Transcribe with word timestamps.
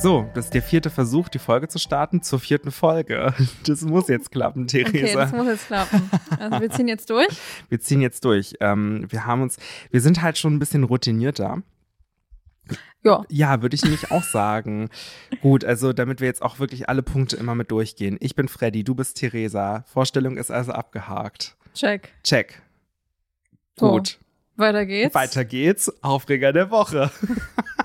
So, 0.00 0.30
das 0.32 0.44
ist 0.46 0.54
der 0.54 0.62
vierte 0.62 0.90
Versuch, 0.90 1.28
die 1.28 1.40
Folge 1.40 1.66
zu 1.66 1.80
starten 1.80 2.22
zur 2.22 2.38
vierten 2.38 2.70
Folge. 2.70 3.34
Das 3.66 3.82
muss 3.82 4.06
jetzt 4.06 4.30
klappen, 4.30 4.68
Theresa. 4.68 4.96
Okay, 4.96 5.14
das 5.14 5.32
muss 5.32 5.46
jetzt 5.48 5.66
klappen. 5.66 6.08
Also 6.38 6.60
wir 6.60 6.70
ziehen 6.70 6.86
jetzt 6.86 7.10
durch. 7.10 7.28
Wir 7.68 7.80
ziehen 7.80 8.00
jetzt 8.00 8.24
durch. 8.24 8.54
Ähm, 8.60 9.06
wir 9.10 9.26
haben 9.26 9.42
uns, 9.42 9.56
wir 9.90 10.00
sind 10.00 10.22
halt 10.22 10.38
schon 10.38 10.54
ein 10.54 10.58
bisschen 10.60 10.84
routinierter. 10.84 11.62
Ja. 13.02 13.24
Ja, 13.28 13.60
würde 13.60 13.74
ich 13.74 13.82
nämlich 13.82 14.10
auch 14.12 14.22
sagen. 14.22 14.88
Gut, 15.42 15.64
also 15.64 15.92
damit 15.92 16.20
wir 16.20 16.28
jetzt 16.28 16.42
auch 16.42 16.58
wirklich 16.58 16.88
alle 16.88 17.02
Punkte 17.02 17.36
immer 17.36 17.54
mit 17.54 17.70
durchgehen. 17.70 18.16
Ich 18.20 18.36
bin 18.36 18.48
Freddy, 18.48 18.84
du 18.84 18.94
bist 18.94 19.16
Theresa. 19.16 19.84
Vorstellung 19.88 20.36
ist 20.36 20.50
also 20.50 20.72
abgehakt. 20.72 21.56
Check. 21.74 22.12
Check. 22.22 22.62
So, 23.78 23.90
Gut. 23.90 24.18
Weiter 24.56 24.86
geht's. 24.86 25.14
Weiter 25.14 25.44
geht's. 25.44 25.92
Aufreger 26.02 26.52
der 26.52 26.70
Woche. 26.70 27.10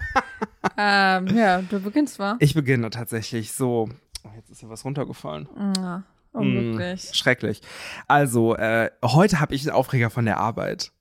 Ähm, 0.77 1.27
ja, 1.35 1.61
du 1.61 1.79
beginnst, 1.79 2.19
wa? 2.19 2.37
Ich 2.39 2.53
beginne 2.53 2.89
tatsächlich 2.89 3.51
so. 3.51 3.89
Oh, 4.23 4.29
jetzt 4.35 4.49
ist 4.49 4.59
hier 4.59 4.69
was 4.69 4.85
runtergefallen. 4.85 5.47
Ja, 5.77 6.03
unglücklich. 6.31 7.09
Mm, 7.09 7.13
schrecklich. 7.13 7.61
Also, 8.07 8.55
äh, 8.55 8.89
heute 9.03 9.39
habe 9.39 9.53
ich 9.53 9.63
einen 9.63 9.75
Aufreger 9.75 10.09
von 10.09 10.25
der 10.25 10.37
Arbeit. 10.37 10.91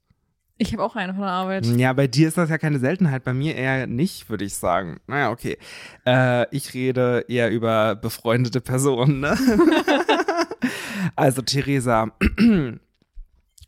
Ich 0.58 0.72
habe 0.72 0.84
auch 0.84 0.94
eine 0.94 1.12
von 1.12 1.22
der 1.22 1.30
Arbeit. 1.30 1.66
Ja, 1.66 1.92
bei 1.92 2.06
dir 2.06 2.28
ist 2.28 2.38
das 2.38 2.50
ja 2.50 2.58
keine 2.58 2.78
Seltenheit, 2.78 3.24
bei 3.24 3.34
mir 3.34 3.56
eher 3.56 3.86
nicht, 3.86 4.30
würde 4.30 4.44
ich 4.44 4.54
sagen. 4.54 5.00
Naja, 5.06 5.30
okay. 5.30 5.58
Äh, 6.06 6.46
ich 6.54 6.74
rede 6.74 7.24
eher 7.28 7.50
über 7.50 7.96
befreundete 7.96 8.60
Personen. 8.60 9.20
Ne? 9.20 9.36
also, 11.16 11.42
Theresa, 11.42 12.12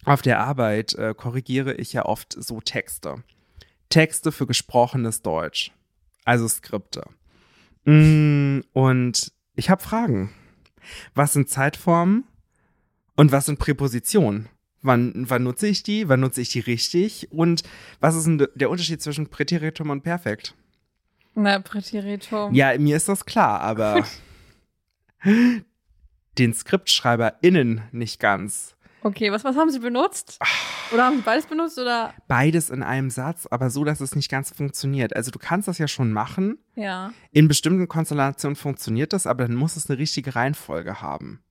auf 0.05 0.22
der 0.22 0.41
Arbeit 0.41 0.94
äh, 0.94 1.14
korrigiere 1.14 1.74
ich 1.74 1.92
ja 1.92 2.05
oft 2.05 2.36
so 2.39 2.61
Texte. 2.61 3.24
Texte 3.89 4.30
für 4.30 4.46
gesprochenes 4.46 5.22
Deutsch. 5.22 5.72
Also 6.25 6.48
Skripte. 6.48 7.03
Mm, 7.84 8.61
und 8.72 9.33
ich 9.56 9.70
habe 9.70 9.83
Fragen. 9.83 10.33
Was 11.14 11.33
sind 11.33 11.48
Zeitformen 11.48 12.25
und 13.17 13.33
was 13.33 13.47
sind 13.47 13.58
Präpositionen? 13.58 14.48
Wann, 14.83 15.12
wann 15.30 15.45
nutze 15.45 15.67
ich 15.67 15.83
die? 15.83 16.08
Wann 16.08 16.20
nutze 16.20 16.42
ich 16.42 16.50
die 16.50 16.61
richtig? 16.61 17.28
Und 17.33 17.62
was 18.00 18.17
ist 18.17 18.27
denn 18.27 18.47
der 18.55 18.69
Unterschied 18.69 19.00
zwischen 19.00 19.28
Präteritum 19.28 19.91
und 19.91 20.02
Perfekt? 20.02 20.55
Na, 21.34 21.58
Präteritum. 21.58 22.55
Ja, 22.55 22.77
mir 22.78 22.97
ist 22.97 23.08
das 23.08 23.25
klar, 23.25 23.61
aber 23.61 24.05
den 26.39 26.55
SkriptschreiberInnen 26.55 27.83
nicht 27.92 28.20
ganz. 28.20 28.73
Okay, 29.05 29.30
was, 29.30 29.44
was 29.44 29.55
haben 29.56 29.70
sie 29.70 29.80
benutzt? 29.80 30.38
Oder 30.92 31.05
haben 31.05 31.16
sie 31.16 31.22
beides 31.22 31.44
benutzt? 31.44 31.78
Oder? 31.78 32.14
Beides 32.27 32.70
in 32.70 32.83
einem 32.83 33.11
Satz, 33.11 33.46
aber 33.50 33.69
so, 33.69 33.84
dass 33.84 34.00
es 34.00 34.16
nicht 34.16 34.30
ganz 34.30 34.50
funktioniert. 34.50 35.14
Also 35.14 35.30
du 35.30 35.38
kannst 35.38 35.69
das 35.69 35.77
ja 35.77 35.88
schon 35.88 36.11
machen. 36.11 36.58
Ja. 36.74 37.12
In 37.30 37.46
bestimmten 37.46 37.86
Konstellationen 37.86 38.56
funktioniert 38.56 39.12
das, 39.12 39.27
aber 39.27 39.46
dann 39.46 39.56
muss 39.56 39.77
es 39.77 39.91
eine 39.91 39.98
richtige 39.98 40.34
Reihenfolge 40.34 41.02
haben. 41.02 41.44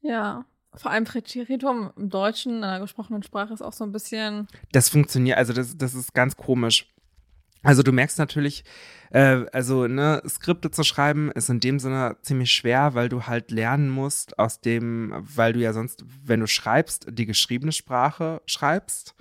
Ja. 0.00 0.44
Vor 0.72 0.92
allem 0.92 1.02
Präteritum 1.02 1.90
im 1.96 2.10
Deutschen, 2.10 2.58
in 2.58 2.64
einer 2.64 2.78
gesprochenen 2.78 3.24
Sprache, 3.24 3.52
ist 3.52 3.62
auch 3.62 3.72
so 3.72 3.82
ein 3.82 3.90
bisschen. 3.90 4.46
Das 4.70 4.88
funktioniert, 4.88 5.36
also 5.36 5.52
das, 5.52 5.76
das 5.76 5.94
ist 5.94 6.14
ganz 6.14 6.36
komisch. 6.36 6.86
Also 7.62 7.82
du 7.82 7.92
merkst 7.92 8.18
natürlich, 8.18 8.64
äh, 9.10 9.44
also 9.52 9.86
ne, 9.86 10.22
Skripte 10.28 10.70
zu 10.70 10.84
schreiben 10.84 11.30
ist 11.32 11.48
in 11.48 11.60
dem 11.60 11.78
Sinne 11.78 12.16
ziemlich 12.22 12.52
schwer, 12.52 12.94
weil 12.94 13.08
du 13.08 13.24
halt 13.24 13.50
lernen 13.50 13.90
musst 13.90 14.38
aus 14.38 14.60
dem, 14.60 15.12
weil 15.18 15.52
du 15.52 15.60
ja 15.60 15.72
sonst, 15.72 16.04
wenn 16.24 16.40
du 16.40 16.46
schreibst, 16.46 17.06
die 17.10 17.26
geschriebene 17.26 17.72
Sprache 17.72 18.42
schreibst. 18.46 19.14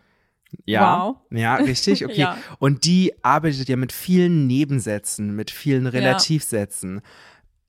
Ja, 0.65 1.05
Wow. 1.05 1.17
ja, 1.31 1.55
richtig, 1.55 2.05
okay. 2.05 2.21
Ja. 2.21 2.37
Und 2.59 2.85
die 2.85 3.13
arbeitet 3.23 3.67
ja 3.69 3.75
mit 3.75 3.91
vielen 3.91 4.47
Nebensätzen, 4.47 5.35
mit 5.35 5.51
vielen 5.51 5.87
Relativsätzen. 5.87 7.01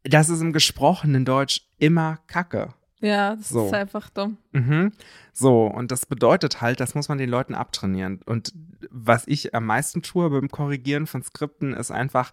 Das 0.04 0.28
ist 0.28 0.40
im 0.40 0.52
gesprochenen 0.52 1.24
Deutsch 1.24 1.62
immer 1.78 2.18
Kacke. 2.28 2.74
Ja, 3.00 3.36
das 3.36 3.48
So. 3.50 3.66
ist 3.66 3.74
einfach 3.74 4.10
dumm. 4.10 4.38
Mhm. 4.52 4.92
So, 5.32 5.66
und 5.66 5.92
das 5.92 6.06
bedeutet 6.06 6.60
halt, 6.60 6.80
das 6.80 6.94
muss 6.94 7.08
man 7.08 7.18
den 7.18 7.30
Leuten 7.30 7.54
abtrainieren. 7.54 8.20
Und 8.26 8.52
was 8.90 9.24
ich 9.26 9.54
am 9.54 9.66
meisten 9.66 10.02
tue 10.02 10.28
beim 10.30 10.48
Korrigieren 10.48 11.06
von 11.06 11.22
Skripten, 11.22 11.74
ist 11.74 11.90
einfach, 11.90 12.32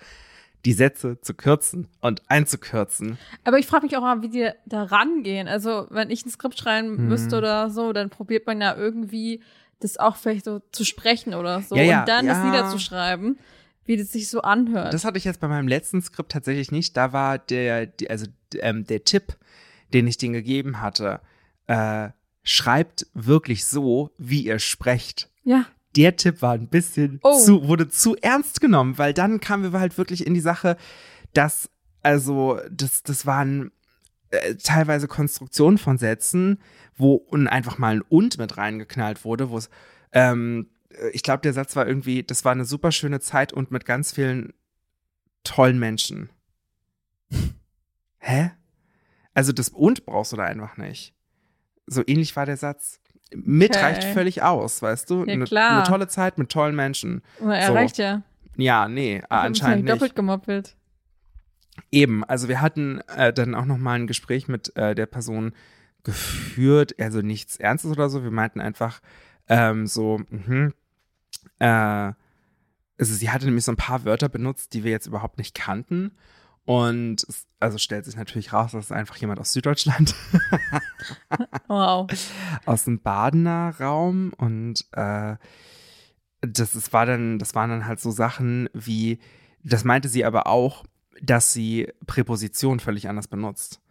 die 0.65 0.73
Sätze 0.73 1.21
zu 1.21 1.35
kürzen 1.35 1.87
und 2.01 2.23
einzukürzen. 2.27 3.19
Aber 3.43 3.59
ich 3.59 3.67
frage 3.67 3.85
mich 3.85 3.95
auch 3.97 4.01
mal, 4.01 4.23
wie 4.23 4.29
die 4.29 4.49
da 4.65 4.83
rangehen. 4.83 5.47
Also, 5.47 5.85
wenn 5.91 6.09
ich 6.09 6.25
ein 6.25 6.31
Skript 6.31 6.57
schreiben 6.57 6.95
Mhm. 6.95 7.07
müsste 7.09 7.37
oder 7.37 7.69
so, 7.69 7.93
dann 7.93 8.09
probiert 8.09 8.47
man 8.47 8.59
ja 8.61 8.75
irgendwie, 8.75 9.43
das 9.79 9.97
auch 9.97 10.15
vielleicht 10.15 10.45
so 10.45 10.61
zu 10.71 10.83
sprechen 10.83 11.35
oder 11.35 11.61
so. 11.61 11.75
Ja, 11.75 11.83
ja, 11.83 11.99
und 11.99 12.09
dann 12.09 12.25
ja. 12.25 12.33
das 12.33 12.43
niederzuschreiben, 12.43 13.37
wie 13.85 13.97
das 13.97 14.11
sich 14.11 14.27
so 14.29 14.41
anhört. 14.41 14.91
Das 14.91 15.05
hatte 15.05 15.19
ich 15.19 15.25
jetzt 15.25 15.39
bei 15.39 15.47
meinem 15.47 15.67
letzten 15.67 16.01
Skript 16.01 16.31
tatsächlich 16.31 16.71
nicht. 16.71 16.97
Da 16.97 17.13
war 17.13 17.37
der, 17.37 17.85
die- 17.85 18.09
also 18.09 18.25
ähm, 18.55 18.85
der 18.87 19.03
Tipp, 19.03 19.35
den 19.93 20.07
ich 20.07 20.17
denen 20.17 20.33
gegeben 20.33 20.81
hatte, 20.81 21.21
äh, 21.67 22.09
schreibt 22.43 23.07
wirklich 23.13 23.65
so, 23.65 24.11
wie 24.17 24.45
ihr 24.45 24.59
sprecht. 24.59 25.29
ja. 25.43 25.65
der 25.95 26.17
Tipp 26.17 26.41
war 26.41 26.53
ein 26.53 26.67
bisschen 26.67 27.19
Oh. 27.23 27.39
zu, 27.39 27.67
wurde 27.69 27.87
zu 27.87 28.17
ernst 28.17 28.59
genommen, 28.59 28.97
weil 28.97 29.13
dann 29.13 29.39
kamen 29.39 29.71
wir 29.71 29.79
halt 29.79 29.97
wirklich 29.97 30.27
in 30.27 30.33
die 30.33 30.41
Sache, 30.41 30.75
dass, 31.33 31.69
also, 32.03 32.59
das, 32.69 33.01
das 33.03 33.25
waren 33.25 33.71
äh, 34.31 34.55
teilweise 34.55 35.07
Konstruktionen 35.07 35.77
von 35.77 35.97
Sätzen, 35.97 36.59
wo 36.97 37.13
und 37.15 37.47
einfach 37.47 37.77
mal 37.77 37.95
ein 37.95 38.01
und 38.01 38.37
mit 38.37 38.57
reingeknallt 38.57 39.23
wurde, 39.23 39.49
wo 39.49 39.57
es, 39.57 39.69
ähm, 40.11 40.67
äh, 40.89 41.09
ich 41.13 41.23
glaube, 41.23 41.41
der 41.41 41.53
Satz 41.53 41.77
war 41.77 41.87
irgendwie, 41.87 42.23
das 42.23 42.43
war 42.43 42.51
eine 42.51 42.65
super 42.65 42.91
schöne 42.91 43.21
Zeit 43.21 43.53
und 43.53 43.71
mit 43.71 43.85
ganz 43.85 44.11
vielen 44.13 44.53
tollen 45.45 45.79
Menschen. 45.79 46.29
Hä? 48.17 48.51
Also 49.35 49.51
das 49.51 49.69
und 49.69 50.05
brauchst 50.07 50.31
du 50.31 50.37
da 50.37 50.43
einfach 50.45 50.77
nicht. 50.77 51.13
So 51.85 52.01
ähnlich 52.07 52.35
war 52.35 52.47
der 52.47 52.57
Satz. 52.57 52.99
Mit 53.35 53.75
Okay. 53.75 53.83
reicht 53.85 54.03
völlig 54.05 54.41
aus, 54.41 54.81
weißt 54.81 55.09
du? 55.09 55.25
Ja, 55.25 55.33
eine, 55.33 55.43
klar. 55.45 55.71
eine 55.77 55.83
tolle 55.83 56.07
Zeit 56.07 56.37
mit 56.39 56.49
tollen 56.49 56.75
Menschen. 56.75 57.21
Na, 57.39 57.55
er 57.57 57.67
So. 57.67 57.73
reicht 57.73 57.97
ja. 57.99 58.23
Ja, 58.57 58.87
nee, 58.87 59.21
hab 59.21 59.29
mich 59.29 59.39
anscheinend 59.61 59.83
nicht. 59.85 59.93
doppelt 59.93 60.15
gemoppelt. 60.15 60.75
Eben, 61.91 62.23
also 62.23 62.47
wir 62.47 62.61
hatten 62.61 63.01
äh, 63.15 63.33
dann 63.33 63.53
auch 63.53 63.65
noch 63.65 63.77
mal 63.77 63.93
ein 63.99 64.07
Gespräch 64.07 64.47
mit 64.47 64.75
äh, 64.77 64.95
der 64.95 65.05
Person 65.07 65.53
geführt, 66.03 66.95
also 66.99 67.21
nichts 67.21 67.57
Ernstes 67.57 67.91
oder 67.91 68.09
so. 68.09 68.23
Wir 68.23 68.31
meinten 68.31 68.61
einfach 68.61 69.01
ähm, 69.49 69.85
so, 69.85 70.19
mhm, 70.29 70.73
äh, 71.59 71.65
also 71.67 72.15
sie 72.97 73.29
hatte 73.29 73.45
nämlich 73.45 73.65
so 73.65 73.73
ein 73.73 73.77
paar 73.77 74.05
Wörter 74.05 74.29
benutzt, 74.29 74.73
die 74.73 74.83
wir 74.85 74.91
jetzt 74.91 75.07
überhaupt 75.07 75.37
nicht 75.37 75.53
kannten. 75.53 76.11
Und 76.65 77.23
es, 77.29 77.45
also 77.59 77.77
stellt 77.77 78.05
sich 78.05 78.15
natürlich 78.15 78.51
raus, 78.51 78.71
das 78.71 78.85
ist 78.85 78.91
einfach 78.91 79.15
jemand 79.17 79.39
aus 79.39 79.53
Süddeutschland, 79.53 80.15
Wow. 81.67 82.07
aus 82.65 82.85
dem 82.85 83.01
Badener 83.01 83.75
Raum. 83.79 84.33
Und 84.37 84.85
äh, 84.93 85.35
das 86.41 86.75
ist, 86.75 86.91
war 86.93 87.05
dann, 87.05 87.39
das 87.39 87.53
waren 87.55 87.69
dann 87.69 87.85
halt 87.85 87.99
so 87.99 88.11
Sachen 88.11 88.69
wie, 88.73 89.19
das 89.63 89.83
meinte 89.83 90.09
sie 90.09 90.25
aber 90.25 90.47
auch, 90.47 90.85
dass 91.21 91.53
sie 91.53 91.91
Präpositionen 92.07 92.79
völlig 92.79 93.07
anders 93.09 93.27
benutzt. 93.27 93.81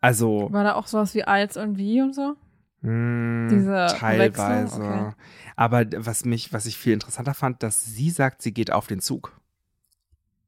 Also 0.00 0.48
War 0.52 0.64
da 0.64 0.74
auch 0.74 0.86
sowas 0.86 1.14
wie 1.14 1.24
als 1.24 1.56
und 1.56 1.78
wie 1.78 2.02
und 2.02 2.14
so? 2.14 2.34
mh, 2.82 3.48
Diese 3.50 3.86
teilweise. 3.98 4.80
Okay. 4.82 5.12
Aber 5.56 5.84
was 5.96 6.24
mich, 6.24 6.52
was 6.52 6.66
ich 6.66 6.76
viel 6.76 6.92
interessanter 6.92 7.34
fand, 7.34 7.62
dass 7.62 7.84
sie 7.84 8.10
sagt, 8.10 8.42
sie 8.42 8.52
geht 8.52 8.70
auf 8.72 8.86
den 8.88 9.00
Zug. 9.00 9.32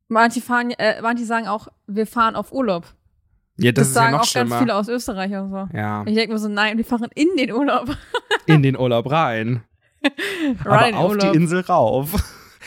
Manche, 0.08 0.40
fahren, 0.40 0.70
äh, 0.72 1.00
manche 1.02 1.24
sagen 1.24 1.46
auch, 1.46 1.68
wir 1.86 2.06
fahren 2.06 2.34
auf 2.34 2.52
Urlaub. 2.52 2.84
Ja, 3.58 3.72
das, 3.72 3.82
Das, 3.82 3.88
ist 3.88 3.94
sagen 3.94 4.06
ja 4.12 4.12
noch 4.12 4.20
auch 4.20 4.24
schlimmer. 4.28 4.50
ganz 4.50 4.60
viele 4.60 4.74
aus 4.76 4.88
Österreich 4.88 5.32
und 5.32 5.50
so. 5.50 5.68
ja, 5.76 6.04
Ich 6.06 6.14
denke 6.14 6.32
mir 6.32 6.38
so, 6.38 6.48
nein, 6.48 6.78
wir 6.78 6.84
fahren 6.84 7.08
in 7.14 7.28
den 7.36 7.52
Urlaub. 7.52 7.96
in 8.46 8.62
den 8.62 8.78
Urlaub 8.78 9.10
rein. 9.10 9.62
aber 10.60 10.70
Rein 10.70 10.90
in 10.90 10.94
auf 10.94 11.10
Urlaub. 11.10 11.32
die 11.32 11.36
Insel 11.38 11.60
rauf. 11.60 12.14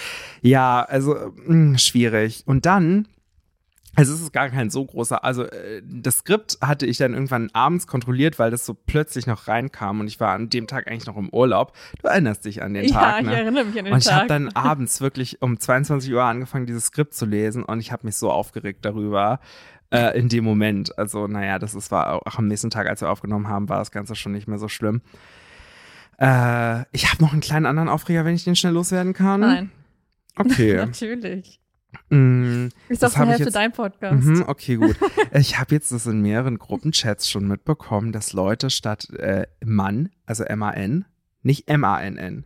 ja, 0.41 0.83
also 0.83 1.15
mh, 1.45 1.77
schwierig. 1.77 2.43
Und 2.45 2.65
dann, 2.65 3.07
also 3.95 4.13
es 4.13 4.21
ist 4.21 4.31
gar 4.31 4.49
kein 4.49 4.69
so 4.69 4.85
großer, 4.85 5.23
also 5.23 5.43
äh, 5.43 5.81
das 5.85 6.19
Skript 6.19 6.57
hatte 6.61 6.85
ich 6.85 6.97
dann 6.97 7.13
irgendwann 7.13 7.49
abends 7.53 7.88
kontrolliert, 7.88 8.39
weil 8.39 8.49
das 8.51 8.65
so 8.65 8.73
plötzlich 8.73 9.27
noch 9.27 9.47
reinkam 9.47 9.99
und 9.99 10.07
ich 10.07 10.19
war 10.19 10.29
an 10.33 10.49
dem 10.49 10.67
Tag 10.67 10.88
eigentlich 10.88 11.05
noch 11.07 11.17
im 11.17 11.29
Urlaub. 11.29 11.73
Du 12.01 12.07
erinnerst 12.07 12.45
dich 12.45 12.63
an 12.63 12.73
den 12.73 12.85
ja, 12.89 12.91
Tag, 12.93 13.21
ich 13.21 13.27
ne? 13.27 13.41
erinnere 13.41 13.65
mich 13.65 13.77
an 13.77 13.85
den 13.85 13.93
Und 13.93 13.99
ich 13.99 14.05
Tag. 14.05 14.15
habe 14.15 14.27
dann 14.27 14.49
abends 14.55 15.01
wirklich 15.01 15.41
um 15.41 15.59
22 15.59 16.13
Uhr 16.13 16.23
angefangen, 16.23 16.65
dieses 16.65 16.85
Skript 16.85 17.13
zu 17.13 17.25
lesen 17.25 17.63
und 17.63 17.79
ich 17.79 17.91
habe 17.91 18.05
mich 18.05 18.15
so 18.15 18.31
aufgeregt 18.31 18.85
darüber 18.85 19.39
äh, 19.91 20.17
in 20.17 20.29
dem 20.29 20.45
Moment. 20.45 20.97
Also, 20.97 21.27
naja, 21.27 21.59
das 21.59 21.75
ist, 21.75 21.91
war 21.91 22.25
auch 22.25 22.37
am 22.37 22.47
nächsten 22.47 22.69
Tag, 22.69 22.87
als 22.87 23.01
wir 23.01 23.09
aufgenommen 23.09 23.49
haben, 23.49 23.67
war 23.67 23.77
das 23.79 23.91
Ganze 23.91 24.15
schon 24.15 24.31
nicht 24.31 24.47
mehr 24.47 24.57
so 24.57 24.69
schlimm. 24.69 25.01
Äh, 26.17 26.81
ich 26.91 27.11
habe 27.11 27.21
noch 27.21 27.33
einen 27.33 27.41
kleinen 27.41 27.65
anderen 27.65 27.89
Aufreger, 27.89 28.23
wenn 28.25 28.35
ich 28.35 28.44
den 28.44 28.55
schnell 28.55 28.73
loswerden 28.73 29.13
kann. 29.13 29.41
Nein, 29.41 29.71
Okay. 30.37 30.75
natürlich. 30.77 31.59
Mm, 32.09 32.65
Ist 32.89 33.01
Das 33.03 33.11
das 33.13 33.17
hab 33.17 33.25
zur 33.27 33.33
ich 33.35 33.39
jetzt- 33.39 33.55
dein 33.55 33.71
Podcast? 33.71 34.23
mhm, 34.25 34.43
okay, 34.47 34.75
gut. 34.75 34.95
ich 35.33 35.59
habe 35.59 35.73
jetzt 35.75 35.91
das 35.91 36.05
in 36.07 36.21
mehreren 36.21 36.57
Gruppenchats 36.57 37.29
schon 37.29 37.47
mitbekommen, 37.47 38.11
dass 38.11 38.33
Leute 38.33 38.69
statt 38.69 39.09
äh, 39.11 39.47
Mann, 39.63 40.09
also 40.25 40.43
M-A-N, 40.43 41.05
nicht 41.43 41.67
M-A-N-N, 41.69 42.45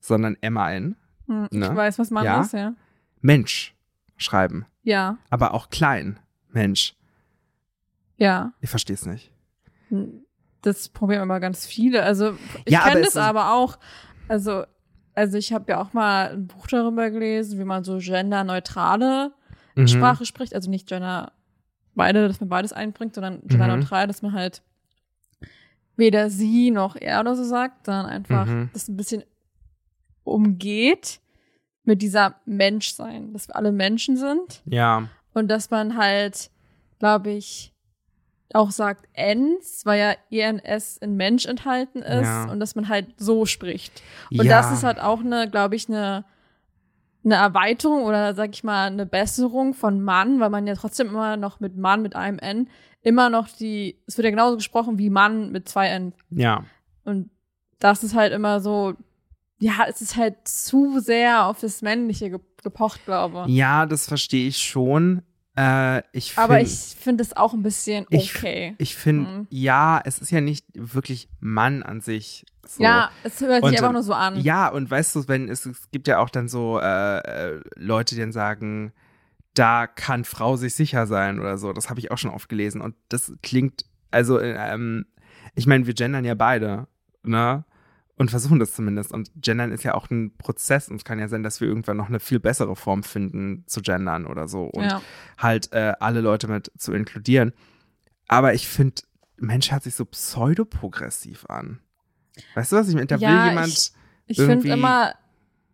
sondern 0.00 0.36
M-A-N, 0.40 0.96
Hm, 1.26 1.48
ich 1.50 1.58
Ne? 1.58 1.74
weiß, 1.74 1.98
was 1.98 2.10
man 2.10 2.24
Ja? 2.24 2.40
ist, 2.40 2.52
ja. 2.52 2.74
Mensch 3.20 3.74
schreiben. 4.16 4.64
Ja, 4.84 5.18
Aber 5.30 5.52
auch 5.54 5.70
klein. 5.70 6.20
Mensch, 6.50 6.94
ja. 8.16 8.52
ich 8.60 8.70
verstehe 8.70 8.94
es 8.94 9.04
nicht. 9.04 9.32
Das 10.62 10.88
probieren 10.88 11.22
aber 11.22 11.40
ganz 11.40 11.66
viele. 11.66 12.02
Also 12.02 12.36
ich 12.64 12.72
Ja, 12.72 12.80
kenne 12.88 13.00
es 13.00 13.14
das 13.14 13.16
aber 13.24 13.52
auch. 13.52 13.78
Also, 14.28 14.64
also 15.16 15.36
ich 15.38 15.52
habe 15.52 15.64
ja 15.72 15.80
auch 15.80 15.92
mal 15.92 16.30
ein 16.34 16.46
Buch 16.46 16.68
darüber 16.68 17.10
gelesen, 17.10 17.58
wie 17.58 17.64
man 17.64 17.82
so 17.82 17.98
genderneutrale 17.98 19.32
Mhm. 19.74 19.88
Sprache 19.88 20.24
spricht. 20.24 20.54
Also 20.54 20.70
nicht 20.70 20.86
gender 20.88 21.32
beide, 21.94 22.28
dass 22.28 22.38
man 22.40 22.48
beides 22.48 22.72
einbringt, 22.72 23.14
sondern 23.14 23.40
genderneutral, 23.48 24.06
dass 24.06 24.22
man 24.22 24.32
halt 24.32 24.62
weder 25.96 26.30
sie 26.30 26.70
noch 26.70 26.94
er 26.96 27.20
oder 27.20 27.34
so 27.34 27.44
sagt, 27.44 27.86
sondern 27.86 28.06
einfach 28.06 28.46
Mhm. 28.46 28.70
das 28.72 28.88
ein 28.88 28.96
bisschen 28.96 29.24
umgeht 30.24 31.20
mit 31.84 32.02
dieser 32.02 32.36
Menschsein, 32.44 33.32
dass 33.32 33.48
wir 33.48 33.56
alle 33.56 33.72
Menschen 33.72 34.16
sind 34.16 34.62
Ja, 34.66 35.08
und 35.34 35.48
dass 35.48 35.70
man 35.70 35.96
halt, 35.96 36.50
glaube 36.98 37.30
ich, 37.30 37.72
auch 38.54 38.70
sagt 38.70 39.06
ens, 39.12 39.84
weil 39.84 39.98
ja 39.98 40.14
ENS 40.30 40.98
in 40.98 41.16
Mensch 41.16 41.46
enthalten 41.46 42.00
ist 42.02 42.22
Ja. 42.26 42.50
und 42.50 42.60
dass 42.60 42.74
man 42.74 42.88
halt 42.88 43.08
so 43.16 43.44
spricht. 43.46 44.02
Und 44.30 44.44
ja. 44.46 44.60
das 44.62 44.72
ist 44.72 44.84
halt 44.84 45.00
auch 45.00 45.20
eine, 45.20 45.50
glaube 45.50 45.74
ich, 45.76 45.88
eine, 45.88 46.24
eine 47.24 47.34
Erweiterung 47.34 48.04
oder 48.04 48.34
sag 48.34 48.50
ich 48.54 48.62
mal 48.62 48.86
eine 48.86 49.06
Besserung 49.06 49.74
von 49.74 50.00
Mann, 50.02 50.38
weil 50.40 50.50
man 50.50 50.66
ja 50.66 50.74
trotzdem 50.74 51.08
immer 51.08 51.36
noch 51.36 51.58
mit 51.60 51.76
Mann 51.76 52.02
mit 52.02 52.14
einem 52.14 52.38
N 52.38 52.68
immer 53.02 53.30
noch 53.30 53.48
die, 53.48 54.00
es 54.06 54.16
wird 54.16 54.24
ja 54.24 54.30
genauso 54.30 54.56
gesprochen 54.56 54.98
wie 54.98 55.10
Mann 55.10 55.50
mit 55.52 55.68
zwei 55.68 55.88
N. 55.88 56.12
ja. 56.30 56.64
Und 57.04 57.30
das 57.78 58.02
ist 58.02 58.14
halt 58.14 58.32
immer 58.32 58.58
so, 58.60 58.94
ja, 59.60 59.84
es 59.88 60.00
ist 60.00 60.16
halt 60.16 60.36
zu 60.48 60.98
sehr 60.98 61.46
auf 61.46 61.60
das 61.60 61.82
Männliche 61.82 62.30
ge 62.30 62.40
gepocht, 62.62 63.04
glaube 63.04 63.44
ich. 63.46 63.54
Ja, 63.54 63.86
das 63.86 64.08
verstehe 64.08 64.48
ich 64.48 64.58
schon. 64.58 65.22
Äh, 65.58 66.02
ich 66.12 66.34
find, 66.34 66.44
Aber 66.44 66.60
ich 66.60 66.70
finde 66.98 67.22
es 67.22 67.34
auch 67.36 67.54
ein 67.54 67.62
bisschen 67.62 68.06
Ich- 68.10 68.36
okay. 68.36 68.74
Ich 68.78 68.94
finde, 68.94 69.30
Mhm. 69.30 69.46
ja, 69.50 70.00
es 70.04 70.18
ist 70.18 70.30
ja 70.30 70.40
nicht 70.40 70.66
wirklich 70.74 71.28
Mann 71.40 71.82
an 71.82 72.00
sich. 72.00 72.44
So. 72.66 72.82
Ja, 72.82 73.10
es 73.22 73.40
hört 73.40 73.62
Und, 73.62 73.70
sich 73.70 73.78
einfach 73.78 73.92
nur 73.92 74.02
so 74.02 74.12
an. 74.12 74.38
Ja, 74.40 74.68
und 74.68 74.90
weißt 74.90 75.14
du, 75.16 75.28
wenn 75.28 75.48
es, 75.48 75.64
es 75.66 75.90
gibt 75.92 76.08
ja 76.08 76.18
auch 76.18 76.28
dann 76.30 76.48
so 76.48 76.78
äh, 76.80 77.18
äh, 77.18 77.60
Leute, 77.76 78.14
die 78.14 78.20
dann 78.20 78.32
sagen, 78.32 78.92
da 79.54 79.86
kann 79.86 80.24
Frau 80.24 80.56
sich 80.56 80.74
sicher 80.74 81.06
sein 81.06 81.40
oder 81.40 81.56
so. 81.56 81.72
Das 81.72 81.88
habe 81.88 82.00
ich 82.00 82.10
auch 82.10 82.18
schon 82.18 82.30
oft 82.32 82.48
gelesen. 82.48 82.80
Und 82.82 82.94
das 83.08 83.32
klingt, 83.42 83.86
also, 84.10 84.38
äh, 84.38 84.52
ähm, 84.74 85.06
ich 85.54 85.66
meine, 85.66 85.86
wir 85.86 85.94
gendern 85.94 86.24
ja 86.26 86.34
beide, 86.34 86.86
ne? 87.22 87.64
Und 88.18 88.30
versuchen 88.30 88.58
das 88.58 88.72
zumindest. 88.74 89.12
Und 89.12 89.30
gendern 89.36 89.72
ist 89.72 89.82
ja 89.82 89.94
auch 89.94 90.08
ein 90.10 90.34
Prozess. 90.38 90.88
Und 90.88 90.96
es 90.96 91.04
kann 91.04 91.18
ja 91.18 91.28
sein, 91.28 91.42
dass 91.42 91.60
wir 91.60 91.68
irgendwann 91.68 91.98
noch 91.98 92.08
eine 92.08 92.18
viel 92.20 92.40
bessere 92.40 92.74
Form 92.74 93.02
finden 93.02 93.64
zu 93.66 93.82
gendern 93.82 94.26
oder 94.26 94.48
so. 94.48 94.64
Und 94.64 94.84
ja. 94.84 95.02
halt 95.36 95.70
äh, 95.72 95.92
alle 96.00 96.22
Leute 96.22 96.48
mit 96.48 96.72
zu 96.78 96.92
inkludieren. 96.94 97.52
Aber 98.26 98.54
ich 98.54 98.68
finde, 98.68 99.02
Mensch 99.36 99.70
hört 99.70 99.82
sich 99.82 99.94
so 99.94 100.06
pseudoprogressiv 100.06 101.44
an. 101.50 101.80
Weißt 102.54 102.72
du, 102.72 102.76
was 102.76 102.88
ich 102.88 102.94
meine? 102.94 103.06
Da 103.06 103.16
Ja, 103.16 103.28
will 103.44 103.48
jemand. 103.50 103.68
ich- 103.68 103.92
Ich 104.28 104.36
finde 104.38 104.68
immer 104.68 105.14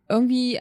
irgendwie 0.08 0.60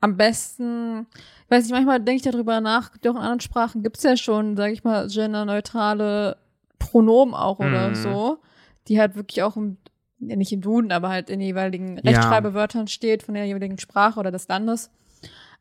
am 0.00 0.16
besten, 0.16 1.06
ich 1.44 1.50
weiß 1.50 1.64
nicht, 1.64 1.72
manchmal 1.72 2.00
denke 2.00 2.16
ich 2.24 2.32
darüber 2.32 2.60
nach, 2.60 2.92
gibt 2.92 3.04
ja 3.04 3.10
auch 3.10 3.16
in 3.16 3.20
anderen 3.20 3.40
Sprachen, 3.40 3.82
gibt 3.82 3.98
es 3.98 4.02
ja 4.04 4.16
schon, 4.16 4.56
sage 4.56 4.72
ich 4.72 4.84
mal, 4.84 5.06
genderneutrale 5.08 6.38
Pronomen 6.78 7.34
auch 7.34 7.58
oder 7.58 7.90
Mhm. 7.90 7.94
so, 7.94 8.38
die 8.88 8.98
halt 9.00 9.16
wirklich 9.16 9.42
auch 9.42 9.56
im, 9.56 9.76
ja, 10.20 10.36
nicht 10.36 10.52
im 10.52 10.60
Duden, 10.60 10.92
aber 10.92 11.08
halt 11.08 11.30
in 11.30 11.38
den 11.40 11.46
jeweiligen 11.48 11.96
Ja. 11.98 12.02
Rechtschreibewörtern 12.10 12.88
steht 12.88 13.22
von 13.22 13.34
der 13.34 13.44
jeweiligen 13.46 13.78
Sprache 13.78 14.18
oder 14.18 14.30
des 14.30 14.48
Landes, 14.48 14.90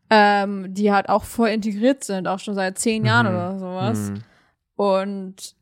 ähm, 0.09 0.73
die 0.73 0.91
halt 0.91 1.09
auch 1.09 1.23
voll 1.23 1.49
integriert 1.49 2.03
sind, 2.03 2.27
auch 2.27 2.39
schon 2.39 2.55
seit 2.55 2.79
zehn 2.79 3.05
Jahren 3.05 3.27
Mhm. 3.27 3.33
oder 3.33 3.59
sowas. 3.59 4.07
Hm. 4.09 4.23
Und 4.75 5.55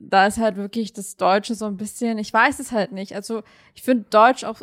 da 0.00 0.26
ist 0.26 0.38
halt 0.38 0.56
wirklich 0.56 0.92
das 0.92 1.16
Deutsche 1.16 1.54
so 1.54 1.66
ein 1.66 1.76
bisschen, 1.76 2.18
ich 2.18 2.32
weiß 2.32 2.58
es 2.58 2.72
halt 2.72 2.92
nicht. 2.92 3.14
Also 3.14 3.42
ich 3.74 3.82
finde 3.82 4.04
Deutsch 4.10 4.44
auch 4.44 4.60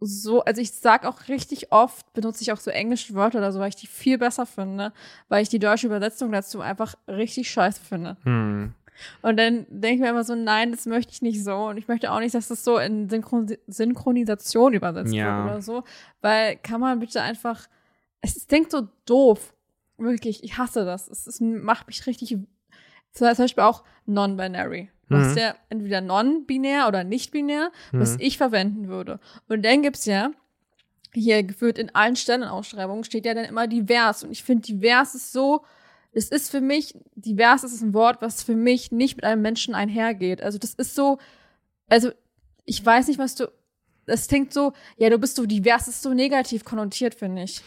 so, 0.00 0.44
also 0.44 0.60
ich 0.60 0.72
sag 0.72 1.06
auch 1.06 1.28
richtig 1.28 1.72
oft, 1.72 2.12
benutze 2.12 2.42
ich 2.42 2.52
auch 2.52 2.58
so 2.58 2.70
englische 2.70 3.14
Wörter 3.14 3.38
oder 3.38 3.52
so, 3.52 3.60
weil 3.60 3.68
ich 3.70 3.76
die 3.76 3.86
viel 3.86 4.18
besser 4.18 4.44
finde, 4.44 4.92
weil 5.28 5.42
ich 5.42 5.48
die 5.48 5.58
deutsche 5.58 5.86
Übersetzung 5.86 6.32
dazu 6.32 6.60
einfach 6.60 6.94
richtig 7.08 7.50
scheiße 7.50 7.80
finde. 7.80 8.16
Hm. 8.24 8.74
Und 9.22 9.36
dann 9.38 9.66
denke 9.68 9.94
ich 9.96 10.00
mir 10.00 10.10
immer 10.10 10.24
so, 10.24 10.34
nein, 10.34 10.70
das 10.72 10.86
möchte 10.86 11.12
ich 11.12 11.22
nicht 11.22 11.42
so. 11.44 11.54
Und 11.54 11.76
ich 11.76 11.88
möchte 11.88 12.10
auch 12.12 12.20
nicht, 12.20 12.34
dass 12.34 12.48
das 12.48 12.64
so 12.64 12.78
in 12.78 13.08
Synchron 13.08 13.46
Synchronisation 13.66 14.72
übersetzt 14.74 15.12
Ja. 15.14 15.38
wird 15.44 15.52
oder 15.52 15.62
so. 15.62 15.84
Weil 16.20 16.56
kann 16.56 16.80
man 16.80 16.98
bitte 16.98 17.22
einfach, 17.22 17.66
es, 18.20 18.36
es 18.36 18.46
klingt 18.46 18.70
so 18.70 18.88
doof. 19.06 19.52
Wirklich, 19.98 20.44
ich 20.44 20.58
hasse 20.58 20.84
das. 20.84 21.08
Es, 21.08 21.26
es 21.26 21.40
macht 21.40 21.86
mich 21.86 22.06
richtig, 22.06 22.36
zum 23.12 23.26
Beispiel 23.26 23.62
auch 23.64 23.82
non-binary. 24.06 24.90
Du 25.08 25.16
Mhm. 25.16 25.36
ja 25.38 25.54
entweder 25.68 26.00
non-binär 26.00 26.88
oder 26.88 27.04
nicht-binär, 27.04 27.70
was 27.92 28.14
Mhm. 28.14 28.20
ich 28.20 28.36
verwenden 28.38 28.88
würde. 28.88 29.20
Und 29.48 29.64
dann 29.64 29.82
gibt's 29.82 30.04
ja, 30.04 30.30
hier 31.14 31.42
geführt 31.44 31.78
in 31.78 31.94
allen 31.94 32.16
Stellenausschreibungen 32.16 33.04
steht 33.04 33.24
ja 33.24 33.32
dann 33.32 33.44
immer 33.44 33.66
divers. 33.68 34.24
Und 34.24 34.32
ich 34.32 34.42
finde, 34.42 34.66
divers 34.66 35.14
ist 35.14 35.32
so, 35.32 35.64
es 36.16 36.28
ist 36.30 36.50
für 36.50 36.60
mich, 36.60 36.94
divers 37.14 37.62
ist 37.62 37.82
ein 37.82 37.92
Wort, 37.94 38.22
was 38.22 38.42
für 38.42 38.54
mich 38.56 38.90
nicht 38.90 39.16
mit 39.16 39.24
einem 39.24 39.42
Menschen 39.42 39.74
einhergeht. 39.74 40.42
Also 40.42 40.58
das 40.58 40.74
ist 40.74 40.94
so, 40.94 41.18
also 41.88 42.10
ich 42.64 42.84
weiß 42.84 43.08
nicht, 43.08 43.18
was 43.18 43.34
du, 43.34 43.46
das 44.06 44.26
klingt 44.28 44.52
so, 44.52 44.72
ja, 44.96 45.10
du 45.10 45.18
bist 45.18 45.36
so 45.36 45.46
divers, 45.46 45.88
ist 45.88 46.02
so 46.02 46.14
negativ 46.14 46.64
konnotiert, 46.64 47.14
finde 47.14 47.42
ich. 47.42 47.62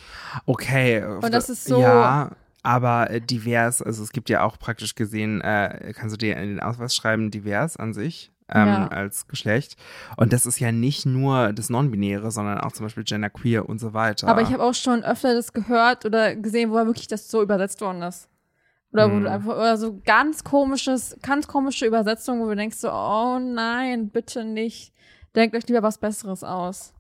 Okay. 0.46 1.04
Und 1.04 1.34
das 1.34 1.50
ist 1.50 1.66
so- 1.66 1.80
Ja, 1.80 2.32
aber 2.64 3.10
äh, 3.10 3.22
divers, 3.22 3.82
also 3.82 4.02
es 4.04 4.12
gibt 4.12 4.30
ja 4.30 4.44
auch 4.44 4.58
praktisch 4.58 4.96
gesehen, 4.96 5.42
äh, 5.42 5.94
kannst 5.96 6.14
du 6.14 6.18
dir 6.18 6.36
in 6.38 6.50
den 6.50 6.60
Ausweis 6.60 6.96
schreiben, 6.96 7.32
divers 7.32 7.78
an 7.78 7.94
sich. 7.94 8.32
Ähm, 8.52 8.66
Ja. 8.68 8.88
als 8.88 9.28
Geschlecht. 9.28 9.76
Und 10.18 10.34
das 10.34 10.48
ist 10.48 10.60
ja 10.60 10.72
nicht 10.72 11.06
nur 11.06 11.54
das 11.54 11.70
Non-Binäre, 11.70 12.32
sondern 12.32 12.58
auch 12.62 12.72
zum 12.72 12.88
Beispiel 12.88 13.04
Genderqueer 13.04 13.70
und 13.70 13.78
so 13.80 13.94
weiter. 13.94 14.28
Aber 14.28 14.42
ich 14.42 14.52
habe 14.52 14.64
auch 14.64 14.74
schon 14.74 15.04
öfter 15.04 15.36
das 15.36 15.54
gehört 15.54 16.04
oder 16.04 16.36
gesehen, 16.36 16.72
wo 16.72 16.74
wirklich 16.74 17.08
das 17.08 17.30
so 17.30 17.44
übersetzt 17.44 17.80
worden 17.82 18.02
ist. 18.02 18.28
Oder 18.92 19.10
wo 19.12 19.16
Hm. 19.16 19.24
du 19.24 19.32
einfach, 19.32 19.56
oder 19.56 19.78
so 19.78 20.00
ganz 20.04 20.44
komisches, 20.44 21.16
ganz 21.22 21.48
komische 21.48 21.86
Übersetzungen, 21.86 22.42
wo 22.42 22.48
du 22.50 22.56
denkst 22.56 22.78
so, 22.78 22.92
oh 22.92 23.38
nein, 23.40 24.10
bitte 24.10 24.44
nicht. 24.44 24.94
Denkt 25.36 25.56
euch 25.56 25.68
lieber 25.68 25.84
was 25.84 26.00
Besseres 26.00 26.44
aus. 26.44 26.94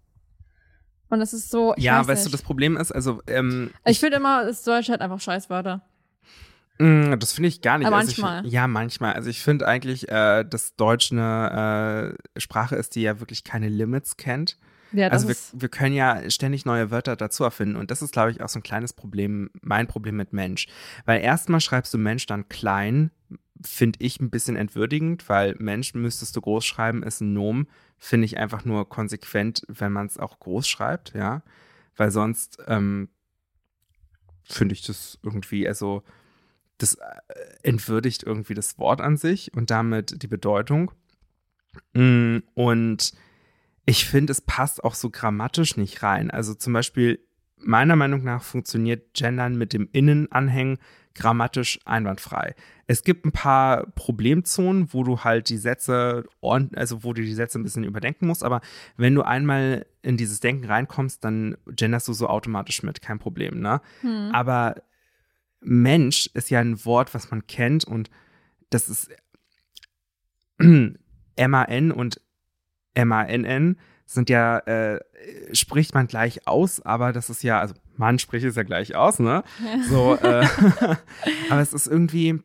Und 1.10 1.22
es 1.22 1.34
ist 1.34 1.50
so, 1.50 1.74
ich 1.75 1.84
ja, 1.84 2.00
weiß 2.01 2.08
weißt 2.08 2.25
du, 2.25 2.27
nicht. 2.27 2.34
das 2.36 2.41
Problem 2.43 2.77
ist, 2.77 2.91
also 2.91 3.22
ähm, 3.25 3.72
ich 3.86 4.00
finde 4.00 4.17
immer, 4.17 4.46
das 4.46 4.63
Deutsch 4.63 4.89
hat 4.89 5.01
einfach 5.01 5.19
Scheißwörter. 5.19 5.81
Mm, 6.77 7.17
Das 7.19 7.34
finde 7.34 7.48
ich 7.50 7.62
gar 7.62 7.79
nicht. 7.79 7.88
Aber 7.88 7.98
also 7.98 8.12
ich, 8.12 8.19
manchmal. 8.19 8.48
Ja, 8.51 8.67
manchmal. 8.67 9.13
Also 9.13 9.29
ich 9.31 9.41
finde 9.41 9.67
eigentlich, 9.67 10.08
äh, 10.10 10.43
dass 10.46 10.75
Deutsch 10.75 11.12
eine 11.12 12.15
äh, 12.36 12.39
Sprache 12.39 12.75
ist, 12.75 12.96
die 12.96 13.01
ja 13.01 13.19
wirklich 13.19 13.43
keine 13.43 13.67
Limits 13.69 14.17
kennt. 14.17 14.58
Ja, 14.91 15.10
Also 15.10 15.27
wir, 15.27 15.36
wir 15.53 15.69
können 15.69 15.93
ja 15.93 16.29
ständig 16.29 16.65
neue 16.65 16.91
Wörter 16.91 17.15
dazu 17.15 17.43
erfinden. 17.43 17.75
Und 17.75 17.91
das 17.91 18.01
ist, 18.01 18.12
glaube 18.12 18.31
ich, 18.31 18.41
auch 18.41 18.50
so 18.50 18.60
ein 18.60 18.63
kleines 18.63 18.93
Problem, 18.93 19.50
mein 19.62 19.88
Problem 19.88 20.15
mit 20.15 20.34
Mensch. 20.34 20.67
Weil 21.05 21.22
erstmal 21.22 21.62
schreibst 21.62 21.93
du 21.93 21.98
Mensch 21.98 22.25
dann 22.25 22.50
klein, 22.50 23.12
finde 23.65 24.00
ich 24.01 24.19
ein 24.19 24.29
bisschen 24.29 24.55
entwürdigend, 24.55 25.27
weil 25.27 25.55
Mensch 25.60 25.93
müsstest 25.93 26.36
du 26.36 26.41
groß 26.41 26.65
schreiben, 26.65 27.03
ist 27.03 27.22
ein 27.22 27.34
Nomen. 27.34 27.67
Finde 27.98 28.25
ich 28.25 28.38
einfach 28.38 28.65
nur 28.65 28.88
konsequent, 28.88 29.63
wenn 29.67 29.91
man 29.91 30.08
es 30.08 30.17
auch 30.17 30.39
groß 30.39 30.67
schreibt, 30.67 31.13
ja. 31.13 31.43
Weil 31.96 32.12
sonst 32.12 32.58
ähm, 32.67 33.10
finde 34.43 34.74
ich 34.74 34.81
das 34.81 35.19
irgendwie, 35.24 35.67
also 35.67 36.03
das 36.77 36.96
äh, 36.96 37.00
entwürdigt 37.63 38.24
irgendwie 38.24 38.53
das 38.53 38.79
Wort 38.79 39.01
an 39.01 39.17
sich 39.17 39.53
und 39.53 39.69
damit 39.69 40.24
die 40.24 40.27
Bedeutung. 40.27 40.91
Mm, 41.93 42.38
Und 42.53 43.13
ich 43.89 44.05
finde, 44.05 44.29
es 44.31 44.41
passt 44.41 44.84
auch 44.84 44.93
so 44.93 45.10
grammatisch 45.10 45.75
nicht 45.75 46.03
rein. 46.03 46.29
Also 46.29 46.53
zum 46.53 46.74
Beispiel, 46.74 47.25
meiner 47.58 47.96
Meinung 47.96 48.24
nach 48.24 48.43
funktioniert 48.43 49.15
Gendern 49.15 49.58
mit 49.58 49.74
dem 49.74 49.89
Innenanhängen 49.91 50.77
grammatisch 51.15 51.79
einwandfrei. 51.86 52.53
Es 52.86 53.03
gibt 53.03 53.25
ein 53.25 53.31
paar 53.31 53.88
Problemzonen, 53.88 54.93
wo 54.93 55.03
du 55.03 55.24
halt 55.24 55.50
die 55.50 55.58
Sätze, 55.58 56.24
also 56.39 57.03
wo 57.03 57.13
du 57.13 57.24
die 57.24 57.34
Sätze 57.34 57.58
ein 57.58 57.63
bisschen 57.63 57.84
überdenken 57.84 58.27
musst, 58.27 58.43
aber 58.43 58.62
wenn 58.96 59.15
du 59.15 59.24
einmal 59.24 59.88
in 60.03 60.17
dieses 60.17 60.39
Denken 60.39 60.65
reinkommst, 60.65 61.24
dann 61.24 61.58
genderst 61.65 62.08
du 62.08 62.13
so 62.13 62.27
automatisch 62.27 62.84
mit, 62.84 63.01
kein 63.01 63.17
Problem, 63.17 63.60
ne? 63.60 63.81
hm. 64.01 64.29
Aber 64.34 64.75
Mensch 65.62 66.29
ist 66.36 66.51
ja 66.51 66.60
ein 66.60 66.86
Wort, 66.86 67.15
was 67.15 67.31
man 67.31 67.48
kennt 67.48 67.86
und 67.86 68.12
das 68.69 68.88
ist 68.88 69.10
M-A-N 70.60 71.91
und 71.91 72.22
M-A-N-N 73.01 73.77
sind 74.06 74.29
ja, 74.29 74.58
äh, 74.60 75.00
spricht 75.53 75.94
man 75.94 76.08
gleich 76.08 76.48
aus, 76.48 76.82
aber 76.82 77.13
das 77.13 77.29
ist 77.29 77.44
ja, 77.44 77.60
also 77.60 77.75
man 77.96 78.18
spricht 78.18 78.46
es 78.46 78.56
ja 78.56 78.63
gleich 78.63 78.96
aus, 78.96 79.20
ne? 79.20 79.44
So, 79.88 80.15
äh, 80.15 80.48
aber 81.50 81.62
es 81.62 81.74
ist 81.74 81.86
irgendwie, 81.86 82.41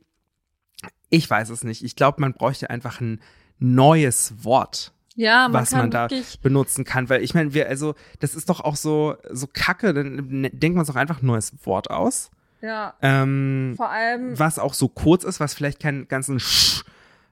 ich 1.08 1.28
weiß 1.28 1.48
es 1.50 1.64
nicht. 1.64 1.82
Ich 1.84 1.96
glaube, 1.96 2.20
man 2.20 2.34
bräuchte 2.34 2.68
einfach 2.70 3.00
ein 3.00 3.20
neues 3.58 4.34
Wort 4.44 4.92
ja, 5.16 5.48
man 5.48 5.62
was 5.62 5.70
man 5.70 5.90
da 5.90 6.08
benutzen 6.42 6.84
kann, 6.84 7.08
weil 7.08 7.22
ich 7.22 7.34
meine, 7.34 7.54
wir, 7.54 7.68
also, 7.68 7.94
das 8.18 8.34
ist 8.34 8.48
doch 8.50 8.60
auch 8.60 8.76
so, 8.76 9.16
so 9.30 9.46
kacke, 9.46 9.94
dann 9.94 10.26
ne- 10.28 10.50
denkt 10.50 10.76
man 10.76 10.84
sich 10.84 10.92
doch 10.92 11.00
einfach 11.00 11.22
ein 11.22 11.26
neues 11.26 11.52
Wort 11.64 11.88
aus 11.90 12.30
Ja. 12.60 12.94
Ähm, 13.00 13.74
Vor 13.76 13.90
allem, 13.90 14.38
was 14.38 14.58
auch 14.58 14.74
so 14.74 14.88
kurz 14.88 15.22
ist, 15.24 15.38
was 15.38 15.54
vielleicht 15.54 15.80
keinen 15.80 16.08
ganzen 16.08 16.40
Sch 16.40 16.84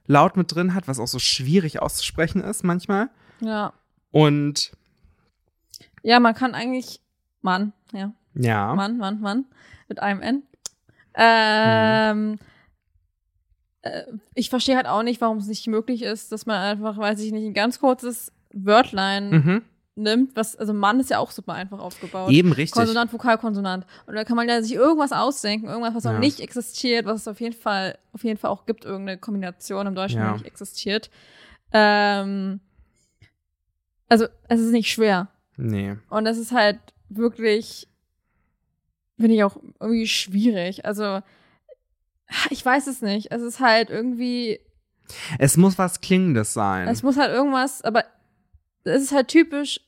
Laut 0.05 0.35
mit 0.37 0.53
drin 0.53 0.73
hat, 0.73 0.87
was 0.87 0.99
auch 0.99 1.07
so 1.07 1.19
schwierig 1.19 1.81
auszusprechen 1.81 2.41
ist 2.41 2.63
manchmal. 2.63 3.09
ja. 3.39 3.73
Und 4.11 4.71
Ja, 6.03 6.19
man 6.19 6.35
kann 6.35 6.53
eigentlich, 6.53 7.01
Mann, 7.41 7.73
ja. 7.93 8.13
ja, 8.35 8.75
Mann, 8.75 8.97
Mann, 8.97 9.21
Mann. 9.21 9.45
Mit 9.87 9.99
einem 9.99 10.21
N. 10.21 10.43
Ähm, 11.15 12.39
äh, 13.81 14.03
ich 14.33 14.49
verstehe 14.49 14.75
halt 14.75 14.87
auch 14.87 15.03
nicht, 15.03 15.21
warum 15.21 15.37
es 15.37 15.47
nicht 15.47 15.67
möglich 15.67 16.01
ist, 16.01 16.31
dass 16.31 16.45
man 16.45 16.57
einfach, 16.57 16.97
weiß 16.97 17.19
ich 17.21 17.31
nicht, 17.31 17.45
ein 17.45 17.53
ganz 17.53 17.79
kurzes 17.79 18.31
Wörtlein 18.51 19.29
mhm. 19.29 19.61
Nimmt, 19.95 20.35
was, 20.35 20.55
also 20.55 20.73
Mann 20.73 20.99
ist 20.99 21.09
ja 21.11 21.19
auch 21.19 21.29
super 21.31 21.53
einfach 21.53 21.79
aufgebaut. 21.79 22.31
eben 22.31 22.51
richtig. 22.51 22.71
Konsonant, 22.73 23.13
Vokal, 23.13 23.37
Konsonant. 23.37 23.85
Und 24.07 24.15
da 24.15 24.23
kann 24.23 24.35
man 24.35 24.49
ja 24.49 24.61
sich 24.61 24.73
irgendwas 24.73 25.11
ausdenken, 25.11 25.67
irgendwas, 25.67 25.93
was 25.93 26.03
Ja. 26.05 26.13
noch 26.13 26.19
nicht 26.19 26.39
existiert, 26.39 27.05
was 27.05 27.21
es 27.21 27.27
auf 27.27 27.39
jeden 27.39 27.55
Fall, 27.55 27.97
auf 28.11 28.23
jeden 28.23 28.37
Fall 28.39 28.49
auch 28.51 28.65
gibt, 28.65 28.85
irgendeine 28.85 29.19
Kombination 29.19 29.85
im 29.87 29.93
Deutschen, 29.95 30.17
die 30.17 30.23
Ja. 30.23 30.31
noch 30.31 30.37
nicht 30.37 30.47
existiert. 30.47 31.11
Ähm, 31.71 32.59
also, 34.09 34.25
es 34.47 34.59
ist 34.59 34.71
nicht 34.71 34.91
schwer. 34.91 35.27
Nee. 35.57 35.95
Und 36.09 36.25
es 36.25 36.37
ist 36.37 36.51
halt 36.51 36.79
wirklich, 37.09 37.87
finde 39.19 39.35
ich 39.35 39.43
auch 39.43 39.57
irgendwie 39.79 40.07
schwierig. 40.07 40.85
Also, 40.85 41.21
ich 42.49 42.65
weiß 42.65 42.87
es 42.87 43.01
nicht. 43.03 43.31
Es 43.31 43.41
ist 43.43 43.59
halt 43.59 43.89
irgendwie, 43.91 44.59
Es 45.37 45.55
muss 45.57 45.77
was 45.77 46.01
Klingendes 46.01 46.53
sein. 46.53 46.87
es 46.87 47.03
muss 47.03 47.17
halt 47.17 47.31
irgendwas, 47.31 47.83
aber 47.83 48.03
es 48.83 49.03
ist 49.03 49.11
halt 49.11 49.27
typisch, 49.27 49.79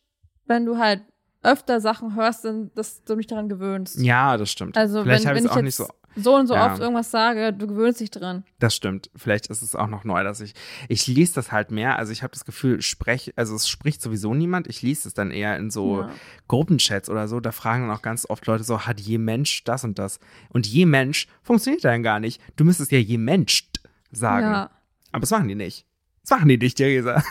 wenn 0.46 0.66
du 0.66 0.78
halt 0.78 1.02
öfter 1.44 1.80
Sachen 1.80 2.16
hörst, 2.16 2.44
dann, 2.46 2.72
dass 2.76 3.04
du 3.04 3.16
dich 3.16 3.28
daran 3.28 3.50
gewöhnst. 3.50 4.00
ja, 4.00 4.36
das 4.38 4.52
stimmt. 4.52 4.78
Also, 4.78 5.04
Vielleicht 5.04 5.26
wenn, 5.26 5.36
wenn 5.36 5.46
ich 5.46 5.52
auch 5.52 5.62
nicht 5.62 5.76
so. 5.76 5.88
so 6.16 6.36
und 6.36 6.48
so 6.48 6.56
Ja. 6.56 6.72
oft 6.72 6.80
irgendwas 6.82 7.12
sage, 7.12 7.54
du 7.54 7.68
gewöhnst 7.68 8.00
dich 8.00 8.10
dran. 8.10 8.44
Das 8.58 8.76
stimmt. 8.76 9.12
Vielleicht 9.16 9.46
ist 9.48 9.62
es 9.62 9.76
auch 9.76 9.86
noch 9.86 10.06
neu, 10.06 10.24
dass 10.24 10.40
ich. 10.42 10.56
Ich 10.90 11.06
lese 11.06 11.36
das 11.36 11.52
halt 11.52 11.70
mehr. 11.70 12.00
Also 12.00 12.12
ich 12.14 12.24
habe 12.24 12.32
das 12.32 12.46
Gefühl, 12.46 12.82
sprech, 12.82 13.34
also 13.36 13.54
es 13.56 13.68
spricht 13.68 14.02
sowieso 14.02 14.34
niemand. 14.34 14.66
Ich 14.66 14.82
lese 14.82 15.08
es 15.08 15.14
dann 15.14 15.30
eher 15.30 15.56
in 15.58 15.70
so 15.70 16.02
Ja. 16.02 16.10
Gruppenchats 16.48 17.10
oder 17.12 17.28
so. 17.28 17.40
Da 17.40 17.52
fragen 17.52 17.88
dann 17.88 17.96
auch 17.96 18.02
ganz 18.02 18.28
oft 18.28 18.48
Leute 18.48 18.64
so, 18.64 18.82
hat 18.88 19.00
je 19.00 19.20
Mensch 19.20 19.64
das 19.66 19.84
und 19.84 20.00
das? 20.00 20.20
Und 20.50 20.66
je 20.66 20.88
Mensch 20.88 21.28
funktioniert 21.44 21.84
dann 21.86 22.02
gar 22.02 22.20
nicht. 22.20 22.42
Du 22.56 22.64
müsstest 22.66 22.92
ja 22.92 22.98
je 22.98 23.20
Mensch 23.20 23.70
sagen. 24.12 24.48
Ja. 24.48 24.72
Aber 25.12 25.20
das 25.22 25.30
machen 25.30 25.48
die 25.48 25.54
nicht. 25.56 25.86
Das 26.22 26.32
machen 26.32 26.50
die 26.50 26.58
nicht, 26.58 26.78
Theresa. 26.78 27.22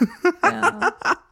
ja. 0.45 0.93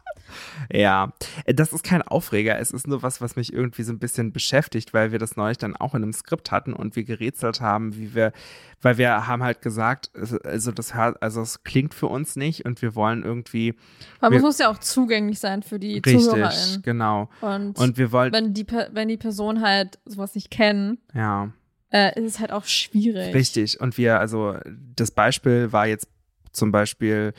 Ja, 0.72 1.12
äh, 1.44 1.54
das 1.54 1.72
ist 1.72 1.84
kein 1.84 2.02
Aufreger. 2.02 2.58
Es 2.58 2.70
ist 2.70 2.86
nur 2.86 3.02
was, 3.02 3.20
was 3.20 3.36
mich 3.36 3.52
irgendwie 3.52 3.82
so 3.82 3.92
ein 3.92 3.98
bisschen 3.98 4.32
beschäftigt, 4.32 4.92
weil 4.94 5.12
wir 5.12 5.18
das 5.18 5.36
neulich 5.36 5.58
dann 5.58 5.76
auch 5.76 5.94
in 5.94 6.02
einem 6.02 6.12
Skript 6.12 6.50
hatten 6.50 6.72
und 6.72 6.96
wir 6.96 7.04
gerätselt 7.04 7.60
haben, 7.60 7.96
wie 7.96 8.14
wir, 8.14 8.32
weil 8.80 8.98
wir 8.98 9.26
haben 9.26 9.42
halt 9.42 9.62
gesagt, 9.62 10.10
es- 10.14 10.32
also 10.40 10.72
das, 10.72 10.92
also 10.92 11.42
es 11.42 11.62
klingt 11.64 11.94
für 11.94 12.06
uns 12.06 12.36
nicht 12.36 12.64
und 12.64 12.82
wir 12.82 12.94
wollen 12.94 13.22
irgendwie 13.22 13.74
Aber 14.20 14.36
es 14.36 14.42
muss 14.42 14.58
ja 14.58 14.70
auch 14.70 14.78
zugänglich 14.78 15.38
sein 15.38 15.62
für 15.62 15.78
die 15.78 15.94
richtig, 15.94 16.20
ZuhörerInnen. 16.22 16.82
genau. 16.82 17.28
Und, 17.40 17.78
Und 17.78 17.98
wir 17.98 18.12
wollten, 18.12 18.34
wenn 18.34 18.54
die, 18.54 18.66
wenn 18.92 19.08
die 19.08 19.16
Person 19.16 19.60
halt 19.62 19.98
sowas 20.04 20.34
nicht 20.34 20.50
kennen, 20.50 20.98
ja, 21.14 21.52
äh, 21.90 22.18
ist 22.18 22.26
es 22.34 22.40
halt 22.40 22.52
auch 22.52 22.64
schwierig. 22.64 23.34
richtig. 23.34 23.80
Und 23.80 23.98
wir, 23.98 24.18
also 24.18 24.56
das 24.96 25.10
Beispiel 25.10 25.72
war 25.72 25.86
jetzt 25.86 26.08
zum 26.52 26.72
Beispiel, 26.72 27.34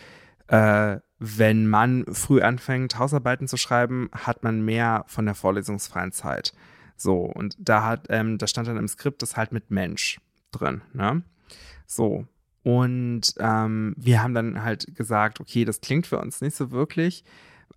äh, 0.48 0.98
wenn 1.26 1.68
man 1.68 2.04
früh 2.12 2.42
anfängt, 2.42 3.00
Hausarbeiten 3.00 3.48
zu 3.48 3.56
schreiben, 3.56 4.10
hat 4.12 4.44
man 4.44 4.66
mehr 4.66 5.06
von 5.08 5.26
der 5.26 5.36
vorlesungsfreien 5.36 6.12
Zeit. 6.12 6.52
So, 6.98 7.22
und 7.22 7.56
da 7.58 7.86
hat, 7.86 8.08
ähm, 8.10 8.38
da 8.38 8.46
stand 8.46 8.68
dann 8.68 8.76
im 8.76 8.90
Skript 8.90 9.22
das 9.22 9.38
halt 9.38 9.54
mit 9.54 9.72
Mensch 9.72 10.20
drin, 10.52 10.82
ne? 10.92 11.24
So. 11.86 12.28
Und 12.64 13.22
ähm, 13.40 13.94
wir 13.98 14.22
haben 14.22 14.34
dann 14.34 14.64
halt 14.64 14.96
gesagt, 14.96 15.40
okay, 15.40 15.64
das 15.64 15.80
klingt 15.80 16.08
für 16.08 16.20
uns 16.20 16.42
nicht 16.42 16.58
so 16.58 16.72
wirklich. 16.72 17.24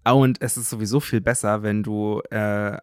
Und 0.04 0.42
es 0.42 0.56
ist 0.56 0.68
sowieso 0.70 0.98
viel 0.98 1.20
besser, 1.20 1.62
wenn 1.62 1.84
du 1.84 2.22
äh, 2.30 2.78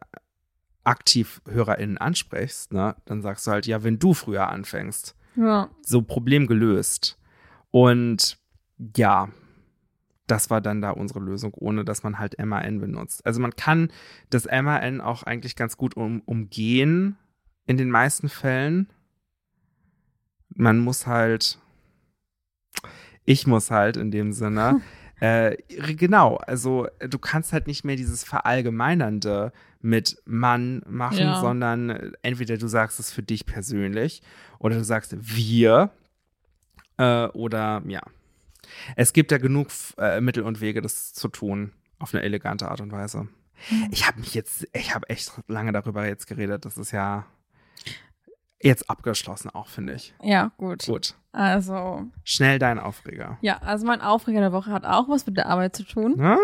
aktiv 0.85 1.41
HörerInnen 1.45 1.97
ansprichst, 1.97 2.71
ne? 2.71 2.95
Dann 3.03 3.21
sagst 3.21 3.45
du 3.47 3.51
halt, 3.51 3.67
ja, 3.67 3.83
wenn 3.83 3.99
du 3.99 4.13
früher 4.13 4.47
anfängst 4.47 5.13
Ja. 5.35 5.69
so 5.81 6.01
Problem 6.01 6.47
gelöst. 6.47 7.19
Und 7.69 8.37
ja, 8.95 9.29
das 10.27 10.49
war 10.49 10.61
dann 10.61 10.81
da 10.81 10.91
unsere 10.91 11.19
Lösung, 11.19 11.53
ohne 11.55 11.83
dass 11.83 12.03
man 12.03 12.17
halt 12.19 12.37
MAN 12.43 12.79
benutzt. 12.79 13.25
Also 13.25 13.41
man 13.41 13.55
kann 13.55 13.91
das 14.29 14.45
MAN 14.45 15.01
auch 15.01 15.23
eigentlich 15.23 15.55
ganz 15.55 15.75
gut 15.77 15.95
um, 15.97 16.21
umgehen 16.21 17.17
in 17.65 17.77
den 17.77 17.89
meisten 17.91 18.29
Fällen. 18.29 18.87
Man 20.55 20.79
muss 20.79 21.07
halt, 21.07 21.59
ich 23.25 23.47
muss 23.47 23.71
halt 23.71 23.97
in 23.97 24.11
dem 24.11 24.31
Sinne, 24.33 24.81
äh, 25.19 25.57
genau, 25.95 26.35
also 26.37 26.87
du 26.99 27.17
kannst 27.19 27.53
halt 27.53 27.67
nicht 27.67 27.83
mehr 27.83 27.95
dieses 27.95 28.23
Verallgemeinernde 28.23 29.51
mit 29.81 30.21
Mann 30.25 30.81
machen, 30.87 31.17
Ja. 31.19 31.41
sondern 31.41 32.13
entweder 32.21 32.57
du 32.57 32.67
sagst 32.67 32.99
es 32.99 33.11
für 33.11 33.23
dich 33.23 33.45
persönlich 33.45 34.21
oder 34.59 34.75
du 34.77 34.83
sagst 34.83 35.15
wir 35.19 35.91
äh, 36.97 37.27
oder 37.27 37.81
ja. 37.87 38.01
Es 38.95 39.13
gibt 39.13 39.31
ja 39.31 39.37
genug 39.37 39.67
äh, 39.97 40.19
Mittel 40.21 40.43
und 40.43 40.61
Wege, 40.61 40.81
das 40.81 41.13
zu 41.13 41.27
tun, 41.27 41.71
auf 41.99 42.13
eine 42.13 42.23
elegante 42.23 42.69
Art 42.69 42.81
und 42.81 42.91
Weise. 42.91 43.27
Ich 43.91 44.07
habe 44.07 44.19
mich 44.19 44.33
jetzt, 44.33 44.67
ich 44.73 44.93
habe 44.93 45.07
echt 45.09 45.31
lange 45.47 45.71
darüber 45.71 46.05
jetzt 46.07 46.27
geredet. 46.27 46.65
Das 46.65 46.77
ist 46.77 46.91
ja 46.91 47.25
jetzt 48.61 48.89
abgeschlossen 48.89 49.49
auch, 49.49 49.67
finde 49.67 49.93
ich. 49.93 50.13
Ja, 50.21 50.51
gut. 50.57 50.85
Gut. 50.85 51.15
Also, 51.31 52.05
Schnell 52.23 52.59
dein 52.59 52.79
Aufreger. 52.79 53.37
ja, 53.41 53.57
also 53.59 53.85
mein 53.85 54.01
Aufreger 54.01 54.39
der 54.39 54.51
Woche 54.53 54.71
hat 54.71 54.85
auch 54.85 55.09
was 55.09 55.25
mit 55.25 55.35
der 55.37 55.47
Arbeit 55.47 55.75
zu 55.75 55.83
tun. 55.83 56.19
Ah, 56.21 56.37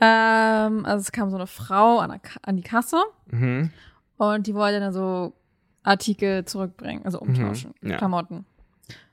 Ähm, 0.00 0.84
also 0.86 1.00
es 1.00 1.12
kam 1.12 1.28
so 1.30 1.36
eine 1.36 1.46
Frau 1.48 1.98
an, 1.98 2.20
an 2.42 2.56
die 2.56 2.62
Kasse 2.62 3.02
Mhm. 3.30 3.70
und 4.16 4.46
die 4.46 4.54
wollte 4.54 4.78
dann 4.80 4.92
so 4.92 5.32
Artikel 5.82 6.44
zurückbringen, 6.44 7.04
also 7.04 7.18
umtauschen, 7.20 7.74
Mhm, 7.80 7.90
ja. 7.90 7.96
Klamotten. 7.98 8.46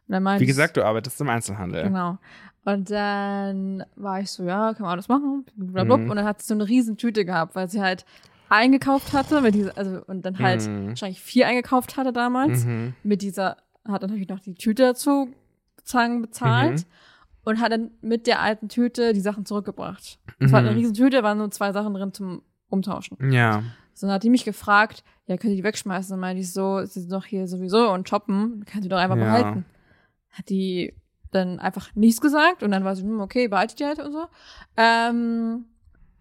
Und 0.07 0.13
dann 0.13 0.23
meinte 0.23 0.41
Wie 0.41 0.45
gesagt, 0.47 0.77
du 0.77 0.85
arbeitest 0.85 1.19
im 1.21 1.29
Einzelhandel. 1.29 1.83
Genau. 1.83 2.17
Und 2.63 2.89
dann 2.91 3.83
war 3.95 4.19
ich 4.21 4.31
so, 4.31 4.43
ja, 4.43 4.73
kann 4.73 4.83
man 4.83 4.91
alles 4.93 5.07
machen. 5.07 5.45
Blablabla. 5.55 6.05
Mhm. 6.05 6.09
Und 6.11 6.15
dann 6.17 6.25
hat 6.25 6.41
sie 6.41 6.47
so 6.47 6.53
eine 6.55 6.67
riesen 6.67 6.97
Tüte 6.97 7.25
gehabt, 7.25 7.55
weil 7.55 7.69
sie 7.69 7.81
halt 7.81 8.05
eingekauft 8.49 9.13
hatte, 9.13 9.41
mit 9.41 9.55
dieser, 9.55 9.77
also 9.77 10.01
und 10.07 10.23
dann 10.25 10.37
halt 10.39 10.67
Mhm. 10.67 10.89
wahrscheinlich 10.89 11.21
vier 11.21 11.47
eingekauft 11.47 11.97
hatte 11.97 12.13
damals. 12.13 12.65
Mhm. 12.65 12.93
Mit 13.03 13.21
dieser, 13.21 13.57
hat 13.87 14.01
dann 14.03 14.09
natürlich 14.09 14.29
noch 14.29 14.39
die 14.39 14.55
Tüte 14.55 14.83
dazu 14.83 15.29
sozusagen 15.77 16.21
bezahlt 16.21 16.79
Mhm. 16.81 16.85
und 17.43 17.59
hat 17.61 17.71
dann 17.71 17.91
mit 18.01 18.27
der 18.27 18.41
alten 18.41 18.69
Tüte 18.69 19.13
die 19.13 19.19
Sachen 19.21 19.45
zurückgebracht. 19.45 20.19
Es 20.39 20.51
war 20.51 20.59
eine 20.59 20.71
Mhm. 20.71 20.77
riesen 20.77 20.93
Tüte, 20.95 21.23
waren 21.23 21.37
nur 21.39 21.51
zwei 21.51 21.71
Sachen 21.71 21.93
drin 21.93 22.13
zum 22.13 22.41
Umtauschen. 22.69 23.31
Ja. 23.31 23.63
So, 23.93 24.07
dann 24.07 24.15
hat 24.15 24.23
die 24.23 24.29
mich 24.29 24.43
gefragt, 24.45 25.03
ja, 25.27 25.37
könnt 25.37 25.51
ihr 25.51 25.57
die 25.57 25.63
wegschmeißen? 25.63 26.11
Dann 26.11 26.19
meinte 26.19 26.41
ich 26.41 26.51
so, 26.51 26.83
sie 26.85 26.99
sind 27.01 27.11
doch 27.11 27.25
hier 27.25 27.47
sowieso 27.47 27.91
und 27.91 28.09
shoppen, 28.09 28.63
kann 28.65 28.81
sie 28.83 28.89
doch 28.89 28.97
einfach 28.97 29.17
Ja. 29.17 29.23
behalten. 29.23 29.65
Hat 30.37 30.49
die 30.49 30.93
dann 31.31 31.59
einfach 31.59 31.93
nichts 31.95 32.21
gesagt 32.21 32.63
und 32.63 32.71
dann 32.71 32.83
war 32.83 32.95
sie, 32.95 33.03
hm, 33.03 33.19
okay, 33.19 33.47
behaltet 33.47 33.79
die 33.79 33.85
halt 33.85 33.99
und 33.99 34.11
so. 34.11 34.25
Ähm, 34.77 35.65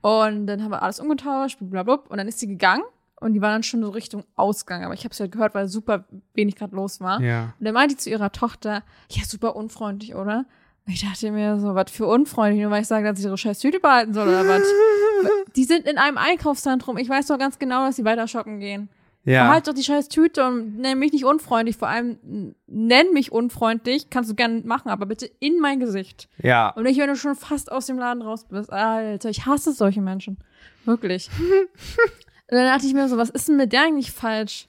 und 0.00 0.46
dann 0.46 0.62
haben 0.62 0.70
wir 0.70 0.82
alles 0.82 1.00
umgetauscht, 1.00 1.58
blablabla, 1.60 2.10
und 2.10 2.18
dann 2.18 2.28
ist 2.28 2.38
sie 2.38 2.48
gegangen 2.48 2.82
und 3.20 3.32
die 3.32 3.40
war 3.40 3.50
dann 3.50 3.62
schon 3.62 3.82
so 3.82 3.90
Richtung 3.90 4.24
Ausgang, 4.36 4.84
aber 4.84 4.94
ich 4.94 5.04
habe 5.04 5.14
sie 5.14 5.22
halt 5.22 5.32
gehört, 5.32 5.54
weil 5.54 5.68
super 5.68 6.04
wenig 6.34 6.56
gerade 6.56 6.76
los 6.76 7.00
war. 7.00 7.20
Ja. 7.20 7.54
Und 7.58 7.64
dann 7.64 7.74
meinte 7.74 7.94
die 7.94 8.00
zu 8.00 8.10
ihrer 8.10 8.32
Tochter, 8.32 8.82
ja, 9.10 9.24
super 9.24 9.56
unfreundlich, 9.56 10.14
oder? 10.14 10.44
Und 10.86 10.92
ich 10.92 11.00
dachte 11.00 11.30
mir 11.30 11.58
so, 11.58 11.74
was 11.74 11.90
für 11.90 12.06
unfreundlich, 12.06 12.62
nur 12.62 12.70
weil 12.70 12.82
ich 12.82 12.88
sage, 12.88 13.08
dass 13.08 13.18
sie 13.18 13.24
ihre 13.24 13.38
scheiß 13.38 13.60
Tüte 13.60 13.80
behalten 13.80 14.12
soll 14.12 14.28
oder 14.28 14.46
was. 14.46 14.62
Die 15.56 15.64
sind 15.64 15.88
in 15.88 15.96
einem 15.96 16.18
Einkaufszentrum. 16.18 16.98
Ich 16.98 17.08
weiß 17.08 17.28
doch 17.28 17.38
ganz 17.38 17.58
genau, 17.58 17.86
dass 17.86 17.96
sie 17.96 18.04
weiter 18.04 18.28
shoppen 18.28 18.60
gehen. 18.60 18.90
Ja. 19.24 19.44
Behalt 19.44 19.66
doch 19.66 19.72
die 19.74 19.82
scheiß 19.82 20.08
Tüte 20.08 20.44
und 20.46 20.76
nenn 20.78 20.98
mich 20.98 21.12
nicht 21.12 21.24
unfreundlich. 21.24 21.76
Vor 21.78 21.88
allem 21.88 22.54
nenn 22.66 23.12
mich 23.12 23.32
unfreundlich. 23.32 24.10
Kannst 24.10 24.30
du 24.30 24.34
gerne 24.34 24.60
machen, 24.64 24.90
aber 24.90 25.06
bitte 25.06 25.30
in 25.40 25.58
mein 25.60 25.80
Gesicht. 25.80 26.28
Ja. 26.42 26.70
Und 26.70 26.82
nicht, 26.84 26.98
wenn 27.00 27.08
du 27.08 27.16
schon 27.16 27.34
fast 27.34 27.72
aus 27.72 27.86
dem 27.86 27.98
Laden 27.98 28.22
raus 28.22 28.44
bist. 28.48 28.70
Alter, 28.70 29.30
ich 29.30 29.46
hasse 29.46 29.72
solche 29.72 30.02
Menschen. 30.02 30.38
Wirklich. 30.84 31.30
und 31.38 32.56
dann 32.56 32.66
dachte 32.66 32.86
ich 32.86 32.92
mir 32.92 33.08
so, 33.08 33.16
was 33.16 33.30
ist 33.30 33.48
denn 33.48 33.56
mit 33.56 33.72
der 33.72 33.82
eigentlich 33.82 34.12
falsch? 34.12 34.68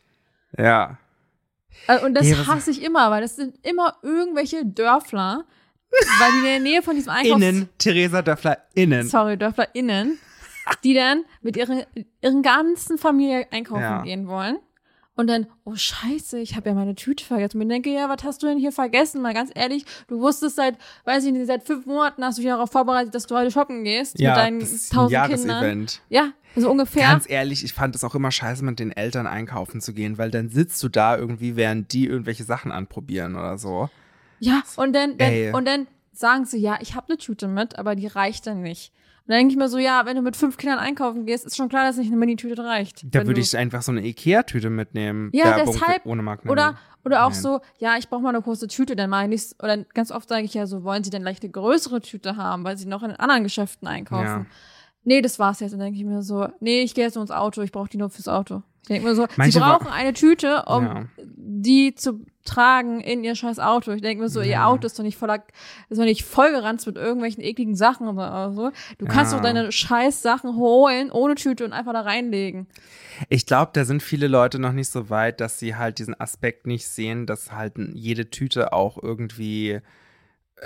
Ja. 0.58 1.00
Äh, 1.88 2.00
Und 2.06 2.14
das 2.14 2.26
Nee, 2.26 2.36
hasse 2.36 2.72
ich 2.72 2.82
immer, 2.82 3.12
weil 3.12 3.22
das 3.22 3.36
sind 3.36 3.58
immer 3.66 3.98
irgendwelche 4.02 4.66
Dörfler, 4.66 5.44
weil 6.20 6.32
die 6.32 6.38
in 6.38 6.44
der 6.46 6.60
Nähe 6.62 6.82
von 6.82 6.96
diesem 6.96 7.12
Einkaufs... 7.12 7.42
Innen, 7.42 7.70
Theresa 7.78 8.22
Döffler, 8.22 8.58
innen. 8.74 9.08
Sorry, 9.08 9.38
DörflerInnen, 9.38 10.18
die 10.84 10.94
dann 10.94 11.24
mit 11.42 11.58
ihrer, 11.58 11.86
ihren 12.22 12.42
ganzen 12.42 12.98
Familie 12.98 13.48
einkaufen 13.52 13.82
Ja. 13.82 14.02
gehen 14.04 14.28
wollen. 14.28 14.58
Und 15.18 15.28
dann, 15.28 15.48
oh 15.64 15.76
scheiße, 15.76 16.40
ich 16.40 16.58
habe 16.58 16.70
ja 16.70 16.76
meine 16.76 16.94
Tüte 16.94 17.24
vergessen. 17.24 17.58
Und 17.58 17.62
ich 17.64 17.70
denke, 17.70 17.90
ja, 17.90 18.10
was 18.10 18.26
hast 18.26 18.44
du 18.44 18.48
denn 18.48 18.58
hier 18.58 18.74
vergessen? 18.74 19.22
Mal 19.22 19.34
ganz 19.34 19.50
ehrlich, 19.56 19.86
du 20.10 20.20
wusstest 20.20 20.58
seit, 20.58 20.78
weiß 21.06 21.24
ich 21.24 21.32
nicht, 21.32 21.48
seit 21.48 21.64
fünf 21.64 21.86
Monaten 21.86 22.22
hast 22.24 22.38
du 22.38 22.42
dich 22.42 22.52
darauf 22.52 22.70
vorbereitet, 22.70 23.16
dass 23.16 23.26
du 23.26 23.36
heute 23.36 23.50
shoppen 23.50 23.86
gehst 23.86 24.20
Ja, 24.20 24.32
mit 24.32 24.38
deinen 24.38 24.60
tausend 24.92 25.26
Kindern. 25.28 25.88
Ja, 26.10 26.34
so 26.58 26.70
ungefähr. 26.70 27.08
Ganz 27.08 27.30
ehrlich, 27.30 27.64
ich 27.64 27.72
fand 27.74 27.96
es 27.96 28.04
auch 28.04 28.14
immer 28.14 28.30
scheiße, 28.32 28.66
mit 28.66 28.80
den 28.80 28.92
Eltern 28.92 29.26
einkaufen 29.26 29.80
zu 29.80 29.94
gehen, 29.94 30.18
weil 30.18 30.32
dann 30.32 30.50
sitzt 30.50 30.84
du 30.84 30.90
da 30.90 31.18
irgendwie, 31.18 31.56
während 31.56 31.94
die 31.94 32.08
irgendwelche 32.08 32.44
Sachen 32.44 32.74
anprobieren 32.74 33.36
oder 33.36 33.58
so. 33.58 33.90
Ja, 34.40 34.64
und 34.76 34.94
dann, 34.94 35.18
dann 35.18 35.54
und 35.54 35.66
dann 35.66 35.88
sagen 36.12 36.46
sie, 36.46 36.58
ja, 36.58 36.78
ich 36.82 36.94
habe 36.94 37.08
eine 37.08 37.18
Tüte 37.18 37.48
mit, 37.48 37.80
aber 37.80 37.96
die 37.96 38.08
reicht 38.08 38.48
dann 38.48 38.62
nicht. 38.62 38.92
Und 39.28 39.32
dann 39.32 39.40
denke 39.40 39.54
ich 39.54 39.58
mir 39.58 39.68
so, 39.70 39.80
ja, 39.80 40.06
wenn 40.06 40.16
du 40.16 40.22
mit 40.22 40.36
fünf 40.36 40.56
Kindern 40.58 40.78
einkaufen 40.78 41.26
gehst, 41.26 41.46
ist 41.46 41.58
schon 41.58 41.68
klar, 41.68 41.86
dass 41.86 41.98
nicht 41.98 42.08
eine 42.08 42.18
Mini-Tüte 42.18 42.64
reicht. 42.64 43.04
Da 43.10 43.26
würde 43.26 43.42
ich 43.42 43.58
einfach 43.58 43.82
so 43.82 43.92
eine 43.92 44.06
Ikea-Tüte 44.06 44.70
mitnehmen. 44.70 45.32
Ja, 45.34 45.58
Werbung 45.58 45.74
deshalb- 45.74 46.06
ohne 46.06 46.22
Markennennung. 46.22 46.52
Oder, 46.52 46.78
oder 47.04 47.26
auch 47.26 47.32
Nein. 47.32 47.42
so, 47.42 47.60
ja, 47.80 47.98
ich 47.98 48.08
brauche 48.08 48.22
mal 48.22 48.30
eine 48.30 48.42
große 48.44 48.68
Tüte, 48.68 48.96
dann 48.96 49.10
meine 49.10 49.34
ich 49.34 49.56
oder 49.64 49.78
ganz 49.78 50.12
oft 50.12 50.30
sage 50.30 50.44
ich 50.44 50.54
ja 50.54 50.68
so, 50.68 50.84
wollen 50.84 51.04
Sie 51.04 51.10
denn 51.10 51.24
vielleicht 51.24 51.42
eine 51.42 51.52
größere 51.52 52.02
Tüte 52.02 52.38
haben, 52.38 52.64
weil 52.64 52.78
Sie 52.78 52.86
noch 52.86 53.02
in 53.02 53.12
anderen 53.12 53.42
Geschäften 53.42 53.88
einkaufen? 53.88 54.26
Ja. 54.26 54.46
Nee, 55.06 55.22
das 55.22 55.40
war's 55.40 55.60
jetzt. 55.60 55.72
Dann 55.72 55.80
denke 55.80 55.98
ich 55.98 56.06
mir 56.06 56.22
so, 56.22 56.48
nee, 56.60 56.82
ich 56.82 56.94
gehe 56.94 57.06
jetzt 57.06 57.16
nur 57.16 57.24
ins 57.24 57.32
Auto, 57.32 57.62
ich 57.64 57.72
brauche 57.72 57.90
die 57.90 57.98
nur 57.98 58.12
fürs 58.12 58.28
Auto. 58.28 58.62
Ich 58.86 58.90
denke 58.90 59.08
mir 59.08 59.16
so, 59.16 59.26
Manche 59.36 59.54
Sie 59.54 59.60
brauchen 59.60 59.88
eine 59.88 60.14
Tüte, 60.14 60.64
um 60.68 60.84
Ja. 60.86 61.04
die 61.18 61.96
zu 61.96 62.24
tragen 62.44 63.02
in 63.02 63.24
ihr 63.24 63.34
scheiß 63.34 63.58
Auto. 63.58 63.92
Ich 63.94 64.04
denke 64.04 64.22
mir 64.22 64.30
so, 64.30 64.42
ihr 64.42 64.48
Ja. 64.48 64.68
Auto 64.68 64.86
ist 64.86 65.00
doch 65.00 65.04
nicht 65.04 65.18
voller, 65.18 65.44
ist 65.90 65.98
doch 65.98 66.06
nicht 66.06 66.24
vollgeranzt 66.24 66.86
mit 66.86 66.96
irgendwelchen 66.96 67.44
ekligen 67.44 67.76
Sachen 67.76 68.08
oder 68.08 68.52
so. 68.54 68.70
Du 69.00 69.08
kannst 69.08 69.32
Ja. 69.32 69.40
doch 69.40 69.44
deine 69.44 69.72
scheiß 69.72 70.22
Sachen 70.22 70.56
holen, 70.56 71.10
ohne 71.12 71.34
Tüte 71.34 71.66
und 71.66 71.74
einfach 71.74 71.94
da 71.94 72.02
reinlegen. 72.02 72.68
Ich 73.30 73.48
glaube, 73.48 73.72
da 73.74 73.86
sind 73.86 74.04
viele 74.04 74.28
Leute 74.28 74.60
noch 74.60 74.74
nicht 74.74 74.92
so 74.92 75.10
weit, 75.10 75.42
dass 75.42 75.58
sie 75.58 75.76
halt 75.76 75.98
diesen 75.98 76.20
Aspekt 76.20 76.68
nicht 76.68 76.88
sehen, 76.88 77.26
dass 77.26 77.52
halt 77.52 77.74
jede 77.96 78.30
Tüte 78.30 78.72
auch 78.72 79.02
irgendwie, 79.02 79.80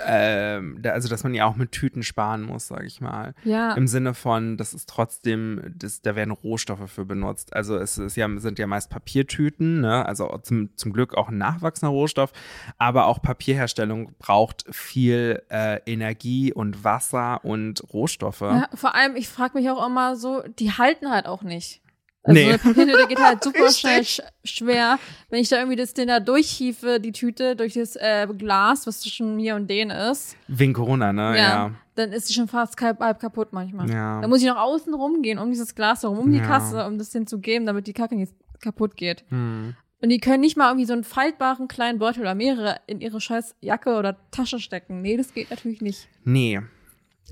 ähm, 0.06 0.82
also 0.84 1.08
dass 1.08 1.24
man 1.24 1.34
ja 1.34 1.46
auch 1.46 1.56
mit 1.56 1.72
Tüten 1.72 2.02
sparen 2.02 2.42
muss, 2.42 2.68
sage 2.68 2.86
ich 2.86 3.00
mal. 3.00 3.34
Ja. 3.44 3.74
Im 3.74 3.86
Sinne 3.86 4.14
von, 4.14 4.56
das 4.56 4.74
ist 4.74 4.88
trotzdem, 4.88 5.74
das, 5.76 6.02
da 6.02 6.16
werden 6.16 6.30
Rohstoffe 6.30 6.90
für 6.90 7.04
benutzt. 7.04 7.54
Also 7.54 7.76
es 7.76 7.98
ist 7.98 8.16
ja, 8.16 8.28
sind 8.36 8.58
ja 8.58 8.66
meist 8.66 8.90
Papiertüten, 8.90 9.80
ne? 9.80 10.06
also 10.06 10.38
zum, 10.42 10.76
zum 10.76 10.92
Glück 10.92 11.14
auch 11.14 11.28
ein 11.28 11.38
nachwachsender 11.38 11.92
Rohstoff, 11.92 12.32
aber 12.78 13.06
auch 13.06 13.22
Papierherstellung 13.22 14.12
braucht 14.18 14.64
viel 14.70 15.42
äh, 15.50 15.80
Energie 15.86 16.52
und 16.52 16.84
Wasser 16.84 17.44
und 17.44 17.82
Rohstoffe. 17.92 18.40
Ja, 18.40 18.68
vor 18.74 18.94
allem, 18.94 19.16
ich 19.16 19.28
frage 19.28 19.58
mich 19.58 19.70
auch 19.70 19.86
immer 19.86 20.16
so, 20.16 20.42
die 20.58 20.72
halten 20.72 21.10
halt 21.10 21.26
auch 21.26 21.42
nicht. 21.42 21.82
Also 22.22 22.38
Nee. 22.38 22.48
eine 22.50 22.58
Papiertüte 22.58 23.06
geht 23.08 23.18
halt 23.18 23.42
super 23.44 23.70
schnell 23.72 24.04
sch 24.04 24.20
schwer. 24.44 24.98
Wenn 25.30 25.40
ich 25.40 25.48
da 25.48 25.56
irgendwie 25.56 25.76
das 25.76 25.94
Ding 25.94 26.06
da 26.08 26.20
durchhiefe, 26.20 27.00
die 27.00 27.12
Tüte, 27.12 27.56
durch 27.56 27.74
das 27.74 27.96
äh, 27.96 28.26
Glas, 28.36 28.86
was 28.86 29.00
zwischen 29.00 29.36
mir 29.36 29.54
und 29.54 29.68
denen 29.70 29.90
ist, 29.90 30.36
Wegen 30.46 30.72
Corona, 30.74 31.12
ne? 31.14 31.38
Ja. 31.38 31.70
dann 31.94 32.12
ist 32.12 32.28
die 32.28 32.34
schon 32.34 32.46
fast 32.48 32.78
halb, 32.80 33.00
halb 33.00 33.20
kaputt 33.20 33.52
manchmal. 33.52 33.88
Ja. 33.90 34.20
Da 34.20 34.28
muss 34.28 34.42
ich 34.42 34.48
noch 34.48 34.58
außen 34.58 34.92
rumgehen, 34.92 35.38
um 35.38 35.48
dieses 35.50 35.74
Glas 35.74 36.02
herum, 36.02 36.18
um 36.18 36.30
die 36.32 36.38
Ja. 36.38 36.46
Kasse, 36.46 36.84
um 36.86 36.98
das 36.98 37.08
denen 37.10 37.26
zu 37.26 37.38
geben, 37.40 37.64
damit 37.64 37.86
die 37.86 37.94
Kacke 37.94 38.14
nicht 38.16 38.34
kaputt 38.60 38.96
geht. 38.96 39.24
Hm. 39.30 39.74
Und 40.02 40.08
die 40.08 40.18
können 40.18 40.40
nicht 40.40 40.56
mal 40.56 40.68
irgendwie 40.70 40.86
so 40.86 40.92
einen 40.94 41.04
faltbaren 41.04 41.68
kleinen 41.68 41.98
Beutel 41.98 42.20
oder 42.20 42.34
mehrere 42.34 42.76
in 42.86 43.00
ihre 43.00 43.20
scheiß 43.20 43.54
Jacke 43.60 43.96
oder 43.98 44.16
Tasche 44.30 44.58
stecken. 44.58 45.00
Nee, 45.02 45.16
das 45.16 45.32
geht 45.34 45.50
natürlich 45.50 45.80
nicht. 45.82 46.08
Nee. 46.24 46.60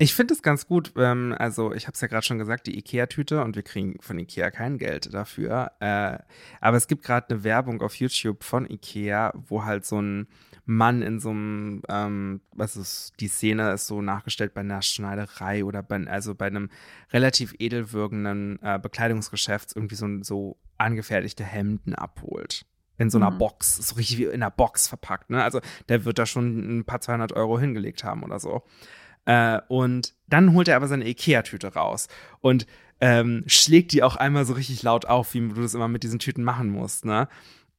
Ich 0.01 0.15
finde 0.15 0.33
es 0.33 0.41
ganz 0.41 0.65
gut. 0.65 0.93
Ähm, 0.95 1.35
also, 1.37 1.73
ich 1.73 1.85
habe 1.85 1.93
es 1.93 1.99
ja 1.99 2.07
gerade 2.07 2.25
schon 2.25 2.37
gesagt, 2.37 2.67
die 2.67 2.77
IKEA-Tüte 2.79 3.43
und 3.43 3.57
wir 3.57 3.63
kriegen 3.63 3.97
von 3.99 4.17
IKEA 4.17 4.49
kein 4.49 4.77
Geld 4.77 5.13
dafür. 5.13 5.73
Äh, 5.81 6.19
aber 6.61 6.77
es 6.77 6.87
gibt 6.87 7.03
gerade 7.03 7.29
eine 7.29 7.43
Werbung 7.43 7.81
auf 7.81 7.95
YouTube 7.95 8.45
von 8.45 8.65
IKEA, 8.69 9.33
wo 9.35 9.65
halt 9.65 9.85
so 9.85 10.01
ein 10.01 10.27
Mann 10.65 11.01
in 11.01 11.19
so 11.19 11.31
einem, 11.31 11.81
ähm, 11.89 12.39
was 12.53 12.77
ist, 12.77 13.11
die 13.19 13.27
Szene 13.27 13.73
ist 13.73 13.87
so 13.87 14.01
nachgestellt 14.01 14.53
bei 14.53 14.61
einer 14.61 14.81
Schneiderei 14.81 15.65
oder 15.65 15.83
bei, 15.83 16.07
also 16.07 16.33
bei 16.33 16.47
einem 16.47 16.69
relativ 17.11 17.53
edel 17.59 17.91
wirkenden 17.91 18.57
äh, 18.61 18.79
Bekleidungsgeschäft 18.81 19.75
irgendwie 19.75 19.95
so, 19.95 20.07
so 20.21 20.57
angefertigte 20.77 21.43
Hemden 21.43 21.93
abholt. 21.93 22.65
In 22.97 23.09
so 23.09 23.17
einer 23.17 23.31
Mhm. 23.31 23.37
Box, 23.37 23.75
so 23.75 23.95
richtig 23.95 24.17
wie 24.17 24.25
in 24.25 24.43
einer 24.43 24.51
Box 24.51 24.87
verpackt, 24.87 25.29
ne? 25.29 25.43
Also 25.43 25.59
der 25.89 26.05
wird 26.05 26.19
da 26.19 26.25
schon 26.25 26.79
ein 26.79 26.85
paar 26.85 27.01
200 27.01 27.33
Euro 27.33 27.59
hingelegt 27.59 28.05
haben 28.05 28.23
oder 28.23 28.39
so. 28.39 28.63
Äh, 29.29 29.61
und 29.67 30.15
dann 30.27 30.53
holt 30.53 30.67
er 30.67 30.75
aber 30.75 30.87
seine 30.87 31.07
Ikea-Tüte 31.07 31.75
raus 31.75 32.07
und 32.41 32.65
ähm, 32.99 33.43
schlägt 33.45 33.91
die 33.91 34.01
auch 34.01 34.15
einmal 34.15 34.43
so 34.43 34.53
richtig 34.53 34.81
laut 34.81 35.05
auf, 35.05 35.35
wie 35.35 35.47
du 35.47 35.61
das 35.61 35.75
immer 35.75 35.87
mit 35.87 36.01
diesen 36.01 36.17
Tüten 36.17 36.43
machen 36.43 36.71
musst, 36.71 37.05
ne? 37.05 37.27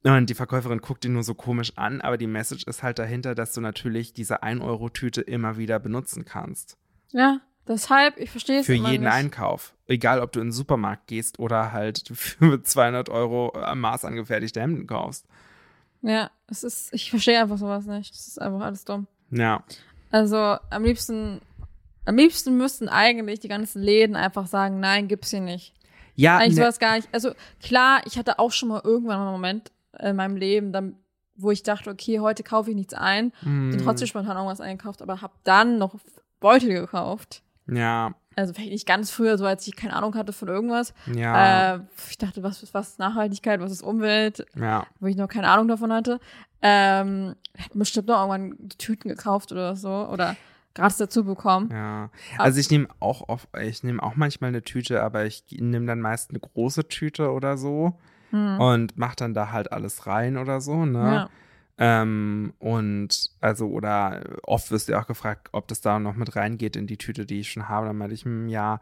Und 0.03 0.29
die 0.29 0.33
Verkäuferin 0.33 0.79
guckt 0.79 1.03
ihn 1.03 1.11
nur 1.11 1.23
so 1.23 1.35
komisch 1.35 1.73
an, 1.75 1.99
aber 1.99 2.17
die 2.17 2.25
Message 2.25 2.63
ist 2.63 2.83
halt 2.83 2.99
dahinter, 2.99 3.35
dass 3.35 3.51
du 3.51 3.59
natürlich 3.59 4.13
diese 4.13 4.43
1-Euro-Tüte 4.43 5.19
immer 5.19 5.57
wieder 5.57 5.77
benutzen 5.77 6.23
kannst. 6.23 6.77
Ja, 7.09 7.41
deshalb, 7.67 8.17
ich 8.17 8.31
verstehe 8.31 8.61
es 8.61 8.65
Für 8.65 8.73
jeden 8.73 9.03
nicht. 9.03 9.13
Einkauf. 9.13 9.75
Egal, 9.87 10.21
ob 10.21 10.31
du 10.31 10.39
in 10.39 10.47
den 10.47 10.51
Supermarkt 10.53 11.07
gehst 11.07 11.37
oder 11.37 11.73
halt 11.73 12.09
für 12.13 12.63
200 12.63 13.09
Euro 13.09 13.53
am 13.55 13.81
Maß 13.81 14.05
angefertigte 14.05 14.61
Hemden 14.61 14.87
kaufst. 14.87 15.27
Ja, 16.01 16.31
es 16.47 16.63
ist, 16.63 16.93
ich 16.93 17.09
verstehe 17.09 17.41
einfach 17.41 17.57
sowas 17.57 17.85
nicht. 17.87 18.11
Das 18.15 18.25
ist 18.25 18.41
einfach 18.41 18.61
alles 18.61 18.85
dumm. 18.85 19.05
Ja. 19.31 19.63
Also 20.11 20.57
am 20.69 20.83
liebsten, 20.83 21.41
am 22.05 22.15
liebsten 22.17 22.57
müssten 22.57 22.89
eigentlich 22.89 23.39
die 23.39 23.47
ganzen 23.47 23.81
Läden 23.81 24.15
einfach 24.15 24.47
sagen, 24.47 24.79
nein, 24.79 25.07
gibt's 25.07 25.29
hier 25.31 25.41
nicht. 25.41 25.73
Ja, 26.15 26.37
Eigentlich 26.37 26.55
ne- 26.57 26.63
sowas 26.63 26.79
gar 26.79 26.95
nicht. 26.95 27.07
Also 27.11 27.31
klar, 27.61 28.01
ich 28.05 28.17
hatte 28.17 28.37
auch 28.39 28.51
schon 28.51 28.69
mal 28.69 28.81
irgendwann 28.83 29.17
mal 29.17 29.23
einen 29.25 29.31
Moment 29.31 29.71
in 29.99 30.15
meinem 30.15 30.35
Leben, 30.35 30.71
dann, 30.73 30.95
wo 31.35 31.51
ich 31.51 31.63
dachte, 31.63 31.89
okay, 31.89 32.19
heute 32.19 32.43
kaufe 32.43 32.69
ich 32.69 32.75
nichts 32.75 32.93
ein, 32.93 33.31
Hm, 33.41 33.71
bin 33.71 33.81
trotzdem 33.81 34.07
spontan 34.07 34.35
irgendwas 34.35 34.61
eingekauft, 34.61 35.01
aber 35.01 35.21
habe 35.21 35.33
dann 35.43 35.77
noch 35.77 35.95
Beutel 36.39 36.73
gekauft. 36.73 37.41
Ja, 37.67 38.13
Also 38.35 38.53
vielleicht 38.53 38.71
nicht 38.71 38.87
ganz 38.87 39.11
früher, 39.11 39.37
so 39.37 39.45
als 39.45 39.65
ich 39.67 39.75
keine 39.75 39.93
Ahnung 39.93 40.15
hatte 40.15 40.33
von 40.33 40.47
irgendwas. 40.49 40.93
ja, 41.13 41.75
Äh, 41.75 41.79
ich 42.09 42.17
dachte, 42.17 42.43
was 42.43 42.61
ist 42.63 42.73
was 42.73 42.89
ist 42.89 42.99
Nachhaltigkeit, 42.99 43.59
was 43.61 43.71
ist 43.71 43.81
Umwelt, 43.83 44.45
ja. 44.59 44.85
wo 44.99 45.07
ich 45.07 45.15
noch 45.15 45.27
keine 45.29 45.47
Ahnung 45.49 45.67
davon 45.69 45.93
hatte. 45.93 46.19
Ähm, 46.61 47.35
bestimmt 47.73 48.07
noch 48.07 48.27
irgendwann 48.27 48.69
Tüten 48.77 49.09
gekauft 49.09 49.51
oder 49.51 49.75
so 49.75 50.07
oder 50.07 50.35
gratis 50.73 50.97
dazu 50.97 51.23
bekommen. 51.23 51.69
Ja, 51.71 52.09
also 52.37 52.59
ich 52.59 52.69
nehme 52.69 52.87
auch 52.99 53.27
oft, 53.27 53.47
ich 53.61 53.83
nehme 53.83 54.01
auch 54.01 54.15
manchmal 54.15 54.49
eine 54.49 54.61
Tüte, 54.61 55.01
aber 55.03 55.25
ich 55.25 55.43
nehme 55.49 55.85
dann 55.85 56.01
meist 56.01 56.29
eine 56.29 56.39
große 56.39 56.87
Tüte 56.87 57.31
oder 57.31 57.57
so 57.57 57.97
Hm. 58.31 58.59
und 58.59 58.97
mache 58.97 59.17
dann 59.17 59.33
da 59.33 59.51
halt 59.51 59.71
alles 59.71 60.07
rein 60.07 60.37
oder 60.37 60.61
so, 60.61 60.85
ne? 60.85 60.99
Ja. 61.13 61.29
Ähm, 61.77 62.53
und 62.59 63.31
also, 63.39 63.67
oder 63.67 64.21
oft 64.43 64.71
wirst 64.71 64.87
du 64.87 64.97
auch 64.99 65.07
gefragt, 65.07 65.49
ob 65.51 65.67
das 65.67 65.81
da 65.81 65.99
noch 65.99 66.15
mit 66.15 66.35
reingeht 66.35 66.75
in 66.75 66.85
die 66.85 66.97
Tüte, 66.97 67.25
die 67.25 67.39
ich 67.39 67.51
schon 67.51 67.69
habe. 67.69 67.87
Dann 67.87 67.97
meinte 67.97 68.13
ich, 68.13 68.23
hm, 68.23 68.47
ja, 68.47 68.79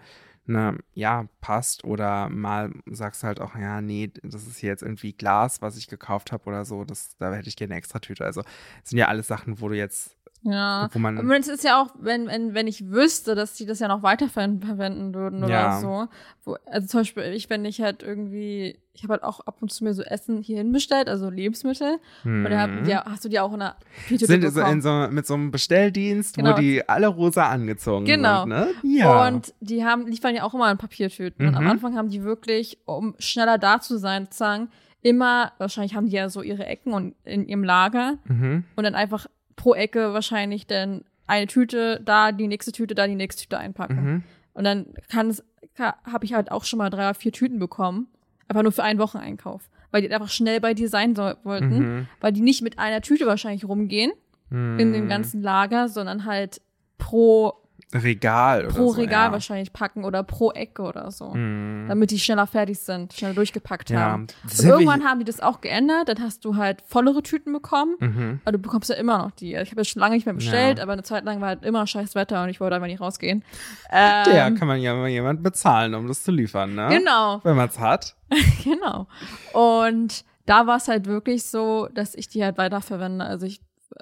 ne, 0.49 0.77
ja, 0.93 1.27
passt. 1.41 1.83
Oder 1.83 2.29
mal 2.29 2.71
sagst 2.87 3.23
halt 3.23 3.39
auch, 3.39 3.55
ja, 3.55 3.81
nee, 3.81 4.11
das 4.23 4.47
ist 4.47 4.57
hier 4.57 4.69
jetzt 4.69 4.83
irgendwie 4.83 5.13
Glas, 5.13 5.61
was 5.61 5.77
ich 5.77 5.87
gekauft 5.87 6.31
habe 6.31 6.45
oder 6.45 6.65
so. 6.65 6.83
Das, 6.83 7.15
da 7.17 7.33
hätte 7.33 7.47
ich 7.47 7.55
gerne 7.55 7.73
eine 7.73 7.79
extra 7.79 7.99
Tüte. 7.99 8.25
Also, 8.25 8.43
sind 8.83 8.97
ja 8.97 9.07
alles 9.07 9.27
Sachen, 9.27 9.61
wo 9.61 9.69
du 9.69 9.75
jetzt, 9.77 10.17
Ja. 10.41 10.87
wo 10.93 10.99
man. 10.99 11.17
Aber 11.17 11.37
es 11.37 11.47
ist 11.49 11.63
ja 11.65 11.81
auch, 11.81 11.89
wenn, 11.99 12.27
wenn, 12.27 12.53
wenn 12.53 12.65
ich 12.67 12.89
wüsste, 12.89 13.35
dass 13.35 13.53
die 13.55 13.65
das 13.65 13.79
ja 13.79 13.87
noch 13.89 14.03
weiterverwenden 14.03 15.13
würden 15.13 15.43
oder 15.43 15.53
Ja. 15.53 15.79
so. 15.81 16.07
Wo, 16.45 16.55
also 16.65 16.87
zum 16.87 17.01
Beispiel, 17.01 17.23
ich, 17.33 17.49
wenn 17.49 17.65
ich 17.65 17.81
halt 17.81 18.03
irgendwie, 18.03 18.79
ich 18.93 19.03
habe 19.03 19.13
halt 19.13 19.23
auch 19.23 19.41
ab 19.41 19.57
und 19.61 19.69
zu 19.71 19.83
mir 19.83 19.93
so 19.93 20.01
Essen 20.01 20.41
hierhin 20.41 20.71
bestellt, 20.71 21.09
also 21.09 21.29
Lebensmittel. 21.29 21.97
Und 22.23 22.45
da 22.45 22.59
hab, 22.61 22.69
Hm. 22.69 22.85
ja, 22.85 23.03
hast 23.05 23.25
du 23.25 23.29
die 23.29 23.39
auch 23.39 23.49
in 23.53 23.61
einer 23.61 23.75
Tüte 24.07 24.25
sind 24.27 24.49
so 24.49 24.61
in 24.61 24.81
so, 24.81 25.07
mit 25.11 25.27
so 25.27 25.33
einem 25.33 25.51
Bestelldienst, 25.51 26.35
Genau. 26.37 26.51
wo 26.55 26.59
die 26.59 26.87
alle 26.87 27.07
rosa 27.07 27.49
angezogen 27.49 28.05
Genau. 28.05 28.41
sind, 28.41 28.49
ne? 28.49 28.67
Ja. 28.83 29.27
Und 29.27 29.53
die 29.59 29.83
haben, 29.83 30.07
liefern 30.07 30.35
ja 30.35 30.43
auch 30.43 30.53
immer 30.53 30.71
in 30.71 30.77
Papiertüten. 30.77 31.47
Und 31.47 31.55
am 31.55 31.65
Mhm. 31.65 31.69
Anfang 31.71 31.97
haben 31.97 32.09
die 32.09 32.23
wirklich, 32.23 32.79
um 32.85 33.13
schneller 33.19 33.57
da 33.57 33.81
zu 33.81 33.97
sein, 33.97 34.25
sozusagen, 34.25 34.69
immer, 35.01 35.51
wahrscheinlich 35.57 35.95
haben 35.95 36.05
die 36.07 36.13
ja 36.15 36.29
so 36.29 36.41
ihre 36.41 36.65
Ecken 36.65 36.93
und 36.93 37.15
in 37.23 37.45
ihrem 37.47 37.63
Lager 37.63 38.17
mhm. 38.25 38.63
und 38.75 38.83
dann 38.83 38.95
einfach 38.95 39.27
pro 39.59 39.75
Ecke 39.75 40.13
wahrscheinlich 40.13 40.65
dann 40.67 41.03
eine 41.27 41.45
Tüte 41.47 42.01
da, 42.03 42.31
die 42.31 42.47
nächste 42.47 42.71
Tüte 42.71 42.95
da, 42.95 43.05
die 43.07 43.15
nächste 43.15 43.43
Tüte 43.43 43.57
einpacken. 43.59 44.03
Mhm. 44.03 44.23
Und 44.53 44.63
dann 44.63 44.87
kann 45.09 45.29
es, 45.29 45.43
habe 45.77 46.25
ich 46.25 46.33
halt 46.33 46.49
auch 46.51 46.63
schon 46.63 46.77
mal 46.79 46.89
drei 46.89 47.01
oder 47.09 47.13
vier 47.13 47.31
Tüten 47.31 47.59
bekommen, 47.59 48.07
aber 48.47 48.63
nur 48.63 48.71
für 48.71 48.83
einen 48.83 48.99
Wocheneinkauf, 48.99 49.69
weil 49.91 50.01
die 50.01 50.11
einfach 50.13 50.29
schnell 50.29 50.59
bei 50.61 50.73
dir 50.73 50.89
sein 50.89 51.15
so, 51.15 51.33
wollten, 51.43 51.77
Mhm. 51.99 52.07
weil 52.21 52.31
die 52.31 52.41
nicht 52.41 52.61
mit 52.61 52.79
einer 52.79 53.01
Tüte 53.01 53.27
wahrscheinlich 53.27 53.65
rumgehen 53.67 54.11
Mhm. 54.49 54.79
in 54.79 54.93
dem 54.93 55.09
ganzen 55.09 55.41
Lager, 55.43 55.87
sondern 55.89 56.25
halt 56.25 56.61
pro 56.97 57.53
Regal 57.91 58.65
oder 58.65 58.75
pro 58.75 58.91
so, 58.91 58.99
Regal 59.01 59.27
ja. 59.27 59.31
wahrscheinlich 59.31 59.73
packen 59.73 60.05
oder 60.05 60.21
pro 60.21 60.51
Ecke 60.51 60.83
oder 60.83 61.09
so, 61.09 61.31
Mhm. 61.33 61.85
damit 61.87 62.11
die 62.11 62.19
schneller 62.19 62.45
fertig 62.45 62.77
sind, 62.79 63.13
schneller 63.13 63.33
durchgepackt 63.33 63.89
Ja, 63.89 63.99
haben. 64.01 64.27
Und 64.43 64.57
ja 64.59 64.69
irgendwann 64.69 65.03
haben 65.03 65.17
die 65.19 65.25
das 65.25 65.39
auch 65.39 65.59
geändert, 65.59 66.07
dann 66.07 66.19
hast 66.21 66.45
du 66.45 66.55
halt 66.55 66.83
vollere 66.85 67.23
Tüten 67.23 67.51
bekommen. 67.51 67.95
Mhm. 67.99 68.41
Aber 68.45 68.51
du 68.51 68.59
bekommst 68.59 68.91
ja 68.91 68.95
immer 68.95 69.17
noch 69.17 69.31
die. 69.31 69.55
Ich 69.55 69.71
habe 69.71 69.81
jetzt 69.81 69.89
schon 69.89 70.01
lange 70.01 70.13
nicht 70.15 70.27
mehr 70.27 70.35
bestellt, 70.35 70.77
Ja. 70.77 70.83
aber 70.83 70.93
eine 70.93 71.01
Zeit 71.03 71.25
lang 71.25 71.41
war 71.41 71.47
halt 71.47 71.63
immer 71.65 71.87
scheiß 71.87 72.13
Wetter 72.13 72.43
und 72.43 72.49
ich 72.49 72.59
wollte 72.59 72.75
einfach 72.75 72.87
nicht 72.87 73.01
rausgehen. 73.01 73.43
Ähm, 73.91 74.23
Der 74.25 74.51
kann 74.51 74.67
man 74.67 74.79
ja 74.81 74.93
mal 74.93 75.07
jemand 75.09 75.41
bezahlen, 75.41 75.95
um 75.95 76.07
das 76.07 76.23
zu 76.23 76.31
liefern, 76.31 76.75
ne? 76.75 76.89
Genau, 76.89 77.39
Wenn 77.43 77.55
man 77.55 77.69
es 77.69 77.79
hat. 77.79 78.15
genau. 78.63 79.07
Und 79.53 80.23
da 80.45 80.67
war 80.67 80.77
es 80.77 80.87
halt 80.87 81.05
wirklich 81.07 81.43
so, 81.45 81.87
dass 81.93 82.13
ich 82.15 82.27
die 82.27 82.43
halt 82.43 82.57
weiterverwende. 82.59 83.25
Also 83.25 83.45
ich 83.47 83.61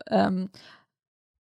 ähm, 0.10 0.50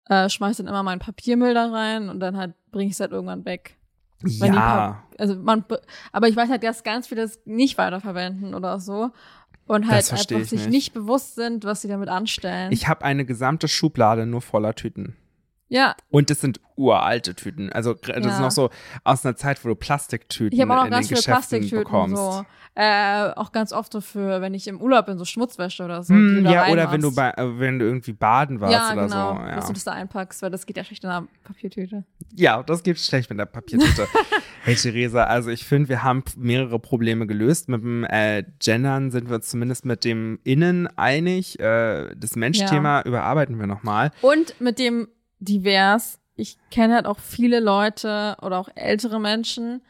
äh, 0.08 0.28
schmeiß 0.28 0.58
dann 0.58 0.66
immer 0.66 0.82
meinen 0.82 0.98
Papiermüll 1.00 1.54
da 1.54 1.70
rein 1.70 2.08
und 2.08 2.20
dann 2.20 2.36
halt 2.36 2.54
bringe 2.70 2.86
ich 2.88 2.92
es 2.94 3.00
halt 3.00 3.12
irgendwann 3.12 3.44
weg. 3.44 3.76
Ja, 4.24 5.02
Also 5.18 5.34
man, 5.36 5.64
be- 5.66 5.82
aber 6.12 6.28
ich 6.28 6.36
weiß 6.36 6.48
halt, 6.48 6.62
dass 6.62 6.82
ganz 6.82 7.06
viele 7.06 7.22
das 7.22 7.40
nicht 7.44 7.76
weiterverwenden 7.78 8.54
oder 8.54 8.80
so. 8.80 9.10
Und 9.66 9.86
halt 9.86 10.10
einfach 10.12 10.18
ich 10.42 10.48
sich 10.50 10.60
nicht. 10.60 10.70
nicht. 10.70 10.92
bewusst 10.94 11.36
sind, 11.36 11.64
was 11.64 11.80
sie 11.82 11.88
damit 11.88 12.08
anstellen. 12.10 12.70
ich 12.72 12.86
habe 12.88 13.04
eine 13.04 13.24
gesamte 13.24 13.66
Schublade 13.68 14.26
nur 14.26 14.42
voller 14.42 14.74
Tüten. 14.74 15.16
Ja, 15.74 15.94
Und 16.10 16.30
das 16.30 16.40
sind 16.40 16.60
uralte 16.76 17.34
Tüten. 17.34 17.70
Also 17.72 17.94
das 17.94 18.08
Ja. 18.24 18.30
ist 18.32 18.40
noch 18.40 18.50
so 18.50 18.70
aus 19.04 19.24
einer 19.24 19.36
Zeit, 19.36 19.64
wo 19.64 19.68
du 19.68 19.74
Plastiktüten 19.74 20.52
ich 20.56 20.60
habe 20.60 20.72
auch 20.72 20.78
noch 20.78 20.84
in 20.86 20.90
ganz 20.90 21.08
den 21.08 21.16
viele 21.16 21.20
Geschäften 21.20 21.58
Plastiktüten 21.60 21.78
bekommst. 21.84 22.16
so. 22.16 22.44
Äh, 22.76 23.30
auch 23.36 23.52
ganz 23.52 23.72
oft 23.72 23.92
so 23.92 24.00
für, 24.00 24.40
wenn 24.40 24.52
ich 24.52 24.66
im 24.66 24.80
Urlaub 24.80 25.06
bin, 25.06 25.16
so 25.16 25.24
Schmutzwäsche 25.24 25.84
oder 25.84 26.02
so. 26.02 26.12
Da 26.12 26.50
ja, 26.50 26.66
oder 26.72 26.90
wenn 26.90 27.00
du 27.00 27.14
bei, 27.14 27.30
äh, 27.30 27.60
wenn 27.60 27.78
du 27.78 27.84
irgendwie 27.84 28.12
baden 28.12 28.60
warst 28.60 28.72
ja, 28.72 28.92
oder 28.92 29.04
genau, 29.04 29.34
so. 29.36 29.40
Ja. 29.42 29.54
dass 29.54 29.66
du 29.68 29.72
das 29.74 29.84
da 29.84 29.92
einpackst, 29.92 30.42
weil 30.42 30.50
das 30.50 30.66
geht 30.66 30.76
ja 30.76 30.82
schlecht 30.82 31.04
in 31.04 31.10
einer 31.10 31.28
Papiertüte. 31.44 32.02
ja, 32.34 32.60
das 32.64 32.82
geht 32.82 32.98
schlecht 32.98 33.30
mit 33.30 33.38
der 33.38 33.46
Papiertüte. 33.46 34.08
hey 34.64 34.74
Theresa, 34.74 35.22
also 35.22 35.50
ich 35.50 35.64
finde, 35.64 35.88
wir 35.88 36.02
haben 36.02 36.24
mehrere 36.36 36.80
Probleme 36.80 37.28
gelöst. 37.28 37.68
Mit 37.68 37.80
dem 37.82 38.02
äh, 38.04 38.42
Gendern 38.58 39.12
sind 39.12 39.30
wir 39.30 39.40
zumindest 39.40 39.84
mit 39.84 40.04
dem 40.04 40.40
Innen 40.42 40.88
einig. 40.98 41.60
Äh, 41.60 42.16
das 42.16 42.34
Mensch-Thema 42.34 43.02
überarbeiten 43.02 43.60
wir 43.60 43.68
nochmal. 43.68 44.10
Und 44.20 44.60
mit 44.60 44.80
dem 44.80 45.06
divers, 45.38 46.18
ich 46.36 46.58
kenne 46.70 46.94
halt 46.94 47.06
auch 47.06 47.18
viele 47.18 47.60
Leute 47.60 48.36
oder 48.42 48.58
auch 48.58 48.68
ältere 48.74 49.20
Menschen, 49.20 49.82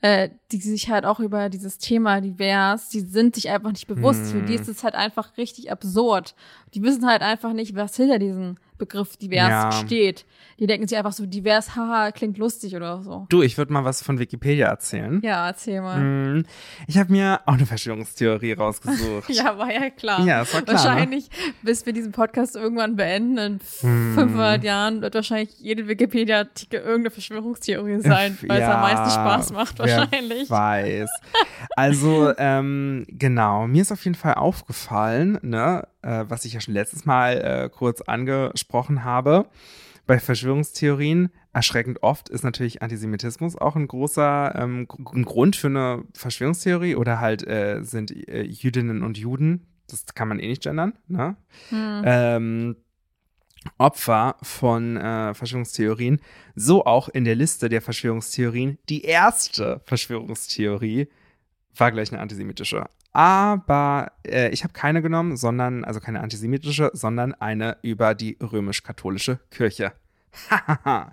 äh, 0.00 0.30
die 0.50 0.58
sich 0.58 0.90
halt 0.90 1.04
auch 1.04 1.20
über 1.20 1.48
dieses 1.48 1.78
Thema 1.78 2.20
divers, 2.20 2.88
die 2.88 3.00
sind 3.00 3.34
sich 3.34 3.50
einfach 3.50 3.70
nicht 3.70 3.86
bewusst. 3.86 4.32
Für 4.32 4.42
die 4.42 4.54
ist 4.54 4.68
es 4.68 4.82
halt 4.82 4.94
einfach 4.94 5.36
richtig 5.36 5.70
absurd. 5.70 6.34
Die 6.74 6.82
wissen 6.82 7.06
halt 7.06 7.22
einfach 7.22 7.52
nicht, 7.52 7.74
was 7.74 7.96
hinter 7.96 8.18
diesem 8.18 8.56
Begriff 8.86 9.16
divers 9.16 9.48
Ja. 9.48 9.72
steht. 9.72 10.24
Die 10.58 10.66
denken 10.66 10.86
sich 10.86 10.96
einfach 10.98 11.12
so, 11.12 11.24
divers, 11.26 11.74
haha, 11.76 12.10
klingt 12.12 12.36
lustig 12.38 12.74
oder 12.76 13.00
so. 13.02 13.26
Du, 13.30 13.42
ich 13.42 13.58
würde 13.58 13.72
mal 13.72 13.84
was 13.84 14.02
von 14.02 14.18
Wikipedia 14.18 14.66
erzählen. 14.68 15.20
Ja, 15.24 15.46
erzähl 15.48 15.80
mal. 15.80 15.98
Hm, 15.98 16.44
Ich 16.86 16.98
habe 16.98 17.10
mir 17.12 17.40
auch 17.46 17.54
eine 17.54 17.66
Verschwörungstheorie 17.66 18.52
rausgesucht. 18.52 19.28
Ja, 19.32 19.56
war 19.58 19.72
ja 19.72 19.90
klar. 19.90 20.24
Ja, 20.26 20.40
das 20.40 20.52
war 20.54 20.62
klar, 20.62 20.74
ne? 20.76 20.84
Wahrscheinlich, 20.90 21.30
bis 21.62 21.86
wir 21.86 21.92
diesen 21.92 22.12
Podcast 22.12 22.54
irgendwann 22.56 22.96
beenden, 22.96 23.38
in 23.38 23.60
Hm. 23.80 24.14
500 24.14 24.62
Jahren, 24.64 25.00
wird 25.02 25.14
wahrscheinlich 25.14 25.58
jede 25.58 25.88
Wikipedia-Artikel 25.88 26.80
irgendeine 26.80 27.10
Verschwörungstheorie 27.10 28.00
sein, 28.00 28.36
weil 28.46 28.58
es 28.60 28.68
Ja, 28.68 28.74
am 28.74 28.80
meisten 28.82 29.10
Spaß 29.10 29.52
macht, 29.52 29.78
wahrscheinlich. 29.78 30.50
weiß. 30.50 31.08
Also, 31.76 32.32
ähm, 32.38 33.04
genau, 33.08 33.66
mir 33.66 33.82
ist 33.82 33.92
auf 33.92 34.04
jeden 34.04 34.16
Fall 34.16 34.34
aufgefallen, 34.34 35.38
ne, 35.42 35.86
äh, 36.02 36.24
was 36.28 36.44
ich 36.44 36.54
ja 36.54 36.60
schon 36.60 36.74
letztes 36.74 37.04
Mal 37.04 37.38
äh, 37.38 37.68
kurz 37.68 38.00
angesprochen 38.02 39.04
habe. 39.04 39.46
Bei 40.06 40.18
Verschwörungstheorien, 40.18 41.30
erschreckend 41.52 42.02
oft, 42.02 42.28
ist 42.28 42.42
natürlich 42.42 42.82
Antisemitismus 42.82 43.56
auch 43.56 43.76
ein 43.76 43.86
großer 43.86 44.54
ähm, 44.56 44.88
ein 45.14 45.24
Grund 45.24 45.54
für 45.54 45.68
eine 45.68 46.04
Verschwörungstheorie 46.14 46.96
oder 46.96 47.20
halt 47.20 47.46
äh, 47.46 47.82
sind 47.82 48.10
äh, 48.10 48.42
Jüdinnen 48.42 49.02
und 49.02 49.16
Juden, 49.16 49.66
das 49.86 50.06
kann 50.14 50.28
man 50.28 50.40
eh 50.40 50.48
nicht 50.48 50.62
gendern, 50.62 50.94
ne? 51.06 51.36
Hm. 51.68 52.02
ähm, 52.04 52.76
Opfer 53.78 54.36
von 54.42 54.96
äh, 54.96 55.34
Verschwörungstheorien, 55.34 56.20
so 56.56 56.84
auch 56.84 57.08
in 57.08 57.24
der 57.24 57.36
Liste 57.36 57.68
der 57.68 57.80
Verschwörungstheorien. 57.80 58.78
Die 58.88 59.02
erste 59.02 59.80
Verschwörungstheorie 59.86 61.08
war 61.76 61.92
gleich 61.92 62.10
eine 62.12 62.20
antisemitische. 62.20 62.86
Aber 63.12 64.12
äh, 64.26 64.48
ich 64.50 64.64
habe 64.64 64.72
keine 64.72 65.02
genommen, 65.02 65.36
sondern, 65.36 65.84
also 65.84 66.00
keine 66.00 66.20
antisemitische, 66.20 66.90
sondern 66.94 67.34
eine 67.34 67.76
über 67.82 68.14
die 68.14 68.38
römisch-katholische 68.40 69.38
Kirche. 69.50 69.92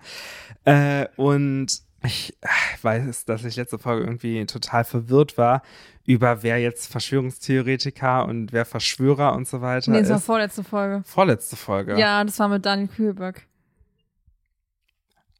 äh, 0.65 1.07
und 1.17 1.67
ich 2.03 2.37
äh, 2.41 2.47
weiß, 2.81 3.25
dass 3.25 3.43
ich 3.43 3.57
letzte 3.57 3.77
Folge 3.77 4.05
irgendwie 4.05 4.45
total 4.45 4.85
verwirrt 4.85 5.37
war 5.37 5.61
über 6.05 6.41
wer 6.41 6.57
jetzt 6.57 6.89
Verschwörungstheoretiker 6.91 8.25
und 8.25 8.51
wer 8.53 8.65
Verschwörer 8.65 9.33
und 9.33 9.47
so 9.47 9.61
weiter 9.61 9.91
Nee, 9.91 9.99
das 9.99 10.09
war 10.09 10.19
vorletzte 10.19 10.63
Folge. 10.63 11.03
Vorletzte 11.05 11.55
Folge. 11.55 11.99
Ja. 11.99 12.23
das 12.23 12.39
war 12.39 12.47
mit 12.47 12.65
Daniel 12.65 12.87
Kühlberg. 12.87 13.43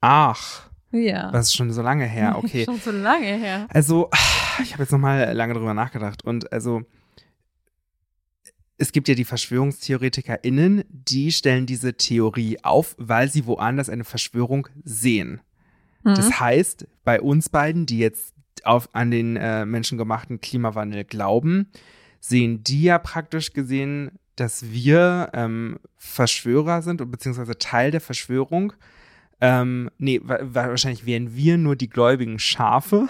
Ach, 0.02 0.63
Ja. 0.91 1.32
das 1.32 1.48
ist 1.48 1.56
schon 1.56 1.72
so 1.72 1.82
lange 1.82 2.06
her. 2.06 2.36
Okay. 2.43 2.65
Schon 2.65 2.80
so 2.80 2.91
lange 2.91 3.26
her. 3.26 3.65
Also, 3.69 4.10
ich 4.62 4.74
habe 4.74 4.84
jetzt 4.84 4.91
noch 4.91 5.00
mal 5.00 5.34
lange 5.34 5.54
drüber 5.54 5.74
nachgedacht 5.74 6.24
und 6.24 6.52
also 6.52 6.84
es 8.78 8.93
gibt 8.93 9.10
ja 9.10 9.15
die 9.15 9.26
VerschwörungstheoretikerInnen, 9.26 10.86
die 10.89 11.32
stellen 11.32 11.65
diese 11.65 11.95
Theorie 11.95 12.63
auf, 12.63 12.95
weil 12.98 13.30
sie 13.30 13.45
woanders 13.45 13.89
eine 13.89 14.06
Verschwörung 14.06 14.69
sehen. 14.84 15.41
Mhm. 16.04 16.15
Das 16.15 16.39
heißt, 16.39 16.88
bei 17.04 17.19
uns 17.19 17.50
beiden, 17.50 17.86
die 17.86 18.00
jetzt 18.00 18.34
auf, 18.63 18.89
an 18.93 19.12
den 19.12 19.36
äh, 19.36 19.65
menschengemachten 19.65 20.39
Klimawandel 20.39 21.04
glauben, 21.04 21.67
sehen 22.22 22.63
die 22.63 22.84
ja 22.84 23.00
praktisch 23.00 23.54
gesehen, 23.54 24.12
dass 24.36 24.72
wir 24.72 25.30
ähm, 25.34 25.80
Verschwörer 25.98 26.82
sind 26.82 27.02
und 27.02 27.12
beziehungsweise 27.12 27.58
Teil 27.58 27.91
der 27.91 28.02
Verschwörung. 28.02 28.74
Ähm, 29.41 29.89
nee, 29.97 30.19
wa 30.23 30.38
wa 30.41 30.67
wahrscheinlich 30.67 31.06
wären 31.06 31.36
wir 31.36 31.58
nur 31.58 31.75
die 31.75 31.89
gläubigen 31.89 32.39
Schafe 32.39 33.08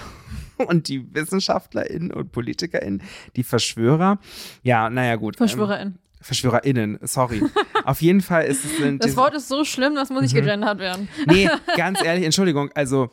und 0.68 0.88
die 0.88 1.14
WissenschaftlerInnen 1.14 2.12
und 2.12 2.32
PolitikerInnen, 2.32 3.02
die 3.36 3.44
Verschwörer. 3.44 4.20
Ja, 4.64 4.90
naja, 4.90 5.16
gut. 5.16 5.38
VerschwörerInnen. 5.38 5.94
Ähm, 5.96 6.00
VerschwörerInnen, 6.22 7.00
sorry. 7.04 7.42
Auf 7.86 8.02
jeden 8.02 8.22
Fall 8.22 8.44
ist 8.46 8.66
es. 8.66 8.78
Sind 8.78 9.04
Das 9.04 9.16
Wort 9.16 9.34
ist 9.34 9.48
so 9.48 9.64
schlimm, 9.64 9.96
das 9.96 10.10
muss 10.10 10.22
nicht 10.22 10.34
Mhm. 10.34 10.40
gegendert 10.42 10.80
werden. 10.80 11.08
Nee, 11.26 11.50
ganz 11.78 12.04
ehrlich, 12.04 12.26
Entschuldigung, 12.26 12.70
also 12.76 13.10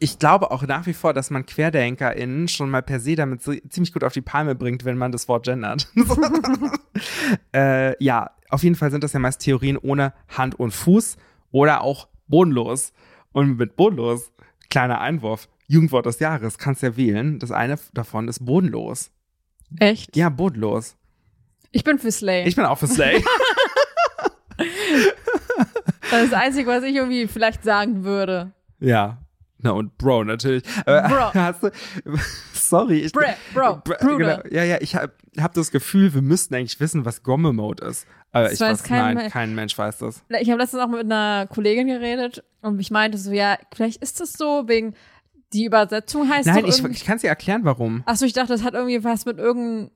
ich 0.00 0.18
glaube 0.18 0.50
auch 0.50 0.62
nach 0.66 0.86
wie 0.86 0.94
vor, 0.94 1.12
dass 1.12 1.30
man 1.30 1.46
QuerdenkerInnen 1.46 2.48
schon 2.48 2.70
mal 2.70 2.82
per 2.82 2.98
se 2.98 3.14
damit 3.14 3.42
ziemlich 3.42 3.92
gut 3.92 4.02
auf 4.04 4.12
die 4.12 4.20
Palme 4.22 4.54
bringt, 4.54 4.84
wenn 4.84 4.98
man 4.98 5.12
das 5.12 5.28
Wort 5.28 5.44
gendert. 5.44 5.86
äh, 7.54 8.02
ja, 8.02 8.30
auf 8.48 8.62
jeden 8.62 8.74
Fall 8.74 8.90
sind 8.90 9.04
das 9.04 9.12
ja 9.12 9.18
meist 9.20 9.40
Theorien 9.42 9.76
ohne 9.76 10.12
Hand 10.28 10.54
und 10.58 10.72
Fuß 10.72 11.16
oder 11.56 11.80
auch 11.82 12.08
bodenlos. 12.28 12.92
Und 13.32 13.56
mit 13.56 13.76
bodenlos, 13.76 14.30
kleiner 14.68 15.00
Einwurf, 15.00 15.48
Jugendwort 15.68 16.04
des 16.06 16.18
Jahres, 16.20 16.58
kannst 16.58 16.82
ja 16.82 16.96
wählen. 16.96 17.38
Das 17.38 17.50
eine 17.50 17.78
davon 17.94 18.28
ist 18.28 18.44
bodenlos. 18.44 19.10
Echt? 19.78 20.16
Ja, 20.16 20.28
bodenlos. 20.28 20.96
Ich 21.72 21.82
bin 21.82 21.98
für 21.98 22.12
Slay. 22.12 22.46
Ich 22.46 22.56
bin 22.56 22.64
auch 22.66 22.78
für 22.78 22.86
Slay. 22.86 23.22
das 24.56 24.66
ist 26.24 26.32
das 26.32 26.32
Einzige, 26.32 26.68
was 26.68 26.84
ich 26.84 26.94
irgendwie 26.94 27.26
vielleicht 27.26 27.64
sagen 27.64 28.04
würde. 28.04 28.52
ja. 28.80 29.18
Na 29.58 29.70
und 29.70 29.96
Bro 29.96 30.24
natürlich. 30.24 30.62
Bro. 30.84 31.32
Hast 31.34 31.62
du, 31.62 31.70
sorry, 32.52 32.98
ich, 32.98 33.12
Bro, 33.12 33.22
Bro, 33.54 33.76
Br- 33.84 33.94
Bruder. 34.00 34.42
Genau. 34.42 34.54
Ja, 34.54 34.64
ja, 34.64 34.76
ich 34.82 34.94
habe 34.94 35.14
hab 35.38 35.54
das 35.54 35.70
Gefühl, 35.70 36.12
wir 36.12 36.20
müssten 36.20 36.54
eigentlich 36.54 36.78
wissen, 36.78 37.06
was 37.06 37.22
Gomme-Mode 37.22 37.86
ist. 37.86 38.06
Aber 38.36 38.44
Das 38.44 38.52
ich 38.54 38.60
weiß 38.60 38.82
kein 38.82 38.98
nein, 38.98 39.14
Mensch. 39.16 39.32
kein 39.32 39.54
Mensch 39.54 39.76
weiß 39.78 39.98
das. 39.98 40.22
Ich 40.40 40.50
habe 40.50 40.60
letztens 40.60 40.82
auch 40.82 40.88
mit 40.88 41.00
einer 41.04 41.46
Kollegin 41.46 41.86
geredet 41.88 42.44
und 42.62 42.78
ich 42.80 42.90
meinte 42.90 43.18
so, 43.18 43.32
ja, 43.32 43.56
vielleicht 43.74 44.02
ist 44.02 44.20
das 44.20 44.32
so 44.32 44.64
wegen 44.66 44.94
die 45.52 45.64
Übersetzung 45.64 46.28
heißt 46.28 46.46
Nein, 46.48 46.64
ich, 46.66 46.82
ich 46.84 47.04
kann 47.04 47.18
dir 47.18 47.28
erklären, 47.28 47.60
warum. 47.64 48.02
Achso, 48.06 48.24
ich 48.26 48.32
dachte, 48.32 48.48
das 48.52 48.64
hat 48.64 48.74
irgendwie 48.74 49.02
was 49.04 49.24
mit 49.26 49.38
irgendeinem 49.38 49.90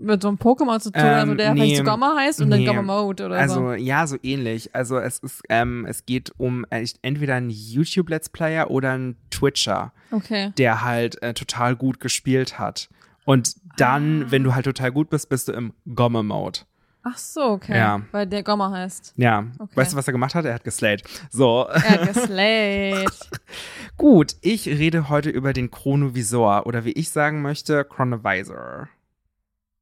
mit 0.00 0.22
so 0.22 0.28
einem 0.28 0.36
Pokémon 0.38 0.78
zu 0.78 0.92
tun, 0.92 1.02
Ähm, 1.02 1.12
also 1.14 1.34
der 1.34 1.54
nee. 1.54 1.60
vielleicht 1.60 1.76
so 1.78 1.82
Gomma 1.82 2.14
heißt 2.16 2.40
und 2.40 2.50
Nee. 2.50 2.64
dann 2.64 2.76
Gomma 2.76 3.02
Mode 3.02 3.26
oder 3.26 3.36
Also 3.36 3.54
so. 3.54 3.72
ja, 3.72 4.06
so 4.06 4.16
ähnlich. 4.22 4.72
Also 4.72 4.96
es 4.98 5.18
ist, 5.18 5.42
ähm, 5.48 5.86
es 5.88 6.06
geht 6.06 6.30
um 6.38 6.64
äh, 6.70 6.86
entweder 7.02 7.34
einen 7.34 7.50
YouTube-Let's 7.50 8.28
Player 8.28 8.70
oder 8.70 8.92
einen 8.92 9.16
Twitcher, 9.30 9.92
Okay. 10.12 10.52
der 10.56 10.84
halt 10.84 11.20
äh, 11.20 11.34
total 11.34 11.74
gut 11.74 11.98
gespielt 11.98 12.60
hat. 12.60 12.88
Und 13.24 13.56
dann, 13.76 14.22
Ah. 14.22 14.26
wenn 14.30 14.44
du 14.44 14.54
halt 14.54 14.66
total 14.66 14.92
gut 14.92 15.10
bist, 15.10 15.28
bist 15.30 15.48
du 15.48 15.52
im 15.52 15.72
Gomme-Mode. 15.92 16.60
Ach 17.02 17.16
so, 17.16 17.42
okay. 17.52 17.76
Ja. 17.76 18.02
Weil 18.12 18.26
der 18.26 18.42
Gomma 18.42 18.70
heißt. 18.70 19.14
Ja. 19.16 19.46
Okay. 19.58 19.76
Weißt 19.76 19.92
du, 19.92 19.96
was 19.96 20.06
er 20.06 20.12
gemacht 20.12 20.34
hat? 20.34 20.44
Er 20.44 20.54
hat 20.54 20.64
geslayed. 20.64 21.02
So. 21.30 21.66
Er 21.68 22.06
geslayed. 22.06 23.08
Gut, 23.96 24.36
ich 24.42 24.66
rede 24.66 25.08
heute 25.08 25.30
über 25.30 25.52
den 25.52 25.70
Chronovisor 25.70 26.66
oder 26.66 26.84
wie 26.84 26.92
ich 26.92 27.10
sagen 27.10 27.40
möchte, 27.42 27.84
Chronovisor. 27.84 28.88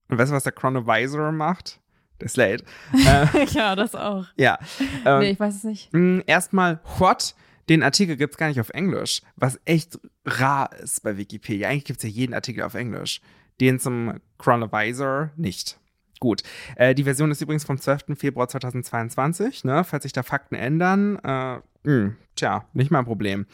Und 0.08 0.18
weißt 0.18 0.30
du, 0.30 0.36
was 0.36 0.44
der 0.44 0.52
Chronovisor 0.52 1.32
macht? 1.32 1.80
Der 2.20 2.28
Slate. 2.28 2.64
äh, 2.94 3.44
ja, 3.46 3.74
das 3.76 3.94
auch. 3.94 4.26
ja. 4.36 4.58
Ähm, 5.04 5.18
nee, 5.20 5.30
ich 5.30 5.40
weiß 5.40 5.56
es 5.56 5.64
nicht. 5.64 5.92
mh, 5.92 6.22
Erstmal, 6.26 6.80
what? 6.98 7.34
Den 7.68 7.82
Artikel 7.82 8.16
gibt's 8.16 8.36
gar 8.36 8.46
nicht 8.48 8.60
auf 8.60 8.70
Englisch, 8.70 9.22
was 9.34 9.58
echt 9.64 9.98
rar 10.24 10.70
ist 10.76 11.02
bei 11.02 11.16
Wikipedia. 11.18 11.68
Eigentlich 11.68 11.84
gibt's 11.84 12.04
ja 12.04 12.08
jeden 12.08 12.32
Artikel 12.32 12.62
auf 12.62 12.74
Englisch. 12.74 13.20
Den 13.60 13.80
zum 13.80 14.20
Chronovisor 14.38 15.30
nicht. 15.36 15.78
Gut. 16.20 16.42
Äh, 16.76 16.94
die 16.94 17.04
Version 17.04 17.30
ist 17.30 17.40
übrigens 17.40 17.64
vom 17.64 17.78
12. 17.78 18.16
Februar 18.16 18.48
2022. 18.48 19.64
Ne? 19.64 19.84
Falls 19.84 20.02
sich 20.02 20.12
da 20.12 20.22
Fakten 20.22 20.54
ändern, 20.54 21.18
äh, 21.24 21.58
mh, 21.88 22.14
tja, 22.34 22.64
nicht 22.72 22.90
mein 22.90 23.04
Problem. 23.04 23.46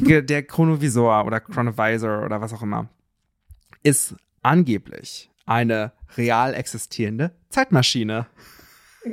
Der 0.00 0.42
Chronovisor 0.42 1.24
oder 1.24 1.40
Chronovisor 1.40 2.24
oder 2.24 2.40
was 2.40 2.52
auch 2.52 2.62
immer 2.62 2.88
ist 3.82 4.14
angeblich 4.42 5.30
eine 5.46 5.92
real 6.16 6.54
existierende 6.54 7.32
Zeitmaschine. 7.48 8.26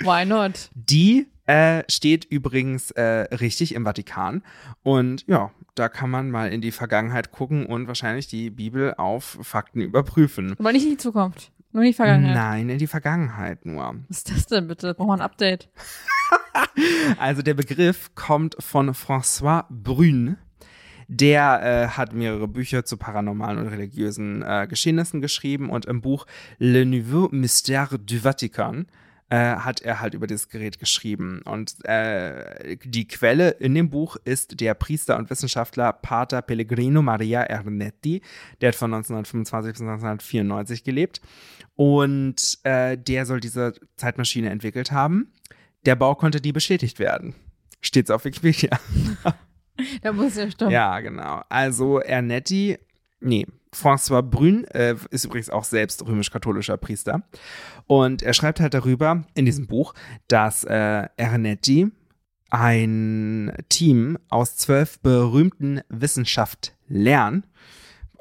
Why 0.00 0.24
not? 0.24 0.70
Die 0.74 1.26
äh, 1.50 1.82
steht 1.88 2.24
übrigens 2.26 2.92
äh, 2.92 3.02
richtig 3.34 3.74
im 3.74 3.84
Vatikan. 3.84 4.42
Und 4.84 5.26
ja, 5.26 5.50
da 5.74 5.88
kann 5.88 6.08
man 6.08 6.30
mal 6.30 6.52
in 6.52 6.60
die 6.60 6.70
Vergangenheit 6.70 7.32
gucken 7.32 7.66
und 7.66 7.88
wahrscheinlich 7.88 8.28
die 8.28 8.50
Bibel 8.50 8.94
auf 8.94 9.38
Fakten 9.42 9.80
überprüfen. 9.80 10.54
Aber 10.58 10.72
nicht 10.72 10.84
in 10.84 10.90
die 10.90 10.96
Zukunft. 10.96 11.50
Nur 11.72 11.82
in 11.82 11.88
die 11.88 11.94
Vergangenheit. 11.94 12.34
Nein, 12.34 12.68
in 12.68 12.78
die 12.78 12.86
Vergangenheit 12.86 13.66
nur. 13.66 13.96
Was 14.08 14.18
ist 14.18 14.30
das 14.30 14.46
denn 14.46 14.68
bitte? 14.68 14.94
Braucht 14.94 15.08
man 15.08 15.20
ein 15.20 15.24
Update? 15.24 15.68
Also 17.18 17.42
der 17.42 17.54
Begriff 17.54 18.14
kommt 18.14 18.56
von 18.58 18.90
François 18.92 19.64
Brune. 19.70 20.36
Der 21.08 21.62
äh, 21.62 21.88
hat 21.88 22.12
mehrere 22.12 22.48
Bücher 22.48 22.84
zu 22.84 22.96
paranormalen 22.96 23.58
und 23.58 23.68
religiösen 23.68 24.42
äh, 24.42 24.66
Geschehnissen 24.68 25.20
geschrieben 25.20 25.70
und 25.70 25.86
im 25.86 26.00
Buch 26.00 26.26
Le 26.58 26.84
Nouveau 26.84 27.26
Mystère 27.26 27.98
du 27.98 28.24
Vatican 28.24 28.86
äh, 29.30 29.56
hat 29.56 29.80
er 29.80 30.00
halt 30.00 30.14
über 30.14 30.26
dieses 30.26 30.48
Gerät 30.48 30.78
geschrieben. 30.78 31.40
Und 31.44 31.84
äh, 31.84 32.76
die 32.84 33.06
Quelle 33.06 33.50
in 33.50 33.74
dem 33.74 33.88
Buch 33.88 34.16
ist 34.24 34.60
der 34.60 34.74
Priester 34.74 35.16
und 35.16 35.30
Wissenschaftler 35.30 35.92
Pater 35.92 36.42
Pellegrino 36.42 37.00
Maria 37.00 37.42
Ernetti. 37.42 38.22
Der 38.60 38.68
hat 38.68 38.74
von 38.74 38.92
1925 38.92 39.72
bis 39.72 39.80
1994 39.80 40.84
gelebt. 40.84 41.20
Und 41.76 42.58
äh, 42.64 42.98
der 42.98 43.24
soll 43.24 43.40
diese 43.40 43.72
Zeitmaschine 43.96 44.50
entwickelt 44.50 44.90
haben. 44.90 45.32
Der 45.86 45.94
Bau 45.94 46.14
konnte 46.14 46.40
nie 46.40 46.52
bestätigt 46.52 46.98
werden. 46.98 47.34
Steht's 47.80 48.10
auf 48.10 48.24
Wikipedia. 48.24 48.70
Da 50.02 50.12
muss 50.12 50.36
ja 50.36 50.50
stimmen. 50.50 50.72
Ja, 50.72 51.00
genau. 51.00 51.42
Also 51.48 52.00
Ernetti, 52.00 52.76
nee, 53.20 53.46
François 53.74 54.22
Brün 54.22 54.64
äh, 54.64 54.96
ist 55.10 55.24
übrigens 55.24 55.50
auch 55.50 55.64
selbst 55.64 56.04
römisch-katholischer 56.06 56.76
Priester. 56.76 57.22
Und 57.86 58.22
er 58.22 58.34
schreibt 58.34 58.60
halt 58.60 58.74
darüber 58.74 59.22
in 59.34 59.44
diesem 59.44 59.66
Buch, 59.66 59.94
dass 60.28 60.64
äh, 60.64 61.08
Ernetti 61.16 61.90
ein 62.50 63.52
Team 63.68 64.18
aus 64.28 64.56
zwölf 64.56 64.98
berühmten 65.00 65.80
Wissenschaftlern, 65.88 67.46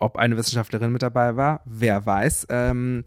ob 0.01 0.15
eine 0.17 0.37
Wissenschaftlerin 0.37 0.91
mit 0.91 1.01
dabei 1.01 1.35
war, 1.35 1.61
wer 1.65 2.05
weiß, 2.05 2.47
ähm, 2.49 3.03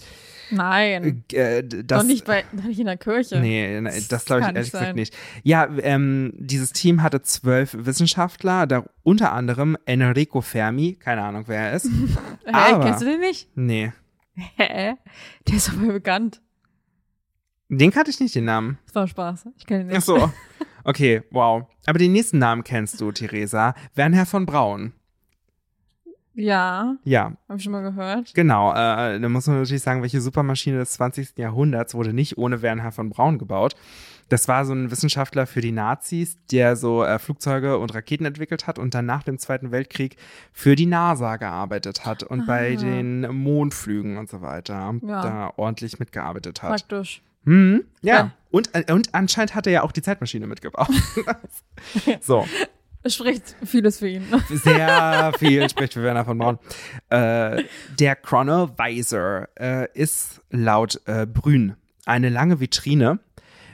Nein. 0.50 1.24
äh, 1.32 1.62
das, 1.64 2.00
Doch 2.00 2.06
nicht, 2.06 2.24
bei, 2.26 2.44
doch 2.52 2.64
nicht 2.64 2.78
in 2.80 2.86
der 2.86 2.96
Kirche. 2.98 3.40
Nee, 3.40 3.80
ne, 3.80 3.90
Das 4.08 4.24
glaube 4.24 4.40
ich 4.42 4.46
ehrlich 4.48 4.60
nicht 4.62 4.72
gesagt 4.72 4.86
sein. 4.86 4.94
nicht. 4.96 5.16
Ja, 5.42 5.68
ähm, 5.80 6.32
dieses 6.36 6.72
Team 6.72 7.02
hatte 7.02 7.22
zwölf 7.22 7.74
Wissenschaftler, 7.78 8.66
da 8.66 8.84
unter 9.02 9.32
anderem 9.32 9.76
Enrico 9.86 10.40
Fermi, 10.40 10.96
keine 10.96 11.22
Ahnung, 11.22 11.44
wer 11.46 11.70
er 11.70 11.72
ist. 11.74 11.86
Hä, 12.44 12.50
aber- 12.52 12.84
kennst 12.84 13.00
du 13.02 13.06
den 13.06 13.20
nicht? 13.20 13.48
nee, 13.56 13.92
Hä? 14.56 14.94
Der 15.48 15.54
ist 15.54 15.70
aber 15.70 15.92
bekannt. 15.92 16.40
den 17.68 17.90
kannte 17.90 18.10
ich 18.10 18.20
nicht, 18.20 18.34
den 18.34 18.44
Namen. 18.44 18.78
Das 18.86 18.94
war 18.94 19.06
Spaß. 19.08 19.48
Ich 19.58 19.66
kenne 19.66 19.84
den 19.84 19.90
Ach 19.90 19.94
nicht. 19.96 20.04
so. 20.04 20.32
Okay, 20.84 21.22
wow. 21.30 21.68
Aber 21.86 22.00
den 22.00 22.10
nächsten 22.10 22.38
Namen 22.38 22.64
kennst 22.64 23.00
du, 23.00 23.12
Theresa. 23.12 23.74
Werner 23.94 24.26
von 24.26 24.46
Braun. 24.46 24.92
Ja, 26.34 26.96
Ja, 27.04 27.32
habe 27.48 27.58
ich 27.58 27.62
schon 27.62 27.72
mal 27.72 27.82
gehört. 27.82 28.32
genau. 28.34 28.72
Äh, 28.72 29.20
da 29.20 29.28
muss 29.28 29.46
man 29.46 29.58
natürlich 29.60 29.82
sagen, 29.82 30.02
welche 30.02 30.20
Supermaschine 30.20 30.78
des 30.78 30.92
20. 30.92 31.36
Jahrhunderts 31.38 31.94
wurde 31.94 32.12
nicht 32.12 32.38
ohne 32.38 32.62
Werner 32.62 32.90
von 32.92 33.10
Braun 33.10 33.38
gebaut. 33.38 33.74
Das 34.28 34.48
war 34.48 34.64
so 34.64 34.72
ein 34.72 34.90
Wissenschaftler 34.90 35.46
für 35.46 35.60
die 35.60 35.72
Nazis, 35.72 36.38
der 36.50 36.76
so 36.76 37.04
äh, 37.04 37.18
Flugzeuge 37.18 37.76
und 37.78 37.94
Raketen 37.94 38.24
entwickelt 38.24 38.66
hat 38.66 38.78
und 38.78 38.94
dann 38.94 39.04
nach 39.04 39.24
dem 39.24 39.38
Zweiten 39.38 39.72
Weltkrieg 39.72 40.16
für 40.54 40.74
die 40.74 40.86
NASA 40.86 41.36
gearbeitet 41.36 42.06
hat 42.06 42.22
und 42.22 42.46
bei 42.46 42.74
Ah. 42.78 42.80
den 42.80 43.20
Mondflügen 43.36 44.16
und 44.16 44.30
so 44.30 44.40
weiter 44.40 44.94
Ja. 45.02 45.20
da 45.22 45.52
ordentlich 45.56 45.98
mitgearbeitet 45.98 46.62
hat. 46.62 46.70
Praktisch. 46.70 47.20
Hm, 47.44 47.84
ja. 48.00 48.14
Ja. 48.16 48.30
Und, 48.50 48.70
äh, 48.74 48.90
und 48.92 49.14
anscheinend 49.14 49.54
hat 49.54 49.66
er 49.66 49.72
ja 49.72 49.82
auch 49.82 49.92
die 49.92 50.00
Zeitmaschine 50.02 50.46
mitgebaut. 50.46 50.88
so. 52.20 52.46
Es 53.02 53.14
spricht 53.16 53.56
vieles 53.64 53.98
für 53.98 54.08
ihn. 54.08 54.24
Sehr 54.48 55.32
viel 55.38 55.68
spricht 55.68 55.94
für 55.94 56.02
Werner 56.02 56.24
von 56.24 56.38
Braun. 56.38 56.58
Äh, 57.08 57.64
der 57.98 58.16
Chronovisor 58.16 59.48
äh, 59.58 59.88
ist 59.94 60.40
laut 60.50 61.00
äh, 61.06 61.26
Brün 61.26 61.76
eine 62.06 62.28
lange 62.28 62.60
Vitrine 62.60 63.20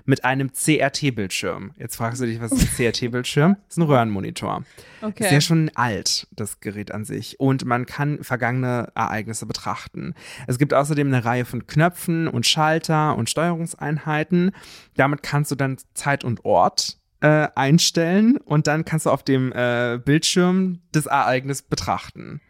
mit 0.05 0.25
einem 0.25 0.51
CRT-Bildschirm. 0.53 1.73
Jetzt 1.77 1.97
fragst 1.97 2.23
du 2.23 2.27
dich, 2.27 2.41
was 2.41 2.53
ist 2.53 2.63
ein 2.63 2.77
CRT-Bildschirm? 2.77 3.57
Das 3.67 3.75
ist 3.75 3.77
ein 3.77 3.83
Röhrenmonitor. 3.83 4.65
Okay. 5.03 5.25
Ist 5.25 5.33
ja 5.33 5.41
schon 5.43 5.71
alt, 5.75 6.27
das 6.31 6.61
Gerät 6.61 6.93
an 6.93 7.05
sich. 7.05 7.39
Und 7.39 7.67
man 7.67 7.85
kann 7.85 8.25
vergangene 8.25 8.91
Ereignisse 8.95 9.45
betrachten. 9.45 10.15
Es 10.47 10.59
gibt 10.59 10.73
außerdem 10.73 11.09
eine 11.09 11.27
Reihe 11.27 11.45
von 11.45 11.67
Knöpfen 11.67 12.27
und 12.27 12.47
Schalter 12.47 13.17
und 13.17 13.29
Steuerungseinheiten. 13.29 14.53
Damit 14.97 15.23
kannst 15.23 15.51
du 15.51 15.57
dann 15.57 15.77
Zeit 15.93 16.25
und 16.25 16.43
Ort 16.47 16.97
äh, 17.21 17.49
einstellen 17.55 18.37
und 18.37 18.67
dann 18.67 18.85
kannst 18.85 19.07
du 19.07 19.11
auf 19.11 19.23
dem 19.23 19.53
äh, 19.53 19.99
Bildschirm 20.05 20.81
das 20.93 21.07
Ereignis 21.07 21.63
betrachten. 21.63 22.41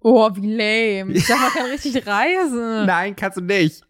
Oh, 0.00 0.30
wie 0.34 0.52
lame. 0.52 1.12
Ich 1.12 1.26
darf 1.26 1.40
man 1.40 1.52
kann 1.52 1.70
richtig 1.70 2.06
reisen. 2.06 2.86
Nein, 2.86 3.16
kannst 3.16 3.38
du 3.38 3.42
nicht. 3.42 3.82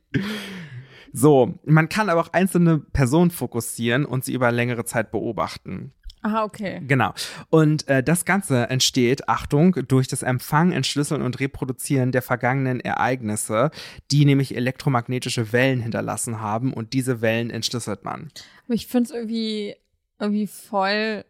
So, 1.13 1.59
man 1.65 1.89
kann 1.89 2.09
aber 2.09 2.21
auch 2.21 2.33
einzelne 2.33 2.79
Personen 2.79 3.31
fokussieren 3.31 4.05
und 4.05 4.25
sie 4.25 4.35
über 4.35 4.51
längere 4.53 4.85
Zeit 4.85 5.11
beobachten. 5.11 5.93
Aha, 6.23 6.43
okay. 6.43 6.83
Genau. 6.87 7.15
Und 7.51 7.87
äh, 7.89 8.03
das 8.03 8.25
Ganze 8.25 8.69
entsteht, 8.69 9.29
Achtung, 9.29 9.77
durch 9.87 10.09
das 10.09 10.23
Empfangen, 10.23 10.73
Entschlüsseln 10.73 11.23
und 11.23 11.39
Reproduzieren 11.39 12.11
der 12.11 12.23
vergangenen 12.23 12.81
Ereignisse, 12.81 13.71
die 14.11 14.25
nämlich 14.25 14.57
elektromagnetische 14.57 15.53
Wellen 15.53 15.81
hinterlassen 15.81 16.41
haben 16.41 16.73
und 16.73 16.95
diese 16.95 17.21
Wellen 17.21 17.51
entschlüsselt 17.51 18.05
man. 18.05 18.33
Aber 18.65 18.75
ich 18.75 18.89
finde 18.89 19.09
es 19.09 19.15
irgendwie, 19.15 19.77
irgendwie 20.19 20.47
voll 20.47 21.25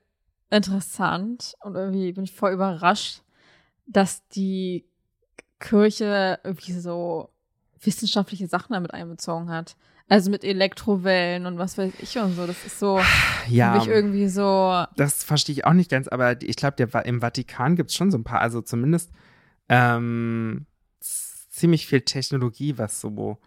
interessant 0.51 1.55
und 1.63 1.75
irgendwie 1.75 2.13
bin 2.13 2.25
ich 2.25 2.33
voll 2.33 2.53
überrascht, 2.53 3.23
dass 3.87 4.27
die 4.29 4.85
Kirche 5.59 6.39
irgendwie 6.45 6.73
so 6.73 7.31
wissenschaftliche 7.81 8.47
Sachen 8.47 8.73
damit 8.75 8.93
einbezogen 8.95 9.51
hat. 9.51 9.77
Also 10.09 10.31
mit 10.31 10.45
Elektrowellen 10.45 11.47
und 11.47 11.59
was 11.59 11.77
weiß 11.79 11.93
ich 12.01 12.17
und 12.19 12.35
so. 12.35 12.47
Das 12.47 12.65
ist 12.65 12.79
so 12.79 12.99
für 12.99 13.51
Ja, 13.53 13.73
mich 13.73 13.89
irgendwie 13.89 14.29
so. 14.29 14.85
das 14.97 15.25
verstehe 15.25 15.53
ich 15.55 15.65
auch 15.65 15.73
nicht 15.73 15.91
ganz, 15.91 16.07
aber 16.07 16.41
ich 16.43 16.57
glaube, 16.57 16.83
im 17.05 17.21
Vatikan 17.21 17.75
gibt 17.75 17.91
es 17.91 17.97
schon 17.97 18.11
so 18.13 18.19
ein 18.19 18.25
paar, 18.25 18.41
also 18.41 18.61
zumindest 18.63 19.11
ähm, 19.69 20.67
ziemlich 21.01 21.87
viel 21.87 22.03
Technologie, 22.03 22.79
was 22.79 23.01
so 23.01 23.39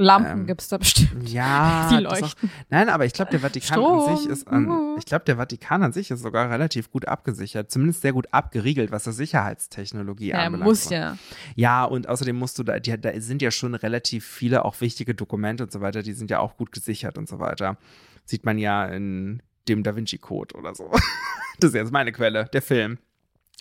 Lampen 0.00 0.40
Ähm, 0.42 0.46
gibt's 0.46 0.68
da 0.68 0.78
bestimmt. 0.78 1.28
Ja, 1.28 1.88
Die 1.90 2.02
das 2.04 2.12
auch, 2.14 2.20
leuchten. 2.20 2.50
nein, 2.70 2.88
aber 2.88 3.04
ich 3.04 3.12
glaube, 3.12 3.32
der 3.32 3.40
Vatikan 3.40 3.78
Strom. 3.78 4.08
an 4.08 4.16
sich 4.16 4.26
ist 4.28 4.46
an, 4.46 4.94
ich 4.96 5.04
glaube, 5.04 5.24
der 5.24 5.36
Vatikan 5.36 5.82
an 5.82 5.92
sich 5.92 6.10
ist 6.12 6.22
sogar 6.22 6.48
relativ 6.50 6.90
gut 6.92 7.08
abgesichert, 7.08 7.70
zumindest 7.70 8.02
sehr 8.02 8.12
gut 8.12 8.28
abgeriegelt, 8.32 8.92
was 8.92 9.04
das 9.04 9.16
Sicherheitstechnologie 9.16 10.28
Ja, 10.28 10.38
anbelangt. 10.44 10.68
muss 10.68 10.88
ja. 10.90 11.18
Ja, 11.56 11.84
und 11.84 12.08
außerdem 12.08 12.36
musst 12.36 12.58
du 12.58 12.62
da, 12.62 12.78
die, 12.78 12.98
da 13.00 13.20
sind 13.20 13.42
ja 13.42 13.50
schon 13.50 13.74
relativ 13.74 14.24
viele 14.24 14.64
auch 14.64 14.80
wichtige 14.80 15.14
Dokumente 15.14 15.64
und 15.64 15.72
so 15.72 15.80
weiter, 15.80 16.02
die 16.02 16.12
sind 16.12 16.30
ja 16.30 16.38
auch 16.38 16.56
gut 16.56 16.70
gesichert 16.72 17.18
und 17.18 17.28
so 17.28 17.40
weiter. 17.40 17.76
Sieht 18.24 18.44
man 18.44 18.56
ja 18.58 18.84
in 18.84 19.42
dem 19.68 19.82
Da 19.82 19.96
Vinci 19.96 20.18
Code 20.18 20.54
oder 20.56 20.74
so. 20.74 20.90
das 21.58 21.70
ist 21.70 21.74
jetzt 21.74 21.92
meine 21.92 22.12
Quelle, 22.12 22.44
der 22.52 22.62
Film. 22.62 22.98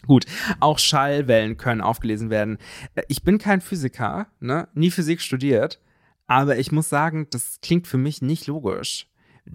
Gut, 0.06 0.26
auch 0.60 0.78
Schallwellen 0.78 1.58
können 1.58 1.82
aufgelesen 1.82 2.30
werden. 2.30 2.60
Äh, 2.94 3.02
Ich 3.08 3.24
bin 3.24 3.40
kein 3.40 3.60
Physiker, 3.62 4.28
ne? 4.40 4.68
nie 4.76 4.92
Physik 4.92 5.22
studiert, 5.22 5.80
aber 6.28 6.58
ich 6.58 6.72
muss 6.72 6.90
sagen, 6.90 7.28
das 7.32 7.60
klingt 7.62 7.88
für 7.88 7.98
mich 7.98 8.22
nicht 8.22 8.48
logisch. 8.48 9.08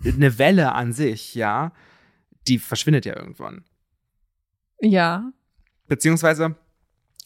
Eine 0.04 0.38
Welle 0.38 0.72
an 0.72 0.92
sich, 0.92 1.34
ja, 1.34 1.72
die 2.48 2.58
verschwindet 2.58 3.04
ja 3.04 3.14
irgendwann. 3.14 3.64
Ja. 4.80 5.30
Beziehungsweise, 5.86 6.56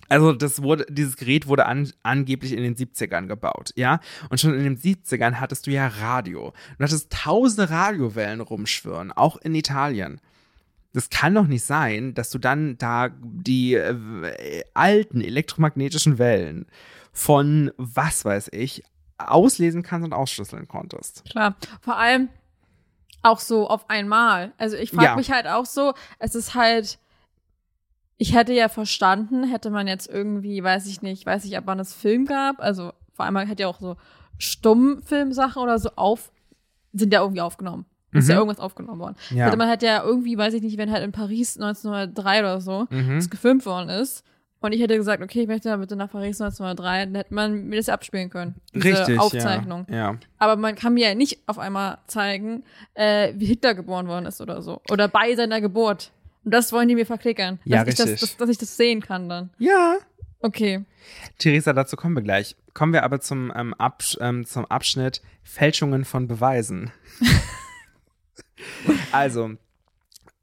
also 0.08 0.32
das 0.32 0.62
wurde, 0.62 0.84
dieses 0.90 1.16
Gerät 1.16 1.46
wurde 1.46 1.66
an, 1.66 1.90
angeblich 2.02 2.52
in 2.52 2.62
den 2.62 2.74
70ern 2.74 3.28
gebaut, 3.28 3.72
ja. 3.76 4.00
Und 4.28 4.40
schon 4.40 4.54
in 4.54 4.64
den 4.64 4.78
70ern 4.78 5.34
hattest 5.34 5.68
du 5.68 5.70
ja 5.70 5.86
Radio. 5.86 6.52
Du 6.76 6.84
hattest 6.84 7.12
tausende 7.12 7.70
Radiowellen 7.70 8.40
rumschwirren, 8.40 9.12
auch 9.12 9.36
in 9.36 9.54
Italien. 9.54 10.20
Das 10.92 11.08
kann 11.08 11.34
doch 11.34 11.46
nicht 11.46 11.64
sein, 11.64 12.14
dass 12.14 12.30
du 12.30 12.38
dann 12.38 12.78
da 12.78 13.10
die 13.20 13.74
äh, 13.74 14.64
alten 14.74 15.20
elektromagnetischen 15.20 16.18
Wellen 16.18 16.66
von 17.12 17.70
was 17.76 18.24
weiß 18.24 18.48
ich 18.52 18.82
auslesen 19.18 19.82
kannst 19.82 20.04
und 20.04 20.12
ausschlüsseln 20.12 20.68
konntest. 20.68 21.24
Klar. 21.30 21.56
Vor 21.80 21.96
allem 21.96 22.28
auch 23.22 23.40
so 23.40 23.68
auf 23.68 23.88
einmal. 23.90 24.52
Also 24.58 24.76
ich 24.76 24.90
frage 24.90 25.06
Ja. 25.08 25.16
mich 25.16 25.30
halt 25.30 25.46
auch 25.46 25.66
so, 25.66 25.94
es 26.18 26.34
ist 26.34 26.54
halt, 26.54 26.98
ich 28.18 28.34
hätte 28.34 28.52
ja 28.52 28.68
verstanden, 28.68 29.44
hätte 29.44 29.70
man 29.70 29.86
jetzt 29.86 30.08
irgendwie, 30.08 30.62
weiß 30.62 30.86
ich 30.86 31.02
nicht, 31.02 31.26
weiß 31.26 31.44
ich, 31.44 31.56
ab 31.56 31.64
wann 31.66 31.80
es 31.80 31.92
Film 31.94 32.26
gab, 32.26 32.60
also 32.60 32.92
vor 33.14 33.24
allem 33.24 33.36
hätte 33.38 33.62
ja 33.62 33.68
auch 33.68 33.80
so 33.80 33.96
Stummfilmsachen 34.38 35.62
oder 35.62 35.78
so 35.78 35.90
auf, 35.96 36.30
sind 36.92 37.12
ja 37.12 37.20
irgendwie 37.20 37.40
aufgenommen. 37.40 37.86
Ist 38.12 38.26
Mhm. 38.26 38.30
ja 38.30 38.36
irgendwas 38.38 38.60
aufgenommen 38.60 39.00
worden. 39.00 39.16
Ja. 39.30 39.46
Hätte 39.46 39.56
man 39.56 39.68
halt 39.68 39.82
ja 39.82 40.02
irgendwie, 40.02 40.38
weiß 40.38 40.54
ich 40.54 40.62
nicht, 40.62 40.78
wenn 40.78 40.90
halt 40.90 41.02
in 41.04 41.12
Paris 41.12 41.56
1903 41.58 42.40
oder 42.40 42.60
so 42.60 42.86
Mhm. 42.90 43.16
das 43.16 43.28
gefilmt 43.30 43.66
worden 43.66 43.88
ist, 43.90 44.24
und 44.60 44.72
ich 44.72 44.80
hätte 44.80 44.96
gesagt, 44.96 45.22
okay, 45.22 45.42
ich 45.42 45.46
möchte 45.46 45.68
mal 45.68 45.78
bitte 45.78 45.96
nach 45.96 46.10
Paris 46.10 46.40
1903, 46.40 47.06
dann 47.06 47.14
hätte 47.14 47.34
man 47.34 47.66
mir 47.68 47.76
das 47.76 47.88
abspielen 47.88 48.30
können. 48.30 48.54
Diese 48.74 48.98
Richtig, 48.98 49.18
Aufzeichnung. 49.20 49.86
ja. 49.88 49.96
ja. 49.96 50.18
Aber 50.38 50.56
man 50.56 50.74
kann 50.74 50.94
mir 50.94 51.08
ja 51.08 51.14
nicht 51.14 51.40
auf 51.46 51.58
einmal 51.58 51.98
zeigen, 52.06 52.64
äh, 52.94 53.32
wie 53.36 53.46
Hitler 53.46 53.74
geboren 53.74 54.08
worden 54.08 54.26
ist 54.26 54.40
oder 54.40 54.62
so. 54.62 54.80
Oder 54.90 55.08
bei 55.08 55.34
seiner 55.34 55.60
Geburt. 55.60 56.10
Und 56.44 56.52
das 56.54 56.72
wollen 56.72 56.88
die 56.88 56.94
mir 56.94 57.06
verklickern. 57.06 57.58
Ja, 57.64 57.84
dass 57.84 57.94
Ich 57.94 57.96
das, 57.96 58.06
richtig. 58.06 58.20
dass, 58.30 58.36
dass 58.38 58.48
ich 58.50 58.58
das 58.58 58.76
sehen 58.76 59.00
kann 59.02 59.28
dann. 59.28 59.50
Ja. 59.58 59.96
Okay. 60.40 60.84
Theresa, 61.38 61.72
dazu 61.72 61.96
kommen 61.96 62.14
wir 62.14 62.22
gleich. 62.22 62.56
Kommen 62.72 62.92
wir 62.92 63.02
aber 63.04 63.20
zum, 63.20 63.52
ähm, 63.56 63.74
Absch 63.74 64.16
ähm, 64.20 64.44
zum 64.46 64.64
Abschnitt 64.66 65.22
Fälschungen 65.42 66.04
von 66.04 66.28
Beweisen. 66.28 66.92
also, 69.12 69.52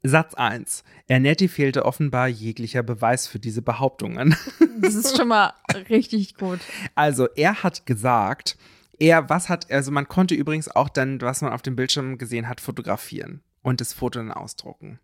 Satz 0.04 0.34
1. 0.34 0.84
Ernetti 1.08 1.48
fehlte 1.48 1.84
offenbar 1.84 2.28
jeglicher 2.28 2.82
Beweis 2.82 3.26
für 3.26 3.38
diese 3.38 3.62
Behauptungen. 3.62 4.36
Das 4.80 4.94
ist 4.96 5.16
schon 5.16 5.28
mal 5.28 5.54
richtig 5.88 6.34
gut. 6.34 6.58
Also, 6.94 7.26
er 7.36 7.62
hat 7.62 7.86
gesagt, 7.86 8.58
er, 8.98 9.30
was 9.30 9.48
hat, 9.48 9.70
also 9.70 9.90
man 9.92 10.08
konnte 10.08 10.34
übrigens 10.34 10.68
auch 10.68 10.88
dann, 10.90 11.20
was 11.22 11.40
man 11.42 11.52
auf 11.52 11.62
dem 11.62 11.74
Bildschirm 11.76 12.18
gesehen 12.18 12.48
hat, 12.48 12.60
fotografieren 12.60 13.40
und 13.62 13.80
das 13.80 13.92
Foto 13.94 14.18
dann 14.18 14.32
ausdrucken. 14.32 14.98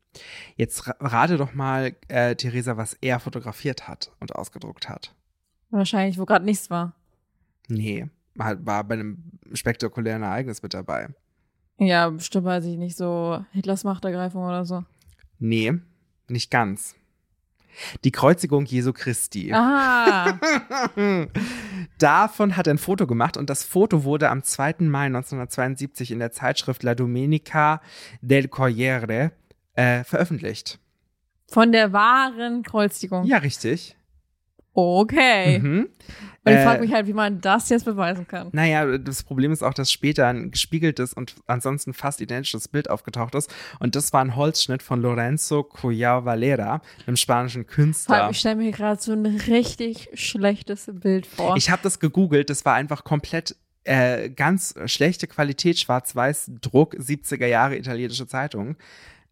Jetzt 0.56 0.86
ra- 0.86 0.96
rate 1.00 1.36
doch 1.38 1.54
mal, 1.54 1.94
äh, 2.08 2.34
Theresa, 2.34 2.76
was 2.76 2.94
er 3.00 3.20
fotografiert 3.20 3.88
hat 3.88 4.10
und 4.20 4.34
ausgedruckt 4.34 4.88
hat. 4.88 5.14
Wahrscheinlich, 5.70 6.18
wo 6.18 6.26
gerade 6.26 6.44
nichts 6.44 6.68
war. 6.68 6.94
Nee, 7.68 8.08
war 8.34 8.84
bei 8.84 8.94
einem 8.94 9.22
spektakulären 9.52 10.24
Ereignis 10.24 10.62
mit 10.62 10.74
dabei. 10.74 11.08
Ja, 11.82 12.10
bestimmt 12.10 12.44
weiß 12.44 12.66
ich 12.66 12.76
nicht, 12.76 12.96
so 12.96 13.42
Hitlers 13.52 13.84
Machtergreifung 13.84 14.44
oder 14.44 14.64
so. 14.66 14.84
Nee, 15.38 15.72
nicht 16.28 16.50
ganz. 16.50 16.94
Die 18.04 18.10
Kreuzigung 18.10 18.66
Jesu 18.66 18.92
Christi. 18.92 19.50
Ah, 19.54 20.38
Davon 21.98 22.56
hat 22.56 22.66
er 22.66 22.74
ein 22.74 22.78
Foto 22.78 23.06
gemacht 23.06 23.36
und 23.36 23.48
das 23.48 23.64
Foto 23.64 24.04
wurde 24.04 24.28
am 24.28 24.42
2. 24.42 24.76
Mai 24.80 25.06
1972 25.06 26.10
in 26.10 26.18
der 26.18 26.32
Zeitschrift 26.32 26.82
La 26.82 26.94
Domenica 26.94 27.80
del 28.20 28.48
Corriere 28.48 29.32
äh, 29.74 30.04
veröffentlicht. 30.04 30.78
von 31.48 31.72
der 31.72 31.92
wahren 31.92 32.62
Kreuzigung. 32.62 33.24
Ja, 33.24 33.38
richtig. 33.38 33.96
Okay. 34.72 35.58
Mhm. 35.58 35.88
Und 36.42 36.52
ich 36.52 36.58
Äh, 36.58 36.64
frage 36.64 36.80
mich 36.80 36.92
halt, 36.92 37.06
wie 37.06 37.12
man 37.12 37.40
das 37.40 37.68
jetzt 37.68 37.84
beweisen 37.84 38.26
kann. 38.26 38.48
Naja, 38.52 38.96
das 38.96 39.22
Problem 39.22 39.52
ist 39.52 39.62
auch, 39.62 39.74
dass 39.74 39.92
später 39.92 40.26
ein 40.28 40.50
gespiegeltes 40.50 41.12
und 41.12 41.34
ansonsten 41.46 41.92
fast 41.92 42.20
identisches 42.20 42.66
Bild 42.68 42.88
aufgetaucht 42.88 43.34
ist. 43.34 43.52
Und 43.78 43.94
das 43.94 44.12
war 44.12 44.22
ein 44.22 44.36
Holzschnitt 44.36 44.82
von 44.82 45.02
Lorenzo 45.02 45.62
Collao 45.62 46.24
Valera, 46.24 46.80
einem 47.06 47.16
spanischen 47.16 47.66
Künstler. 47.66 48.22
allem, 48.22 48.30
ich 48.30 48.38
stelle 48.38 48.56
mir 48.56 48.70
gerade 48.70 49.00
so 49.00 49.12
ein 49.12 49.26
richtig 49.26 50.08
schlechtes 50.14 50.90
Bild 50.90 51.26
vor. 51.26 51.56
Ich 51.56 51.70
habe 51.70 51.82
das 51.82 52.00
gegoogelt, 52.00 52.48
das 52.48 52.64
war 52.64 52.74
einfach 52.74 53.04
komplett 53.04 53.56
äh, 53.84 54.30
ganz 54.30 54.74
schlechte 54.86 55.26
Qualität, 55.26 55.78
schwarz-weiß, 55.78 56.52
Druck, 56.60 56.94
70er 56.94 57.46
Jahre 57.46 57.76
italienische 57.76 58.26
Zeitung. 58.26 58.76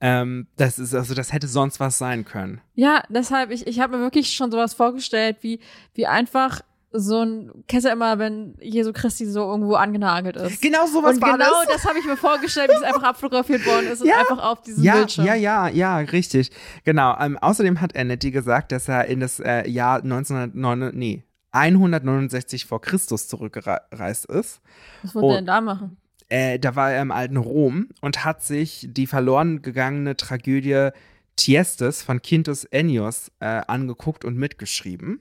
Ähm, 0.00 0.46
das 0.56 0.78
ist, 0.78 0.94
also 0.94 1.14
das 1.14 1.32
hätte 1.32 1.48
sonst 1.48 1.80
was 1.80 1.98
sein 1.98 2.24
können. 2.24 2.60
ja, 2.74 3.02
deshalb, 3.08 3.50
ich, 3.50 3.66
ich 3.66 3.80
habe 3.80 3.96
mir 3.96 4.02
wirklich 4.02 4.30
schon 4.32 4.50
sowas 4.52 4.72
vorgestellt, 4.74 5.38
wie, 5.40 5.58
wie 5.94 6.06
einfach 6.06 6.60
so 6.90 7.20
ein, 7.22 7.50
kennst 7.66 7.84
du 7.86 7.90
immer, 7.90 8.18
wenn 8.18 8.56
Jesu 8.62 8.92
Christi 8.94 9.26
so 9.26 9.40
irgendwo 9.40 9.74
angenagelt 9.74 10.36
ist. 10.36 10.62
Genau 10.62 10.86
sowas 10.86 11.16
und 11.16 11.22
war 11.22 11.32
genau 11.32 11.44
das. 11.66 11.74
das 11.74 11.84
habe 11.84 11.98
ich 11.98 12.06
mir 12.06 12.16
vorgestellt, 12.16 12.70
wie 12.70 12.76
es 12.76 12.82
einfach 12.82 13.02
abfotografiert 13.02 13.66
worden 13.66 13.88
ist 13.88 14.00
und 14.00 14.08
Ja. 14.08 14.20
einfach 14.20 14.38
auf 14.42 14.62
diesem 14.62 14.82
Ja, 14.84 14.94
Bildschirm. 14.94 15.26
ja, 15.26 15.34
ja, 15.34 15.68
ja, 15.68 15.98
richtig. 15.98 16.50
Genau. 16.84 17.14
Ähm, 17.20 17.36
außerdem 17.36 17.80
hat 17.82 17.94
Ernetti 17.94 18.30
gesagt, 18.30 18.72
dass 18.72 18.88
er 18.88 19.04
in 19.06 19.20
das 19.20 19.38
äh, 19.40 19.68
Jahr 19.68 19.96
1909, 20.02 20.92
nee, 20.96 21.24
169 21.50 22.64
vor 22.66 22.80
Christus 22.80 23.28
zurückgereist 23.28 24.26
ist. 24.26 24.60
Was 25.02 25.14
wollte 25.14 25.26
Oh. 25.26 25.30
er 25.32 25.36
denn 25.36 25.46
da 25.46 25.60
machen? 25.60 25.96
Äh, 26.28 26.58
da 26.58 26.76
war 26.76 26.92
er 26.92 27.02
im 27.02 27.10
alten 27.10 27.36
Rom 27.36 27.88
und 28.00 28.24
hat 28.24 28.42
sich 28.42 28.86
die 28.90 29.06
verloren 29.06 29.62
gegangene 29.62 30.16
Tragödie 30.16 30.90
Tiestes 31.36 32.02
von 32.02 32.20
Quintus 32.20 32.64
Ennius 32.64 33.30
äh, 33.40 33.46
angeguckt 33.46 34.24
und 34.24 34.36
mitgeschrieben. 34.36 35.20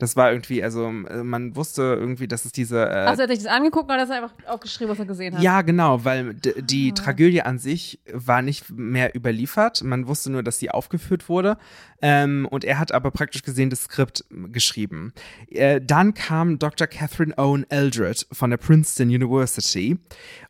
Das 0.00 0.16
war 0.16 0.32
irgendwie, 0.32 0.62
also 0.64 0.86
äh, 0.88 1.22
man 1.22 1.54
wusste 1.54 1.82
irgendwie, 1.82 2.26
dass 2.26 2.44
es 2.44 2.52
diese. 2.52 2.78
Äh, 2.86 3.04
er 3.04 3.06
hat 3.10 3.18
sich 3.18 3.38
das 3.38 3.46
angeguckt 3.46 3.88
und 3.88 3.92
hat 3.96 4.00
das 4.00 4.10
einfach 4.10 4.32
aufgeschrieben, 4.46 4.90
was 4.90 4.98
er 4.98 5.06
gesehen 5.06 5.34
hat. 5.36 5.42
ja, 5.42 5.62
genau, 5.62 6.04
weil 6.04 6.34
die 6.34 6.90
Ah. 6.90 6.94
Tragödie 6.94 7.42
an 7.42 7.58
sich 7.58 8.00
war 8.12 8.42
nicht 8.42 8.70
mehr 8.70 9.14
überliefert. 9.14 9.82
Man 9.84 10.08
wusste 10.08 10.30
nur, 10.32 10.42
dass 10.42 10.58
sie 10.58 10.70
aufgeführt 10.70 11.28
wurde. 11.28 11.56
Ähm, 12.02 12.48
und 12.50 12.64
er 12.64 12.78
hat 12.78 12.92
aber 12.92 13.10
praktisch 13.10 13.42
gesehen 13.42 13.68
das 13.70 13.84
Skript 13.84 14.24
geschrieben. 14.50 15.12
Äh, 15.50 15.80
dann 15.82 16.14
kam 16.14 16.58
Dr. 16.58 16.86
Catherine 16.86 17.36
Owen 17.36 17.66
Eldred 17.68 18.26
von 18.32 18.48
der 18.50 18.56
Princeton 18.56 19.08
University. 19.08 19.98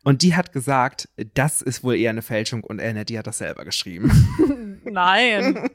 Und 0.05 0.21
die 0.21 0.33
hat 0.35 0.53
gesagt, 0.53 1.09
das 1.33 1.61
ist 1.61 1.83
wohl 1.83 1.95
eher 1.97 2.09
eine 2.11 2.21
Fälschung 2.21 2.63
und 2.63 2.79
Ernetti 2.79 3.15
hat 3.15 3.27
das 3.27 3.39
selber 3.39 3.65
geschrieben. 3.65 4.09
Nein. 4.83 5.55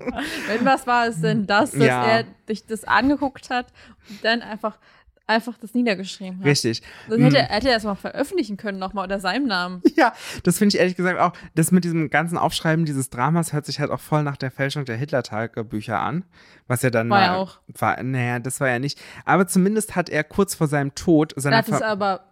Wenn 0.48 0.64
was 0.64 0.86
war 0.86 1.06
es 1.06 1.20
denn 1.20 1.46
das, 1.46 1.72
dass 1.72 1.80
Ja. 1.86 2.04
er 2.06 2.24
sich 2.46 2.66
das 2.66 2.84
angeguckt 2.84 3.50
hat 3.50 3.66
und 4.08 4.24
dann 4.24 4.42
einfach, 4.42 4.78
einfach 5.26 5.56
das 5.58 5.74
niedergeschrieben 5.74 6.38
hat. 6.40 6.46
Richtig. 6.46 6.82
Dann 7.08 7.20
hätte, 7.22 7.38
er- 7.38 7.48
hätte 7.48 7.68
er 7.68 7.74
das 7.74 7.84
mal 7.84 7.94
veröffentlichen 7.96 8.56
können, 8.56 8.78
nochmal 8.78 9.04
unter 9.04 9.20
seinem 9.20 9.46
Namen. 9.46 9.82
Ja, 9.96 10.12
das 10.44 10.58
finde 10.58 10.74
ich 10.74 10.80
ehrlich 10.80 10.94
gesagt 10.96 11.18
auch, 11.18 11.32
das 11.54 11.72
mit 11.72 11.84
diesem 11.84 12.10
ganzen 12.10 12.36
Aufschreiben 12.38 12.84
dieses 12.84 13.08
Dramas 13.10 13.52
hört 13.52 13.64
sich 13.66 13.80
halt 13.80 13.90
auch 13.90 14.00
voll 14.00 14.22
nach 14.22 14.36
der 14.36 14.50
Fälschung 14.50 14.84
der 14.84 14.96
Hitler-Tagebücher 14.96 15.98
an. 15.98 16.24
Was 16.66 16.82
ja 16.82 16.90
dann 16.90 17.08
War 17.10 17.20
ja 17.22 17.34
auch. 17.36 17.58
War, 17.68 18.02
naja, 18.02 18.38
das 18.40 18.60
war 18.60 18.68
ja 18.68 18.78
nicht. 18.78 19.00
Aber 19.24 19.46
zumindest 19.46 19.96
hat 19.96 20.08
er 20.10 20.22
kurz 20.24 20.54
vor 20.54 20.66
seinem 20.68 20.94
Tod 20.94 21.32
Er 21.34 21.42
seiner 21.42 21.56
hat 21.58 21.68
es 21.68 21.80
aber, 21.82 22.24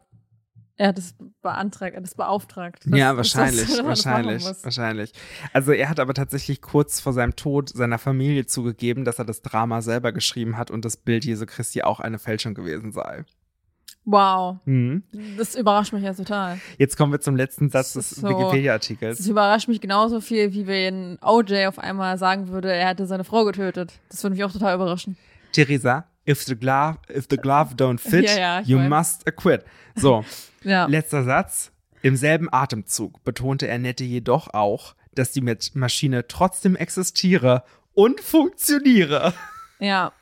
er 0.76 0.88
hat 0.88 0.98
es 0.98 1.14
beantragt, 1.42 1.94
er 1.94 1.98
hat 1.98 2.04
es 2.04 2.14
beauftragt. 2.14 2.84
dass- 2.87 2.98
ja, 2.98 3.16
wahrscheinlich, 3.16 3.66
das 3.68 3.84
wahrscheinlich, 3.84 4.44
wahrscheinlich. 4.62 5.12
Also 5.52 5.72
er 5.72 5.88
hat 5.88 6.00
aber 6.00 6.14
tatsächlich 6.14 6.60
kurz 6.60 7.00
vor 7.00 7.12
seinem 7.12 7.37
Tod 7.37 7.68
seiner 7.70 7.98
Familie 7.98 8.46
zugegeben, 8.46 9.04
dass 9.04 9.18
er 9.18 9.24
das 9.24 9.42
Drama 9.42 9.82
selber 9.82 10.12
geschrieben 10.12 10.56
hat 10.56 10.70
und 10.70 10.84
das 10.84 10.96
Bild 10.96 11.24
Jesu 11.24 11.46
Christi 11.46 11.82
auch 11.82 12.00
eine 12.00 12.18
Fälschung 12.18 12.54
gewesen 12.54 12.92
sei. 12.92 13.24
Wow. 14.06 14.58
Mhm. 14.66 15.02
Das 15.38 15.54
überrascht 15.54 15.94
mich 15.94 16.02
ja 16.02 16.12
total. 16.12 16.60
Jetzt 16.76 16.96
kommen 16.98 17.10
wir 17.12 17.20
zum 17.20 17.37
letzten 17.37 17.70
Satz 17.70 17.94
Das 17.94 18.10
des 18.10 18.18
so- 18.18 18.28
Wikipedia-Artikels. 18.28 19.16
Das 19.16 19.26
überrascht 19.26 19.66
mich 19.68 19.80
genauso 19.80 20.20
viel, 20.20 20.52
wie 20.52 20.66
wenn 20.66 21.18
OJ 21.22 21.66
auf 21.66 21.78
einmal 21.78 22.18
sagen 22.18 22.48
würde, 22.48 22.70
er 22.70 22.88
hätte 22.88 23.06
seine 23.06 23.24
Frau 23.24 23.44
getötet. 23.46 23.92
Das 24.10 24.22
würde 24.22 24.34
mich 24.37 24.44
auch 24.44 24.52
total 24.52 24.74
überraschen. 24.74 25.16
Theresa, 25.52 26.04
if 26.28 26.42
the 26.44 26.56
glove, 26.56 26.98
if 27.08 27.26
the 27.30 27.37
glove 27.37 27.74
don't 27.76 27.98
fit, 27.98 28.24
Ja, 28.24 28.37
ja, 28.37 28.60
you 28.60 28.78
weiß. 28.78 28.88
must 28.88 29.26
acquit. 29.28 29.64
So, 29.96 30.24
Ja. 30.64 30.87
letzter 30.87 31.24
Satz. 31.24 31.70
Im 32.02 32.16
selben 32.16 32.52
Atemzug 32.52 33.24
betonte 33.24 33.70
Annette 33.72 34.04
jedoch 34.04 34.48
auch, 34.52 34.94
dass 35.14 35.32
die 35.32 35.40
Maschine 35.74 36.26
trotzdem 36.28 36.76
existiere 36.76 37.64
und 37.94 38.20
funktioniere. 38.20 39.32
ja. 39.78 40.12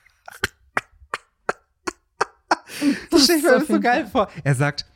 Das 3.10 3.24
stelle 3.24 3.38
ich 3.38 3.44
mir 3.44 3.50
das 3.58 3.66
so 3.68 3.80
geil 3.80 4.06
vor. 4.10 4.28
Er 4.44 4.54
sagt, 4.54 4.86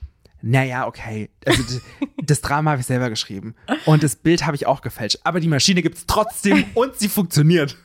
naja, 0.42 0.86
okay, 0.86 1.30
also 1.44 1.80
das 2.22 2.40
Drama 2.40 2.70
habe 2.72 2.80
ich 2.80 2.86
selber 2.86 3.10
geschrieben 3.10 3.54
und 3.84 4.02
das 4.02 4.16
Bild 4.16 4.46
habe 4.46 4.56
ich 4.56 4.66
auch 4.66 4.80
gefälscht, 4.80 5.18
aber 5.24 5.40
die 5.40 5.48
Maschine 5.48 5.82
gibt 5.82 5.98
es 5.98 6.06
trotzdem 6.06 6.64
und 6.74 6.96
sie 6.98 7.08
funktioniert. 7.08 7.76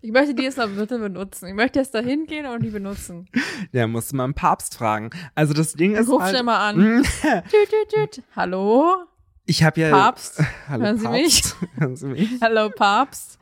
Ich 0.00 0.12
möchte 0.12 0.34
die 0.34 0.42
jetzt 0.42 0.58
mal 0.58 0.68
bitte 0.68 0.98
benutzen. 0.98 1.48
Ich 1.48 1.54
möchte 1.54 1.78
jetzt 1.78 1.94
da 1.94 2.00
hingehen 2.00 2.46
und 2.46 2.62
die 2.62 2.70
benutzen. 2.70 3.28
Der 3.72 3.86
musste 3.86 4.16
mal 4.16 4.24
einen 4.24 4.34
Papst 4.34 4.76
fragen. 4.76 5.10
Also 5.34 5.54
das 5.54 5.72
Ding 5.74 5.94
ist 5.94 6.08
Ruf 6.08 6.20
halt, 6.22 6.30
schnell 6.30 6.42
mal 6.42 6.68
an. 6.68 7.04
Tüt, 7.50 7.70
tüt, 7.70 8.12
tüt. 8.12 8.24
Hallo? 8.36 9.04
ich 9.46 9.62
habe 9.62 9.80
ja 9.80 9.90
Papst? 9.90 10.42
Hallo, 10.68 10.84
Hören 10.84 10.98
Sie 10.98 11.08
mich? 11.08 11.42
Papst. 11.42 11.56
Hören 11.76 11.96
Sie 11.96 12.06
mich? 12.06 12.30
Hello, 12.40 12.70
Papst. 12.70 13.38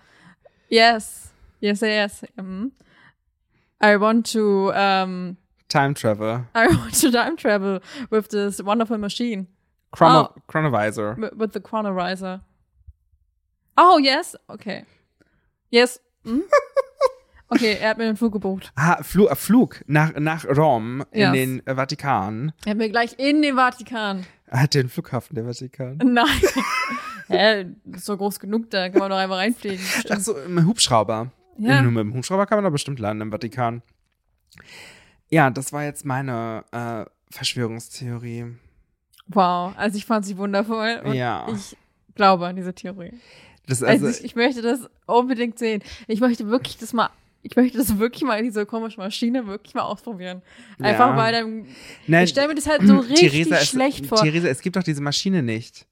Yes. 0.68 1.30
Yes, 1.60 1.80
yes. 1.80 2.24
Mhm. 2.36 2.72
I 3.84 3.96
want 4.00 4.32
to, 4.32 4.72
um, 4.72 5.36
Time 5.68 5.94
Travel. 5.94 6.44
I 6.54 6.66
want 6.68 7.00
to 7.00 7.10
time 7.10 7.36
travel 7.36 7.80
with 8.10 8.28
this 8.28 8.62
wonderful 8.64 8.98
machine. 8.98 9.46
Chrono 9.90 10.30
Oh. 10.36 10.40
Chronovisor. 10.48 11.16
With 11.36 11.52
the 11.52 11.60
chronorizer. 11.60 12.40
Oh, 13.76 13.98
yes. 13.98 14.36
Okay. 14.48 14.84
Yes. 15.72 16.00
Hm? 16.24 16.42
Okay, 17.48 17.76
er 17.80 17.90
hat 17.90 17.98
mir 17.98 18.04
den 18.04 18.16
Flug 18.16 18.32
gebucht. 18.32 18.72
Ah, 18.76 19.02
Flu 19.02 19.26
äh, 19.26 19.34
Flug 19.34 19.82
nach, 19.86 20.12
nach 20.18 20.44
Rom 20.46 21.04
in 21.10 21.20
Yes. 21.20 21.32
den 21.32 21.66
äh, 21.66 21.74
Vatikan. 21.74 22.52
Er 22.64 22.70
hat 22.70 22.78
mir 22.78 22.88
gleich 22.88 23.18
in 23.18 23.42
den 23.42 23.56
Vatikan. 23.56 24.24
Hat 24.50 24.74
den 24.74 24.88
Flughafen 24.88 25.34
der 25.34 25.44
Vatikan. 25.44 25.98
Nein. 26.04 26.26
Hä? 27.28 27.66
Ist 27.92 28.04
so 28.06 28.16
groß 28.16 28.38
genug, 28.40 28.70
da 28.70 28.88
kann 28.90 29.00
man 29.00 29.10
doch 29.10 29.16
einfach 29.16 29.36
reinfliegen. 29.36 29.84
Ach 30.10 30.18
so, 30.20 30.36
im 30.38 30.66
Hubschrauber. 30.66 31.30
Ja. 31.58 31.82
Nur 31.82 31.92
mit 31.92 32.00
dem 32.04 32.14
Hubschrauber 32.14 32.46
kann 32.46 32.56
man 32.58 32.64
da 32.64 32.70
bestimmt 32.70 32.98
landen 32.98 33.22
im 33.22 33.30
Vatikan. 33.32 33.82
Ja, 35.30 35.50
das 35.50 35.72
war 35.72 35.84
jetzt 35.84 36.04
meine 36.04 36.64
äh, 36.72 37.04
Verschwörungstheorie. 37.34 38.46
Wow. 39.28 39.72
Also 39.76 39.96
ich 39.96 40.04
fand 40.04 40.26
sie 40.26 40.36
wundervoll 40.36 41.00
und 41.04 41.14
Ja. 41.14 41.46
ich 41.54 41.76
glaube 42.14 42.46
an 42.46 42.56
diese 42.56 42.74
Theorie. 42.74 43.12
Das, 43.66 43.82
Also, 43.82 44.06
also, 44.06 44.18
ich, 44.18 44.24
ich 44.24 44.34
möchte 44.34 44.62
das 44.62 44.80
unbedingt 45.06 45.58
sehen. 45.58 45.82
Ich 46.08 46.20
möchte 46.20 46.48
wirklich 46.48 46.78
das 46.78 46.92
mal, 46.92 47.10
ich 47.42 47.54
möchte 47.56 47.78
das 47.78 47.98
wirklich 47.98 48.22
mal 48.22 48.38
in 48.38 48.44
diese 48.44 48.66
komische 48.66 48.98
Maschine 48.98 49.46
wirklich 49.46 49.74
mal 49.74 49.82
ausprobieren. 49.82 50.42
Einfach 50.78 51.10
Ja. 51.10 51.16
weil 51.16 51.32
dann, 51.32 51.66
nein, 52.06 52.24
ich 52.24 52.30
stelle 52.30 52.48
mir 52.48 52.54
das 52.54 52.66
halt 52.66 52.86
so 52.86 52.96
richtig 52.98 53.30
Theresa, 53.30 53.56
es, 53.56 53.68
schlecht 53.68 54.06
vor. 54.06 54.18
Theresa, 54.18 54.48
es 54.48 54.60
gibt 54.60 54.76
doch 54.76 54.82
diese 54.82 55.00
Maschine 55.00 55.42
nicht. 55.42 55.86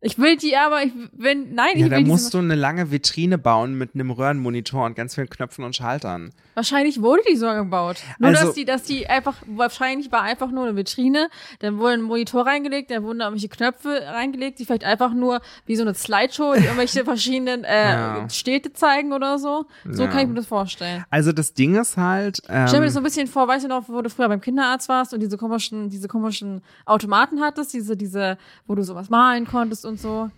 Ich 0.00 0.16
will 0.18 0.36
die 0.36 0.56
aber, 0.56 0.84
ich 0.84 0.92
will, 1.12 1.34
nein, 1.34 1.70
ich 1.74 1.78
Ja, 1.80 1.84
will 1.84 1.90
da 1.90 1.96
diese 1.98 2.08
musst 2.08 2.32
du 2.32 2.38
eine 2.38 2.54
lange 2.54 2.92
Vitrine 2.92 3.36
bauen 3.36 3.76
mit 3.76 3.94
einem 3.94 4.10
Röhrenmonitor 4.12 4.86
und 4.86 4.94
ganz 4.94 5.16
vielen 5.16 5.28
Knöpfen 5.28 5.64
und 5.64 5.74
Schaltern. 5.74 6.30
Wahrscheinlich 6.58 7.00
wurde 7.00 7.22
die 7.30 7.36
so 7.36 7.46
gebaut. 7.52 7.98
Nur, 8.18 8.30
Also- 8.30 8.46
dass 8.46 8.54
die, 8.54 8.64
dass 8.64 8.82
die 8.82 9.06
einfach, 9.08 9.36
wahrscheinlich 9.46 10.10
war 10.10 10.22
einfach 10.22 10.50
nur 10.50 10.64
eine 10.66 10.74
Vitrine, 10.76 11.28
dann 11.60 11.78
wurde 11.78 11.92
ein 11.94 12.02
Monitor 12.02 12.44
reingelegt, 12.44 12.90
dann 12.90 13.04
wurden 13.04 13.20
da 13.20 13.26
irgendwelche 13.26 13.48
Knöpfe 13.48 14.02
reingelegt, 14.06 14.58
die 14.58 14.64
vielleicht 14.64 14.82
einfach 14.82 15.12
nur 15.14 15.40
wie 15.66 15.76
so 15.76 15.82
eine 15.82 15.94
Slideshow, 15.94 16.54
die 16.54 16.64
irgendwelche 16.64 17.04
verschiedenen 17.04 17.62
äh, 17.62 17.92
Ja. 17.92 18.28
Städte 18.28 18.72
zeigen 18.72 19.12
oder 19.12 19.38
so. 19.38 19.66
So 19.88 20.02
Ja. 20.02 20.08
kann 20.08 20.20
ich 20.22 20.26
mir 20.26 20.34
das 20.34 20.46
vorstellen. 20.46 21.04
Also 21.10 21.30
das 21.30 21.54
Ding 21.54 21.76
ist 21.76 21.96
halt. 21.96 22.40
Ähm, 22.48 22.66
Stell 22.66 22.80
mir 22.80 22.86
das 22.86 22.94
so 22.94 23.00
ein 23.00 23.04
bisschen 23.04 23.28
vor, 23.28 23.46
weißt 23.46 23.64
du 23.64 23.68
noch, 23.68 23.88
wo 23.88 24.02
du 24.02 24.10
früher 24.10 24.26
beim 24.28 24.40
Kinderarzt 24.40 24.88
warst 24.88 25.14
und 25.14 25.20
diese 25.20 25.36
komischen, 25.38 25.90
diese 25.90 26.08
komischen 26.08 26.62
Automaten 26.86 27.40
hattest, 27.40 27.72
diese, 27.72 27.96
diese, 27.96 28.36
wo 28.66 28.74
du 28.74 28.82
sowas 28.82 29.10
malen 29.10 29.46
konntest 29.46 29.86
und 29.86 30.00
so. 30.00 30.28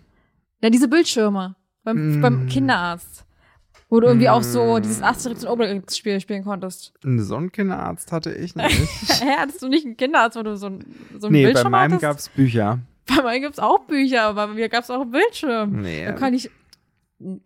Ja, 0.61 0.69
diese 0.69 0.87
Bildschirme 0.87 1.55
beim, 1.83 2.19
Mm. 2.19 2.21
beim 2.21 2.47
Kinderarzt. 2.47 3.25
Wo 3.91 3.99
du 3.99 4.07
irgendwie 4.07 4.29
auch 4.29 4.41
so 4.41 4.79
dieses 4.79 5.01
Asterix 5.03 5.43
und 5.43 5.51
Obelix-Spiel 5.51 6.21
spielen 6.21 6.45
konntest. 6.45 6.93
so 7.03 7.35
einen 7.35 7.51
Kinderarzt 7.51 8.13
hatte 8.13 8.31
ich 8.31 8.55
nicht. 8.55 8.69
Hä, 9.21 9.35
hattest 9.37 9.61
du 9.61 9.67
nicht 9.67 9.85
einen 9.85 9.97
Kinderarzt, 9.97 10.37
wo 10.37 10.43
du 10.43 10.55
so 10.55 10.67
ein, 10.67 10.85
so 11.19 11.27
ein 11.27 11.33
nee, 11.33 11.43
bei 11.43 11.47
Bildschirm 11.51 11.71
meinem 11.71 11.91
hattest? 11.91 12.01
gab's 12.01 12.29
Bücher. 12.29 12.79
bei 13.05 13.21
meinem 13.21 13.41
gibt's 13.41 13.59
auch 13.59 13.79
Bücher, 13.79 14.23
aber 14.23 14.47
bei 14.47 14.53
mir 14.53 14.69
gab's 14.69 14.89
auch 14.89 15.01
einen 15.01 15.11
Bildschirm. 15.11 15.81
Nee. 15.81 16.05
Da 16.05 16.13
kann 16.13 16.33
ich. 16.33 16.49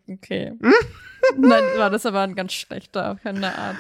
Okay. 0.08 0.54
Nein, 1.38 1.64
war 1.78 1.90
das 1.90 2.06
aber 2.06 2.22
ein 2.22 2.36
ganz 2.36 2.54
schlechter 2.54 3.18
Kinderarzt. 3.22 3.80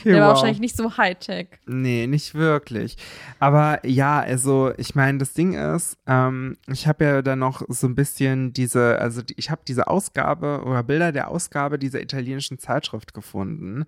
Okay, 0.00 0.12
Der 0.12 0.20
war 0.20 0.28
wow. 0.28 0.34
wahrscheinlich 0.36 0.60
nicht 0.60 0.76
so 0.76 0.96
Hightech. 0.96 1.48
Nee, 1.66 2.06
nicht 2.06 2.34
wirklich. 2.34 2.96
Aber 3.40 3.84
ja, 3.86 4.20
also 4.20 4.72
ich 4.76 4.94
meine, 4.94 5.18
das 5.18 5.32
Ding 5.32 5.54
ist, 5.54 5.96
ähm, 6.06 6.56
ich 6.66 6.86
habe 6.86 7.04
ja 7.04 7.22
dann 7.22 7.40
noch 7.40 7.62
so 7.68 7.86
ein 7.86 7.94
bisschen 7.94 8.52
diese, 8.52 8.98
also 8.98 9.22
die, 9.22 9.34
ich 9.36 9.50
habe 9.50 9.62
diese 9.66 9.88
Ausgabe 9.88 10.62
oder 10.64 10.82
Bilder 10.82 11.12
der 11.12 11.28
Ausgabe 11.28 11.78
dieser 11.78 12.00
italienischen 12.00 12.58
Zeitschrift 12.58 13.14
gefunden. 13.14 13.86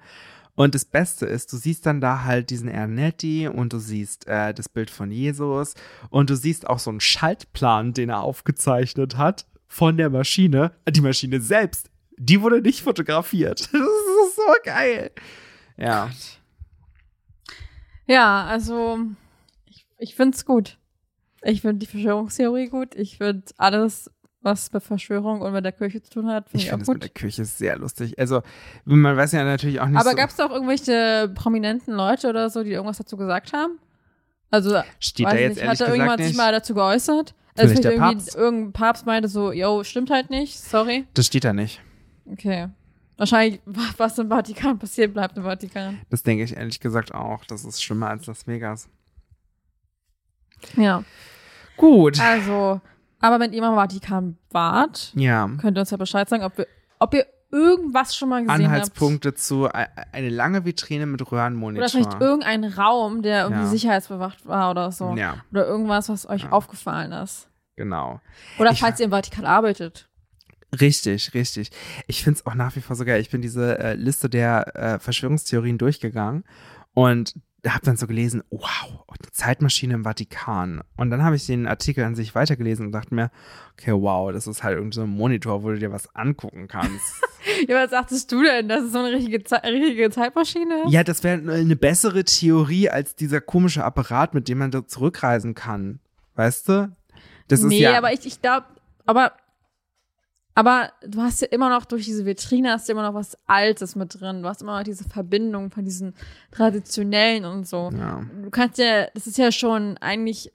Und 0.56 0.74
das 0.74 0.86
Beste 0.86 1.26
ist, 1.26 1.52
du 1.52 1.58
siehst 1.58 1.84
dann 1.84 2.00
da 2.00 2.24
halt 2.24 2.48
diesen 2.48 2.68
Ernetti 2.68 3.46
und 3.46 3.74
du 3.74 3.78
siehst 3.78 4.26
äh, 4.26 4.54
das 4.54 4.70
Bild 4.70 4.90
von 4.90 5.10
Jesus 5.10 5.74
und 6.08 6.30
du 6.30 6.36
siehst 6.36 6.66
auch 6.66 6.78
so 6.78 6.90
einen 6.90 7.00
Schaltplan, 7.00 7.92
den 7.92 8.08
er 8.08 8.22
aufgezeichnet 8.22 9.18
hat 9.18 9.46
von 9.68 9.98
der 9.98 10.08
Maschine. 10.08 10.72
Die 10.88 11.02
Maschine 11.02 11.42
selbst, 11.42 11.90
die 12.16 12.40
wurde 12.42 12.60
nicht 12.62 12.82
fotografiert. 12.82 13.60
Das 13.72 14.30
ist 14.30 14.36
so 14.36 14.42
geil. 14.64 15.10
Ja. 15.76 16.10
Ja, 18.06 18.44
also 18.44 18.98
ich, 19.66 19.86
ich 19.98 20.14
find's 20.14 20.44
gut. 20.44 20.78
Ich 21.42 21.60
finde 21.62 21.78
die 21.78 21.86
Verschwörungstheorie 21.86 22.68
gut. 22.68 22.94
Ich 22.94 23.18
finde 23.18 23.44
alles, 23.56 24.10
was 24.40 24.72
mit 24.72 24.82
Verschwörung 24.82 25.40
und 25.40 25.52
mit 25.52 25.64
der 25.64 25.72
Kirche 25.72 26.02
zu 26.02 26.10
tun 26.10 26.28
hat, 26.28 26.48
finde 26.48 26.58
Ich 26.58 26.64
ich, 26.64 26.70
finde 26.70 26.82
auch 26.82 26.82
es 26.82 26.88
mit 26.88 26.94
gut. 26.96 27.02
der 27.04 27.10
Küche 27.22 27.44
sehr 27.44 27.76
lustig. 27.78 28.18
Also, 28.18 28.42
man 28.84 29.16
weiß 29.16 29.32
ja 29.32 29.44
natürlich 29.44 29.80
auch 29.80 29.86
nicht 29.86 29.98
Aber 30.00 30.10
so. 30.10 30.16
gab's 30.16 30.36
da 30.36 30.46
auch 30.46 30.50
irgendwelche 30.52 31.30
prominenten 31.34 31.94
Leute 31.94 32.28
oder 32.28 32.48
so, 32.50 32.62
die 32.62 32.70
irgendwas 32.72 32.98
dazu 32.98 33.16
gesagt 33.16 33.52
haben? 33.52 33.78
Also, 34.50 34.80
steht 35.00 35.26
da 35.26 35.34
ich 35.34 35.40
jetzt 35.40 35.56
nicht, 35.56 35.66
hat 35.68 35.80
da 35.80 35.86
irgendjemand 35.86 36.18
nicht. 36.20 36.28
sich 36.28 36.36
mal 36.36 36.52
dazu 36.52 36.74
geäußert? 36.74 37.34
Also 37.58 37.68
Vielleicht 37.70 37.84
der 37.84 37.92
irgendwie 37.92 38.14
Papst? 38.16 38.34
irgendein 38.36 38.72
Papst 38.72 39.06
meinte 39.06 39.28
so, 39.28 39.50
yo, 39.50 39.82
stimmt 39.82 40.10
halt 40.10 40.30
nicht, 40.30 40.58
sorry. 40.58 41.06
das 41.14 41.26
steht 41.26 41.44
da 41.44 41.52
nicht. 41.54 41.80
Okay. 42.30 42.68
Wahrscheinlich, 43.16 43.60
was 43.96 44.18
im 44.18 44.28
Vatikan 44.28 44.78
passiert, 44.78 45.14
bleibt 45.14 45.36
im 45.36 45.44
Vatikan. 45.44 46.00
Das 46.10 46.22
denke 46.22 46.44
ich 46.44 46.56
ehrlich 46.56 46.80
gesagt 46.80 47.14
auch. 47.14 47.44
Das 47.44 47.64
ist 47.64 47.82
schlimmer 47.82 48.08
als 48.10 48.26
Las 48.26 48.46
Vegas. 48.46 48.88
Ja. 50.76 51.02
Gut. 51.76 52.20
Also, 52.20 52.80
aber 53.20 53.40
wenn 53.40 53.52
ihr 53.52 53.60
mal 53.60 53.70
im 53.70 53.74
Vatikan 53.76 54.38
wart, 54.50 55.12
Ja. 55.14 55.48
könnt 55.60 55.76
ihr 55.76 55.80
uns 55.80 55.90
ja 55.90 55.96
Bescheid 55.96 56.28
sagen, 56.28 56.42
ob, 56.44 56.56
wir, 56.58 56.66
ob 56.98 57.12
ihr 57.14 57.26
irgendwas 57.52 58.16
schon 58.16 58.28
mal 58.28 58.42
gesehen 58.44 58.64
Anhaltspunkte 58.66 59.34
zu 59.34 59.66
e- 59.66 59.86
eine 60.12 60.28
lange 60.30 60.64
Vitrine 60.64 61.06
mit 61.06 61.20
habt. 61.20 61.30
Oder 61.32 61.42
Röhrenmonitor. 61.42 61.88
vielleicht 61.88 62.20
irgendein 62.20 62.64
Raum, 62.64 63.22
der 63.22 63.42
irgendwie 63.44 63.62
Ja. 63.62 63.68
sicherheitsbewacht 63.68 64.46
war 64.46 64.70
oder 64.70 64.90
so. 64.90 65.14
Ja, 65.14 65.36
Oder 65.52 65.66
irgendwas, 65.66 66.08
was 66.08 66.28
euch 66.28 66.42
Ja. 66.44 66.52
aufgefallen 66.52 67.12
ist. 67.12 67.48
genau. 67.76 68.20
Oder 68.58 68.72
Ich- 68.72 68.80
falls 68.80 68.98
ihr 69.00 69.04
im 69.06 69.10
Vatikan 69.12 69.44
arbeitet. 69.44 70.08
Richtig, 70.80 71.32
richtig. 71.34 71.70
Ich 72.06 72.24
finde 72.24 72.38
es 72.38 72.46
auch 72.46 72.54
nach 72.54 72.76
wie 72.76 72.80
vor 72.80 72.96
so 72.96 73.04
geil. 73.04 73.20
Ich 73.20 73.30
bin 73.30 73.40
diese 73.40 73.78
äh, 73.78 73.94
Liste 73.94 74.28
der 74.28 74.76
äh, 74.76 74.98
Verschwörungstheorien 74.98 75.78
durchgegangen 75.78 76.44
und 76.94 77.34
habe 77.66 77.84
dann 77.84 77.96
so 77.96 78.06
gelesen, 78.06 78.42
wow, 78.50 79.04
eine 79.08 79.30
Zeitmaschine 79.32 79.94
im 79.94 80.04
Vatikan. 80.04 80.82
Und 80.96 81.10
dann 81.10 81.22
habe 81.22 81.36
ich 81.36 81.46
den 81.46 81.66
Artikel 81.66 82.04
an 82.04 82.14
sich 82.14 82.34
weitergelesen 82.34 82.86
und 82.86 82.92
dachte 82.92 83.14
mir, 83.14 83.30
okay, 83.72 83.92
wow, 83.92 84.32
das 84.32 84.46
ist 84.46 84.62
halt 84.62 84.76
irgendwie 84.76 84.96
so 84.96 85.06
Monitor, 85.06 85.62
wo 85.62 85.70
du 85.70 85.78
dir 85.78 85.92
was 85.92 86.14
angucken 86.14 86.68
kannst. 86.68 87.14
Ja, 87.68 87.76
was 87.76 87.90
sagtest 87.90 88.32
du 88.32 88.42
denn? 88.42 88.68
Das 88.68 88.82
ist 88.82 88.92
so 88.92 88.98
eine 88.98 89.12
richtige, 89.12 89.42
Ze 89.44 89.62
richtige 89.62 90.10
Zeitmaschine? 90.10 90.82
ja, 90.88 91.04
das 91.04 91.22
wäre 91.22 91.40
eine 91.52 91.76
bessere 91.76 92.24
Theorie 92.24 92.90
als 92.90 93.14
dieser 93.14 93.40
komische 93.40 93.84
Apparat, 93.84 94.34
mit 94.34 94.48
dem 94.48 94.58
man 94.58 94.72
da 94.72 94.84
zurückreisen 94.84 95.54
kann. 95.54 96.00
Weißt 96.34 96.68
du? 96.68 96.90
Das 97.46 97.60
ist 97.60 97.66
nee, 97.66 97.82
ja. 97.82 97.96
aber 97.96 98.12
ich, 98.12 98.26
ich 98.26 98.42
glaube, 98.42 98.66
aber, 99.06 99.32
aber 100.56 100.90
du 101.06 101.20
hast 101.22 101.42
ja 101.42 101.46
immer 101.48 101.68
noch 101.70 101.84
durch 101.84 102.04
diese 102.06 102.24
Vitrine 102.26 102.72
hast 102.72 102.88
du 102.88 102.92
immer 102.92 103.02
noch 103.02 103.14
was 103.14 103.38
Altes 103.46 103.94
mit 103.94 104.18
drin. 104.20 104.42
Du 104.42 104.48
hast 104.48 104.62
immer 104.62 104.76
noch 104.78 104.82
diese 104.84 105.04
Verbindung 105.04 105.70
von 105.70 105.84
diesen 105.84 106.14
traditionellen 106.50 107.44
und 107.44 107.68
so. 107.68 107.90
ja. 107.96 108.24
Du 108.42 108.50
kannst 108.50 108.78
ja, 108.78 109.06
das 109.14 109.26
ist 109.28 109.38
ja 109.38 109.52
schon 109.52 109.96
eigentlich 109.98 110.52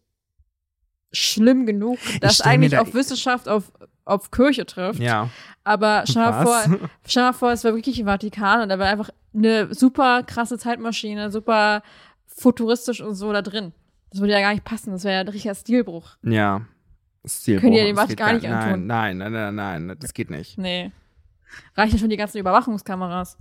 schlimm 1.11 1.65
genug, 1.65 1.97
dass 2.21 2.41
eigentlich 2.41 2.71
da- 2.71 2.81
auf 2.81 2.93
Wissenschaft 2.93 3.47
auf, 3.49 3.71
auf 4.05 4.31
Kirche 4.31 4.65
trifft. 4.65 4.99
ja. 4.99 5.29
Aber 5.63 6.03
stell 6.07 6.23
mal 6.23 6.43
vor, 6.43 6.79
stell 7.05 7.23
mal 7.23 7.33
vor, 7.33 7.51
es 7.51 7.63
wäre 7.63 7.75
wirklich 7.75 7.99
im 7.99 8.07
Vatikan 8.07 8.61
und 8.61 8.69
da 8.69 8.79
wäre 8.79 8.89
einfach 8.89 9.11
eine 9.35 9.71
super 9.75 10.23
krasse 10.23 10.57
Zeitmaschine, 10.57 11.29
super 11.31 11.83
futuristisch 12.25 13.01
und 13.01 13.13
so 13.13 13.31
da 13.31 13.41
drin. 13.43 13.71
Das 14.09 14.19
würde 14.21 14.33
ja 14.33 14.41
gar 14.41 14.53
nicht 14.53 14.63
passen. 14.65 14.91
Das 14.91 15.03
wäre 15.03 15.13
ja 15.15 15.19
ein 15.21 15.27
richtiger 15.27 15.53
Stilbruch. 15.53 16.17
Ja. 16.23 16.61
Stilbruch. 17.25 17.61
Können 17.61 17.73
die 17.73 17.77
ja 17.79 17.85
den 17.85 17.95
geht 17.95 18.01
Vatikan 18.03 18.35
nicht 18.35 18.45
gar- 18.45 18.61
antun. 18.63 18.87
Nein, 18.87 19.17
nein, 19.17 19.31
nein, 19.31 19.55
nein, 19.55 19.85
nein, 19.87 19.97
das 19.99 20.13
geht 20.13 20.29
nicht. 20.29 20.57
Nee. 20.57 20.91
Reichen 21.75 21.99
schon 21.99 22.09
die 22.09 22.17
ganzen 22.17 22.37
Überwachungskameras. 22.39 23.37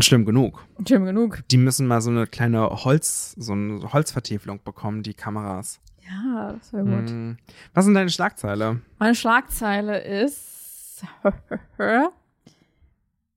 Schlimm 0.00 0.24
genug. 0.24 0.64
Schlimm 0.86 1.04
genug. 1.04 1.42
Die 1.50 1.56
müssen 1.56 1.86
mal 1.86 2.00
so 2.00 2.10
eine 2.10 2.26
kleine 2.26 2.68
Holz, 2.68 3.32
so 3.38 3.52
eine 3.52 3.92
Holzvertäfelung 3.92 4.60
bekommen, 4.64 5.02
die 5.02 5.14
Kameras. 5.14 5.80
Ja, 6.08 6.52
das 6.52 6.72
wäre 6.72 6.84
gut. 6.84 7.10
Hm. 7.10 7.36
Was 7.74 7.84
sind 7.84 7.94
deine 7.94 8.10
Schlagzeile? 8.10 8.80
Meine 8.98 9.14
Schlagzeile 9.14 10.00
ist. 10.02 11.04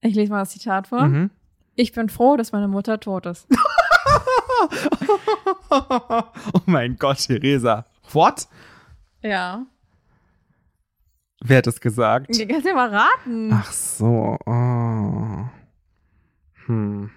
Ich 0.02 0.16
lese 0.16 0.32
mal 0.32 0.40
das 0.40 0.52
Zitat 0.52 0.88
vor. 0.88 1.08
Mhm. 1.08 1.32
Ich 1.76 1.92
bin 1.92 2.08
froh, 2.08 2.38
dass 2.38 2.52
meine 2.52 2.68
Mutter 2.68 3.00
tot 3.00 3.26
ist. 3.26 3.48
oh 5.70 6.62
mein 6.66 6.96
Gott, 6.98 7.18
Theresa. 7.26 7.86
What? 8.14 8.48
Ja. 9.22 9.66
Wer 11.42 11.58
hat 11.60 11.68
das 11.68 11.80
gesagt? 11.82 12.28
Du 12.36 12.48
kannst 12.48 12.66
ja 12.66 12.74
mal 12.74 12.90
raten. 12.90 13.52
Ach 13.54 13.72
so. 13.72 14.38
Oh. 14.46 15.46
Hm. 16.66 17.12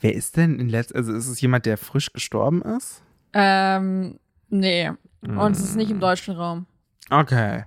Wer 0.00 0.14
ist 0.14 0.36
denn 0.36 0.58
in 0.58 0.68
letzter, 0.68 0.96
also 0.96 1.12
ist 1.12 1.28
es 1.28 1.40
jemand, 1.40 1.66
der 1.66 1.78
frisch 1.78 2.12
gestorben 2.12 2.62
ist? 2.62 3.02
Ähm, 3.32 4.18
nee. 4.48 4.90
Und 5.22 5.52
es 5.52 5.60
ist 5.60 5.76
nicht 5.76 5.90
im 5.90 5.96
Hm. 5.96 6.00
deutschen 6.00 6.34
Raum. 6.36 6.66
Okay. 7.10 7.64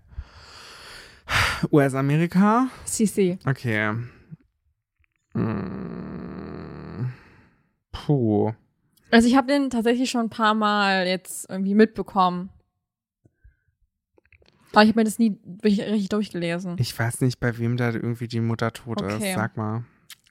US-Amerika? 1.72 2.68
CC. 2.86 3.40
Okay. 3.46 3.94
Hm. 5.34 7.14
Puh. 7.92 8.54
Also 9.12 9.28
ich 9.28 9.36
habe 9.36 9.48
den 9.48 9.70
tatsächlich 9.70 10.10
schon 10.10 10.22
ein 10.26 10.30
paar 10.30 10.54
Mal 10.54 11.08
jetzt 11.08 11.50
irgendwie 11.50 11.76
mitbekommen. 11.76 12.50
Aber 14.76 14.84
ich 14.84 14.90
habe 14.90 15.00
mir 15.00 15.04
das 15.06 15.20
nie 15.20 15.38
richtig 15.64 16.10
durchgelesen. 16.10 16.76
Ich 16.80 16.98
weiß 16.98 17.22
nicht, 17.22 17.40
bei 17.40 17.58
wem 17.58 17.78
da 17.78 17.92
irgendwie 17.92 18.28
die 18.28 18.42
Mutter 18.42 18.72
tot 18.74 19.02
Okay. 19.02 19.30
ist. 19.30 19.36
Sag 19.36 19.58
mal. 19.58 19.84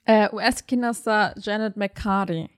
Äh, 0.05 0.29
US-Kinderstar 0.33 1.35
Janet 1.39 1.77
McCarty. 1.77 2.51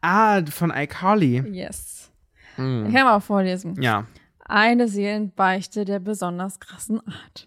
Ah, 0.00 0.42
von 0.46 0.70
iCarly. 0.70 1.42
Yes. 1.52 2.10
Hm. 2.56 2.86
Ich 2.86 2.94
kann 2.94 3.04
mal 3.04 3.20
vorlesen. 3.20 3.80
Ja. 3.80 4.06
Eine 4.44 4.88
Seelenbeichte 4.88 5.84
der 5.84 5.98
besonders 6.00 6.58
krassen 6.58 7.00
Art. 7.06 7.46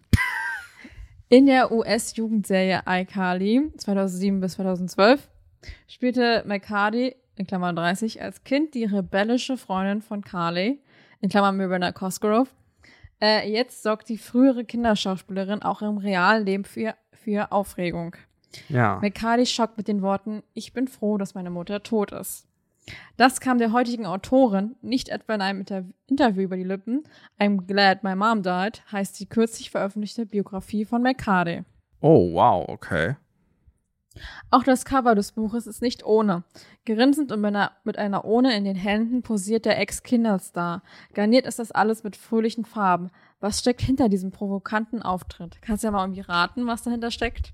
In 1.29 1.45
der 1.47 1.71
US-Jugendserie 1.71 2.81
iCarly 2.87 3.71
2007 3.77 4.39
bis 4.39 4.53
2012 4.53 5.27
spielte 5.87 6.43
McCarty, 6.45 7.15
in 7.37 7.47
Klammern 7.47 7.75
30, 7.75 8.21
als 8.21 8.43
Kind 8.43 8.73
die 8.75 8.83
rebellische 8.85 9.57
Freundin 9.57 10.01
von 10.01 10.21
Carly, 10.23 10.79
in 11.21 11.29
Klammern 11.29 11.55
Miranda 11.57 11.91
Cosgrove. 11.91 12.49
Äh, 13.21 13.51
jetzt 13.51 13.83
sorgt 13.83 14.09
die 14.09 14.17
frühere 14.17 14.65
Kinderschauspielerin 14.65 15.61
auch 15.61 15.81
im 15.81 15.97
realen 15.97 16.45
Leben 16.45 16.65
für, 16.65 16.95
für 17.13 17.51
Aufregung. 17.51 18.15
Ja. 18.67 18.99
McCarthy 19.01 19.45
schockt 19.45 19.77
mit 19.77 19.87
den 19.87 20.01
Worten, 20.01 20.43
ich 20.53 20.73
bin 20.73 20.87
froh, 20.87 21.17
dass 21.17 21.35
meine 21.35 21.49
Mutter 21.49 21.83
tot 21.83 22.11
ist. 22.11 22.47
Das 23.15 23.39
kam 23.39 23.59
der 23.59 23.71
heutigen 23.71 24.05
Autorin 24.05 24.75
nicht 24.81 25.09
etwa 25.09 25.35
in 25.35 25.41
einem 25.41 25.59
Inter 25.59 25.85
Interview 26.07 26.41
über 26.43 26.57
die 26.57 26.63
Lippen. 26.63 27.03
I'm 27.39 27.65
glad 27.67 28.03
my 28.03 28.15
mom 28.15 28.41
died 28.41 28.81
heißt 28.91 29.19
die 29.19 29.27
kürzlich 29.27 29.69
veröffentlichte 29.69 30.25
Biografie 30.25 30.83
von 30.83 31.03
McCarthy. 31.03 31.63
Oh, 32.01 32.33
wow, 32.33 32.67
okay. 32.67 33.15
Auch 34.49 34.63
das 34.63 34.83
Cover 34.83 35.15
des 35.15 35.31
Buches 35.31 35.67
ist 35.67 35.81
nicht 35.81 36.05
ohne. 36.05 36.43
Grinsend 36.85 37.31
und 37.31 37.41
mit 37.41 37.97
einer, 37.97 38.25
Ohne 38.25 38.55
in 38.55 38.65
den 38.65 38.75
Händen 38.75 39.21
posiert 39.21 39.65
der 39.65 39.79
Ex-Kinderstar. 39.79 40.83
Garniert 41.13 41.45
ist 41.45 41.59
das 41.59 41.71
alles 41.71 42.03
mit 42.03 42.15
fröhlichen 42.15 42.65
Farben. 42.65 43.09
Was 43.39 43.59
steckt 43.59 43.81
hinter 43.81 44.09
diesem 44.09 44.31
provokanten 44.31 45.01
Auftritt? 45.01 45.61
Kannst 45.61 45.83
du 45.83 45.87
ja 45.87 45.91
mal 45.91 46.03
irgendwie 46.03 46.21
raten, 46.21 46.67
was 46.67 46.83
dahinter 46.83 47.11
steckt? 47.11 47.53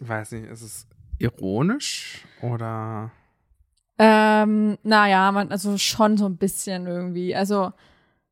Weiß 0.00 0.32
nicht, 0.32 0.48
ist 0.48 0.62
es 0.62 0.86
ironisch 1.18 2.24
oder? 2.42 3.12
Ähm, 3.98 4.78
naja, 4.82 5.30
man, 5.30 5.50
also 5.50 5.76
schon 5.78 6.16
so 6.16 6.26
ein 6.26 6.38
bisschen 6.38 6.86
irgendwie. 6.86 7.34
Also 7.36 7.72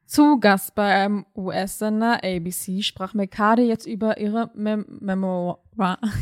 zu 0.09 0.41
Gast 0.41 0.75
beim 0.75 1.27
US-Sender 1.37 2.25
ABC 2.25 2.83
sprach 2.83 3.15
McCarthy 3.15 3.63
jetzt 3.63 3.87
über 3.87 4.19
ihre 4.19 4.51
Mem 4.55 4.87
Memoir. 5.01 5.59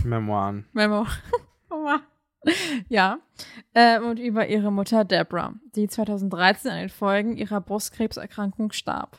Memoiren. 0.05 0.67
Memo. 0.73 1.07
ja. 2.89 3.19
Ähm, 3.75 4.05
und 4.07 4.19
über 4.19 4.49
ihre 4.49 4.73
Mutter 4.73 5.05
Deborah, 5.05 5.55
die 5.77 5.89
2013 5.89 6.71
an 6.71 6.79
den 6.79 6.89
Folgen 6.89 7.37
ihrer 7.37 7.61
Brustkrebserkrankung 7.61 8.73
starb. 8.73 9.19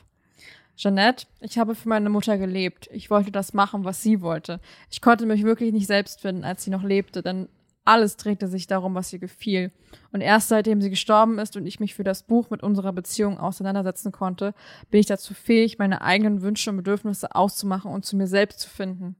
Jeanette, 0.76 1.26
ich 1.40 1.58
habe 1.58 1.74
für 1.74 1.88
meine 1.88 2.10
Mutter 2.10 2.38
gelebt. 2.38 2.88
Ich 2.92 3.10
wollte 3.10 3.32
das 3.32 3.54
machen, 3.54 3.84
was 3.84 4.02
sie 4.02 4.20
wollte. 4.20 4.60
Ich 4.90 5.00
konnte 5.00 5.26
mich 5.26 5.42
wirklich 5.42 5.72
nicht 5.72 5.88
selbst 5.88 6.20
finden, 6.20 6.44
als 6.44 6.62
sie 6.62 6.70
noch 6.70 6.84
lebte, 6.84 7.22
denn 7.22 7.48
alles 7.88 8.16
drehte 8.16 8.48
sich 8.48 8.66
darum, 8.66 8.94
was 8.94 9.12
ihr 9.12 9.18
gefiel. 9.18 9.72
Und 10.12 10.20
erst 10.20 10.48
seitdem 10.48 10.80
sie 10.80 10.90
gestorben 10.90 11.38
ist 11.38 11.56
und 11.56 11.66
ich 11.66 11.80
mich 11.80 11.94
für 11.94 12.04
das 12.04 12.22
Buch 12.22 12.50
mit 12.50 12.62
unserer 12.62 12.92
Beziehung 12.92 13.38
auseinandersetzen 13.38 14.12
konnte, 14.12 14.54
bin 14.90 15.00
ich 15.00 15.06
dazu 15.06 15.34
fähig, 15.34 15.78
meine 15.78 16.02
eigenen 16.02 16.42
Wünsche 16.42 16.70
und 16.70 16.76
Bedürfnisse 16.76 17.34
auszumachen 17.34 17.90
und 17.90 18.04
zu 18.04 18.16
mir 18.16 18.26
selbst 18.26 18.60
zu 18.60 18.68
finden. 18.68 19.16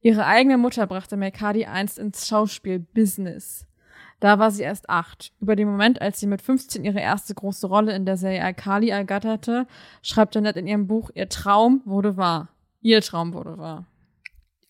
Ihre 0.00 0.26
eigene 0.26 0.58
Mutter 0.58 0.86
brachte 0.86 1.16
Mercadi 1.16 1.66
einst 1.66 1.98
ins 1.98 2.26
Schauspiel-Business. 2.26 3.66
Da 4.18 4.38
war 4.38 4.50
sie 4.50 4.62
erst 4.62 4.88
acht. 4.88 5.32
Über 5.40 5.54
den 5.54 5.68
Moment, 5.68 6.00
als 6.00 6.20
sie 6.20 6.26
mit 6.26 6.42
15 6.42 6.84
ihre 6.84 7.00
erste 7.00 7.34
große 7.34 7.66
Rolle 7.66 7.94
in 7.94 8.06
der 8.06 8.16
Serie 8.16 8.42
Alkali 8.42 8.88
ergatterte, 8.88 9.66
schreibt 10.02 10.34
Janet 10.34 10.56
in 10.56 10.66
ihrem 10.66 10.86
Buch, 10.86 11.10
ihr 11.14 11.28
Traum 11.28 11.82
wurde 11.84 12.16
wahr. 12.16 12.48
Ihr 12.80 13.02
Traum 13.02 13.34
wurde 13.34 13.58
wahr. 13.58 13.86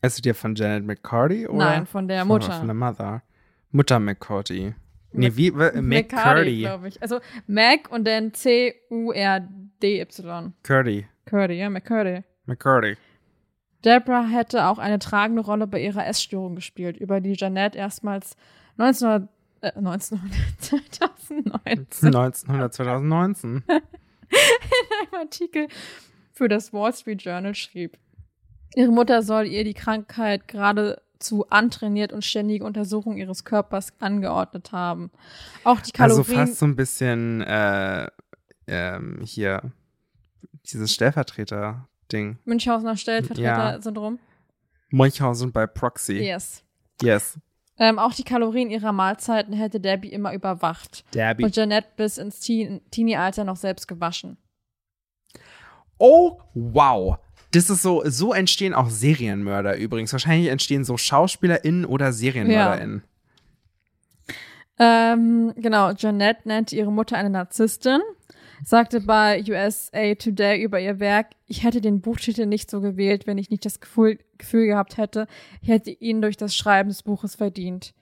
Ist 0.02 0.16
es 0.16 0.22
dir 0.22 0.34
von 0.34 0.54
Janet 0.54 0.84
McCarty 0.84 1.46
oder? 1.46 1.64
Nein, 1.64 1.86
von 1.86 2.08
der 2.08 2.24
Mutter. 2.24 2.52
Von 2.52 2.66
der 2.66 2.74
Mother. 2.74 3.22
Mutter 3.70 4.00
McCarty. 4.00 4.74
Nee, 5.12 5.36
wie? 5.36 5.50
McCarty. 5.50 6.60
glaube 6.60 6.88
ich. 6.88 7.00
Also 7.02 7.20
Mac 7.46 7.90
und 7.90 8.06
dann 8.06 8.34
C-U-R-D-Y. 8.34 9.44
Curdy. 10.62 11.06
Curdy, 11.26 11.54
ja, 11.54 11.70
McCurdy. 11.70 12.22
McCarty. 12.46 12.96
Deborah 13.84 14.26
hätte 14.26 14.66
auch 14.66 14.78
eine 14.78 14.98
tragende 14.98 15.42
Rolle 15.42 15.66
bei 15.66 15.80
ihrer 15.80 16.06
Essstörung 16.06 16.54
gespielt, 16.54 16.96
über 16.96 17.20
die 17.20 17.34
Jeanette 17.34 17.76
erstmals 17.78 18.36
1900, 18.78 19.28
äh, 19.60 19.72
1900, 19.76 20.36
2019 20.60 22.14
1900, 22.14 22.74
2019. 22.74 23.64
einem 23.68 25.14
Artikel 25.20 25.68
für 26.32 26.48
das 26.48 26.72
Wall 26.72 26.92
Street 26.94 27.22
Journal 27.22 27.54
schrieb. 27.54 27.98
Ihre 28.74 28.90
Mutter 28.90 29.22
soll 29.22 29.46
ihr 29.46 29.64
die 29.64 29.74
Krankheit 29.74 30.48
geradezu 30.48 31.46
antrainiert 31.50 32.12
und 32.12 32.24
ständige 32.24 32.64
Untersuchung 32.64 33.16
ihres 33.16 33.44
Körpers 33.44 33.92
angeordnet 34.00 34.72
haben. 34.72 35.10
Auch 35.64 35.80
die 35.80 35.92
Also 35.98 36.22
Kalorien. 36.22 36.46
fast 36.46 36.58
so 36.58 36.66
ein 36.66 36.76
bisschen 36.76 37.42
äh, 37.42 38.08
ähm, 38.66 39.20
hier 39.24 39.72
dieses 40.72 40.92
Stellvertreter-Ding. 40.92 42.38
Münchhausener 42.44 42.96
Stellvertreter-Syndrom. 42.96 44.18
Munchhausen 44.90 45.52
bei 45.52 45.66
Proxy. 45.66 46.18
Yes. 46.18 46.62
Yes. 47.02 47.38
Ähm, 47.78 47.98
auch 47.98 48.12
die 48.12 48.22
Kalorien 48.22 48.70
ihrer 48.70 48.92
Mahlzeiten 48.92 49.54
hätte 49.54 49.80
Debbie 49.80 50.12
immer 50.12 50.34
überwacht. 50.34 51.04
Debbie. 51.14 51.44
Und 51.44 51.54
Jeanette 51.54 51.88
bis 51.96 52.18
ins 52.18 52.40
Teen 52.40 52.82
Teenie-Alter 52.90 53.44
noch 53.44 53.56
selbst 53.56 53.88
gewaschen. 53.88 54.36
Oh, 55.98 56.40
wow. 56.54 57.18
Das 57.52 57.68
ist 57.68 57.82
so, 57.82 58.02
so 58.06 58.32
entstehen 58.32 58.74
auch 58.74 58.88
Serienmörder 58.90 59.76
übrigens. 59.76 60.12
Wahrscheinlich 60.12 60.48
entstehen 60.48 60.84
so 60.84 60.96
SchauspielerInnen 60.96 61.84
oder 61.84 62.12
SerienmörderInnen. 62.12 63.02
Ähm, 64.78 65.52
genau, 65.56 65.92
Jeanette 65.92 66.48
nannte 66.48 66.74
ihre 66.74 66.90
Mutter 66.90 67.16
eine 67.16 67.30
Narzisstin, 67.30 68.00
sagte 68.64 69.00
bei 69.00 69.44
USA 69.46 70.14
Today 70.14 70.62
über 70.62 70.80
ihr 70.80 70.98
Werk, 70.98 71.28
ich 71.46 71.62
hätte 71.62 71.80
den 71.80 72.00
Buchtitel 72.00 72.46
nicht 72.46 72.70
so 72.70 72.80
gewählt, 72.80 73.26
wenn 73.26 73.38
ich 73.38 73.50
nicht 73.50 73.64
das 73.64 73.80
Gefühl, 73.80 74.18
Gefühl 74.38 74.66
gehabt 74.66 74.96
hätte, 74.96 75.26
ich 75.60 75.68
hätte 75.68 75.90
ihn 75.90 76.22
durch 76.22 76.36
das 76.36 76.56
Schreiben 76.56 76.88
des 76.88 77.02
Buches 77.02 77.34
verdient. 77.34 77.94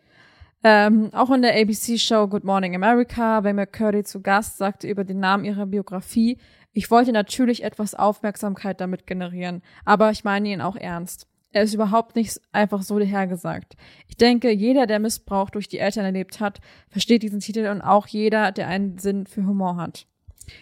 Ähm, 0.63 1.09
auch 1.13 1.31
in 1.31 1.43
der 1.43 1.55
ABC-Show 1.55 2.29
Good 2.29 2.45
Morning 2.45 2.75
America, 2.75 3.41
bei 3.41 3.53
McCurdy 3.53 4.05
zu 4.05 4.21
Gast, 4.21 4.59
sagte 4.59 4.89
über 4.89 5.05
den 5.05 5.19
Namen 5.19 5.45
ihrer 5.45 5.67
Biografie, 5.67 6.39
ich 6.73 6.91
wollte 6.91 7.13
natürlich 7.13 7.65
etwas 7.65 7.95
Aufmerksamkeit 7.95 8.81
damit 8.81 9.07
generieren, 9.07 9.63
aber 9.85 10.11
ich 10.11 10.25
meine 10.25 10.49
ihn 10.49 10.61
auch 10.61 10.77
ernst. 10.77 11.27
Er 11.53 11.65
ist 11.65 11.75
überhaupt 11.75 12.15
nicht 12.15 12.41
einfach 12.53 12.83
so 12.83 12.99
dahergesagt. 12.99 13.77
Ich 14.07 14.17
denke, 14.17 14.53
jeder, 14.53 14.87
der 14.87 15.01
Missbrauch 15.01 15.51
durch 15.51 15.67
die 15.67 15.79
Eltern 15.79 16.05
erlebt 16.05 16.39
hat, 16.39 16.61
versteht 16.89 17.25
diesen 17.25 17.41
Titel 17.41 17.67
und 17.67 17.83
auch 17.83 18.07
jeder, 18.07 18.53
der 18.53 18.69
einen 18.69 18.99
Sinn 18.99 19.27
für 19.27 19.45
Humor 19.45 19.77
hat. 19.77 20.07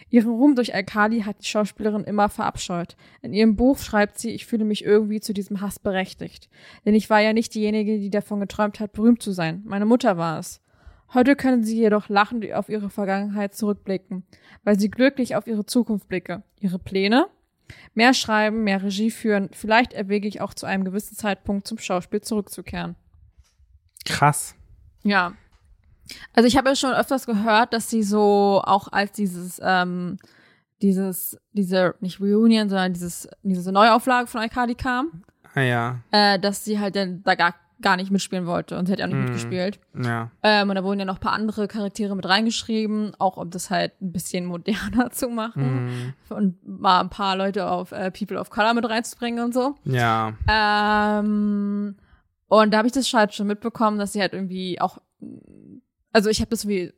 Ihren 0.09 0.31
Ruhm 0.31 0.55
durch 0.55 0.73
Alkali 0.73 1.21
hat 1.21 1.41
die 1.41 1.47
Schauspielerin 1.47 2.03
immer 2.03 2.29
verabscheut. 2.29 2.95
In 3.21 3.33
ihrem 3.33 3.55
Buch 3.55 3.77
schreibt 3.77 4.19
sie, 4.19 4.31
ich 4.31 4.45
fühle 4.45 4.65
mich 4.65 4.83
irgendwie 4.83 5.19
zu 5.19 5.33
diesem 5.33 5.61
Hass 5.61 5.79
berechtigt. 5.79 6.49
Denn 6.85 6.95
ich 6.95 7.09
war 7.09 7.21
ja 7.21 7.33
nicht 7.33 7.53
diejenige, 7.53 7.99
die 7.99 8.09
davon 8.09 8.39
geträumt 8.39 8.79
hat, 8.79 8.93
berühmt 8.93 9.21
zu 9.21 9.31
sein. 9.31 9.61
Meine 9.65 9.85
Mutter 9.85 10.17
war 10.17 10.39
es. 10.39 10.61
Heute 11.13 11.35
können 11.35 11.63
sie 11.63 11.77
jedoch 11.77 12.07
lachend 12.09 12.51
auf 12.53 12.69
ihre 12.69 12.89
Vergangenheit 12.89 13.55
zurückblicken, 13.55 14.23
weil 14.63 14.79
sie 14.79 14.89
glücklich 14.89 15.35
auf 15.35 15.47
ihre 15.47 15.65
Zukunft 15.65 16.07
blicke. 16.07 16.43
Ihre 16.59 16.79
Pläne? 16.79 17.27
Mehr 17.93 18.13
schreiben, 18.13 18.63
mehr 18.63 18.81
Regie 18.81 19.11
führen, 19.11 19.49
vielleicht 19.51 19.93
erwäge 19.93 20.27
ich 20.27 20.41
auch 20.41 20.53
zu 20.53 20.65
einem 20.65 20.83
gewissen 20.83 21.15
Zeitpunkt 21.15 21.67
zum 21.67 21.77
Schauspiel 21.77 22.21
zurückzukehren. 22.21 22.95
Krass. 24.05 24.55
Ja. 25.03 25.33
Also 26.33 26.47
ich 26.47 26.57
habe 26.57 26.69
ja 26.69 26.75
schon 26.75 26.93
öfters 26.93 27.25
gehört, 27.27 27.73
dass 27.73 27.89
sie 27.89 28.01
so 28.03 28.61
auch 28.65 28.91
als 28.91 29.11
dieses, 29.11 29.59
ähm, 29.63 30.17
dieses, 30.81 31.37
diese, 31.53 31.95
nicht 31.99 32.19
Reunion, 32.19 32.69
sondern 32.69 32.93
dieses, 32.93 33.27
diese 33.43 33.71
Neuauflage 33.71 34.27
von 34.27 34.41
Arcadi 34.41 34.75
kam, 34.75 35.23
Ah 35.53 35.61
ja. 35.61 35.99
äh, 36.11 36.39
dass 36.39 36.65
sie 36.65 36.79
halt 36.79 36.95
dann 36.95 37.21
da 37.23 37.35
gar, 37.35 37.53
gar 37.81 37.95
nicht 37.95 38.11
mitspielen 38.11 38.45
wollte 38.45 38.77
und 38.77 38.85
sie 38.87 38.91
hat 38.91 38.99
ja 38.99 39.05
auch 39.05 39.09
nicht 39.09 39.17
Mhm. 39.17 39.23
mitgespielt. 39.25 39.79
Ja. 39.97 40.31
Ähm, 40.43 40.69
und 40.69 40.75
da 40.75 40.83
wurden 40.83 40.99
ja 40.99 41.05
noch 41.05 41.15
ein 41.17 41.21
paar 41.21 41.31
andere 41.33 41.67
Charaktere 41.69 42.15
mit 42.15 42.27
reingeschrieben, 42.27 43.13
auch 43.19 43.37
um 43.37 43.49
das 43.51 43.69
halt 43.69 43.93
ein 44.01 44.11
bisschen 44.11 44.45
moderner 45.03 45.11
zu 45.11 45.29
machen 45.29 45.85
Mhm. 45.85 46.13
und 46.35 46.67
mal 46.67 46.99
ein 46.99 47.09
paar 47.09 47.35
Leute 47.37 47.69
auf 47.69 47.91
äh, 47.93 48.11
People 48.11 48.37
of 48.39 48.49
Color 48.49 48.73
mit 48.73 48.89
reinzubringen 48.89 49.43
und 49.45 49.53
so. 49.53 49.75
Ja. 49.85 50.33
Ähm, 51.19 51.95
und 52.47 52.73
da 52.73 52.77
habe 52.77 52.87
ich 52.87 52.93
das 52.93 53.11
halt 53.13 53.33
schon 53.33 53.47
mitbekommen, 53.47 53.99
dass 53.99 54.13
sie 54.13 54.21
halt 54.21 54.33
irgendwie 54.33 54.81
auch, 54.81 54.97
also 56.11 56.29
ich 56.29 56.39
habe 56.41 56.49
das 56.49 56.67
wie, 56.67 56.91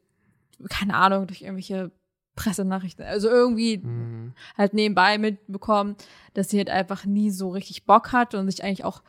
keine 0.70 0.96
Ahnung, 0.96 1.28
durch 1.28 1.42
irgendwelche 1.42 1.92
Pressenachrichten, 2.36 3.06
also 3.06 3.28
irgendwie 3.30 3.78
Mhm. 3.80 4.34
halt 4.58 4.74
nebenbei 4.74 5.18
mitbekommen, 5.18 5.96
dass 6.34 6.50
sie 6.50 6.58
halt 6.58 6.70
einfach 6.70 7.06
nie 7.06 7.30
so 7.30 7.50
richtig 7.50 7.86
Bock 7.86 8.14
hat 8.14 8.34
und 8.36 8.50
sich 8.50 8.64
eigentlich 8.64 8.86
auch 8.86 9.02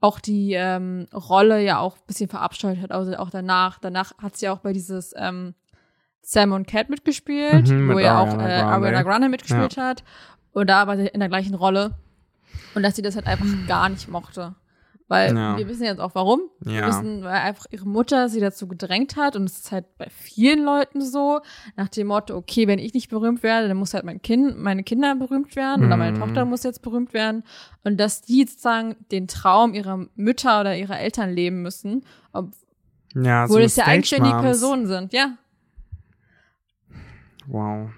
auch 0.00 0.20
die 0.20 0.52
ähm, 0.52 1.06
Rolle 1.12 1.62
ja 1.62 1.78
auch 1.78 1.96
ein 1.96 2.06
bisschen 2.06 2.28
verabscheut 2.28 2.80
hat, 2.80 2.92
also 2.92 3.16
auch 3.16 3.30
danach. 3.30 3.78
Danach 3.78 4.16
hat 4.18 4.36
sie 4.36 4.48
auch 4.48 4.58
bei 4.58 4.72
dieses 4.72 5.12
ähm, 5.16 5.54
Sam 6.22 6.52
und 6.52 6.66
Cat 6.68 6.88
mitgespielt, 6.90 7.68
Mhm, 7.68 7.88
wo 7.88 7.94
mit 7.94 8.04
ja 8.04 8.20
auch 8.20 8.28
Ariana 8.28 8.44
äh, 8.44 8.60
Grande. 8.60 8.72
Ariana 8.72 9.02
Grande 9.02 9.28
mitgespielt 9.28 9.76
hat. 9.76 10.04
Und 10.52 10.68
da 10.68 10.86
war 10.86 10.96
sie 10.96 11.06
in 11.06 11.20
der 11.20 11.28
gleichen 11.28 11.54
Rolle. 11.54 11.94
Und 12.74 12.82
dass 12.82 12.96
sie 12.96 13.02
das 13.02 13.14
halt 13.14 13.26
einfach 13.26 13.46
gar 13.66 13.88
nicht 13.88 14.08
mochte. 14.08 14.54
Weil 15.10 15.34
Ja. 15.34 15.56
wir 15.56 15.66
wissen 15.68 15.84
jetzt 15.84 16.00
auch 16.00 16.14
warum. 16.14 16.42
Wir 16.60 16.80
Ja. 16.80 16.88
wissen, 16.88 17.22
weil 17.24 17.32
einfach 17.32 17.64
ihre 17.70 17.88
Mutter 17.88 18.28
sie 18.28 18.40
dazu 18.40 18.68
gedrängt 18.68 19.16
hat. 19.16 19.36
Und 19.36 19.44
es 19.44 19.58
ist 19.58 19.72
halt 19.72 19.86
bei 19.96 20.08
vielen 20.10 20.62
Leuten 20.64 21.00
so, 21.00 21.40
nach 21.76 21.88
dem 21.88 22.08
Motto, 22.08 22.36
okay, 22.36 22.66
wenn 22.66 22.78
ich 22.78 22.92
nicht 22.92 23.08
berühmt 23.08 23.42
werde, 23.42 23.68
dann 23.68 23.78
muss 23.78 23.94
halt 23.94 24.04
mein 24.04 24.20
Kind, 24.20 24.58
meine 24.58 24.82
Kinder 24.84 25.14
berühmt 25.14 25.56
werden 25.56 25.86
oder 25.86 25.96
meine 25.96 26.16
Mhm. 26.18 26.20
Tochter 26.22 26.44
muss 26.44 26.62
jetzt 26.62 26.82
berühmt 26.82 27.14
werden. 27.14 27.42
Und 27.84 27.98
dass 27.98 28.20
die 28.20 28.44
sozusagen 28.44 28.96
den 29.10 29.28
Traum 29.28 29.72
ihrer 29.72 30.06
Mütter 30.14 30.60
oder 30.60 30.76
ihrer 30.76 30.98
Eltern 31.00 31.30
leben 31.30 31.62
müssen, 31.62 32.04
obwohl 32.32 32.52
Ja, 33.24 33.48
so 33.48 33.58
es 33.58 33.76
ja 33.76 33.84
Stage 33.84 33.94
eigenständige 33.96 34.34
Moms. 34.34 34.44
Personen 34.44 34.86
sind, 34.86 35.14
ja. 35.14 35.38
Wow. 37.46 37.88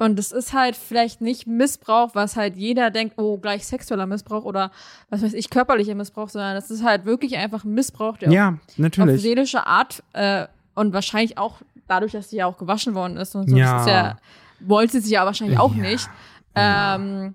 Und 0.00 0.18
es 0.18 0.30
ist 0.30 0.52
halt 0.52 0.76
vielleicht 0.76 1.20
nicht 1.20 1.46
Missbrauch, 1.48 2.14
was 2.14 2.36
halt 2.36 2.56
jeder 2.56 2.90
denkt, 2.90 3.14
oh, 3.18 3.36
gleich 3.38 3.66
sexueller 3.66 4.06
Missbrauch 4.06 4.44
oder 4.44 4.70
was 5.10 5.22
weiß 5.22 5.34
ich, 5.34 5.50
körperlicher 5.50 5.96
Missbrauch, 5.96 6.28
sondern 6.28 6.56
es 6.56 6.70
ist 6.70 6.84
halt 6.84 7.04
wirklich 7.04 7.36
einfach 7.36 7.64
Missbrauch, 7.64 8.16
der 8.16 8.30
Ja, 8.30 8.48
auf, 8.50 8.78
natürlich. 8.78 9.16
auf 9.16 9.20
seelische 9.20 9.66
Art 9.66 10.02
äh, 10.12 10.46
und 10.76 10.92
wahrscheinlich 10.92 11.36
auch 11.36 11.56
dadurch, 11.88 12.12
dass 12.12 12.30
sie 12.30 12.36
ja 12.36 12.46
auch 12.46 12.58
gewaschen 12.58 12.94
worden 12.94 13.16
ist 13.16 13.34
und 13.34 13.50
so. 13.50 13.56
Ja. 13.56 13.78
Das 13.78 13.86
ja, 13.88 14.18
wollte 14.60 15.00
sie 15.00 15.10
ja 15.12 15.26
wahrscheinlich 15.26 15.58
auch 15.58 15.74
Ja. 15.74 15.82
nicht. 15.82 16.08
Ja. 16.56 16.94
Ähm, 16.94 17.34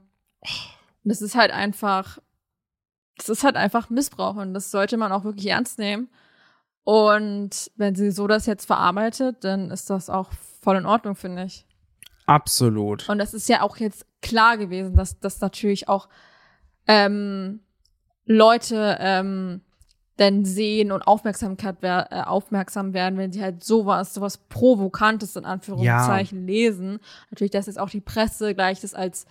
das 1.03 1.21
ist 1.21 1.35
halt 1.35 1.51
einfach, 1.51 2.17
das 3.17 3.27
ist 3.27 3.43
halt 3.43 3.57
einfach 3.57 3.89
Missbrauch 3.89 4.35
und 4.35 4.53
das 4.53 4.71
sollte 4.71 4.95
man 4.95 5.11
auch 5.11 5.25
wirklich 5.25 5.47
ernst 5.47 5.79
nehmen. 5.79 6.07
Und 6.85 7.71
wenn 7.75 7.95
sie 7.95 8.11
so 8.11 8.27
das 8.27 8.45
jetzt 8.45 8.65
verarbeitet, 8.65 9.43
dann 9.43 9.69
ist 9.71 9.89
das 9.89 10.09
auch 10.09 10.29
voll 10.61 10.77
in 10.77 10.85
Ordnung, 10.85 11.15
finde 11.15 11.43
ich. 11.43 11.65
Absolut. 12.25 13.09
Und 13.09 13.17
das 13.17 13.33
ist 13.33 13.49
ja 13.49 13.61
auch 13.61 13.77
jetzt 13.77 14.05
klar 14.21 14.57
gewesen, 14.57 14.95
dass 14.95 15.19
das 15.19 15.41
natürlich 15.41 15.89
auch 15.89 16.07
ähm, 16.87 17.59
Leute 18.25 18.97
ähm, 18.99 19.61
dann 20.17 20.45
sehen 20.45 20.91
und 20.91 21.01
Aufmerksamkeit 21.01 21.77
wer 21.81 22.07
äh, 22.11 22.21
aufmerksam 22.21 22.93
werden, 22.93 23.17
wenn 23.17 23.31
sie 23.31 23.41
halt 23.41 23.63
sowas, 23.63 24.13
sowas 24.13 24.37
Provokantes 24.37 25.35
in 25.35 25.45
Anführungszeichen 25.45 26.45
lesen. 26.45 26.99
Natürlich, 27.31 27.51
dass 27.51 27.65
jetzt 27.65 27.79
auch 27.79 27.89
die 27.89 28.01
Presse 28.01 28.53
gleich 28.53 28.79
das 28.79 28.93
als 28.93 29.25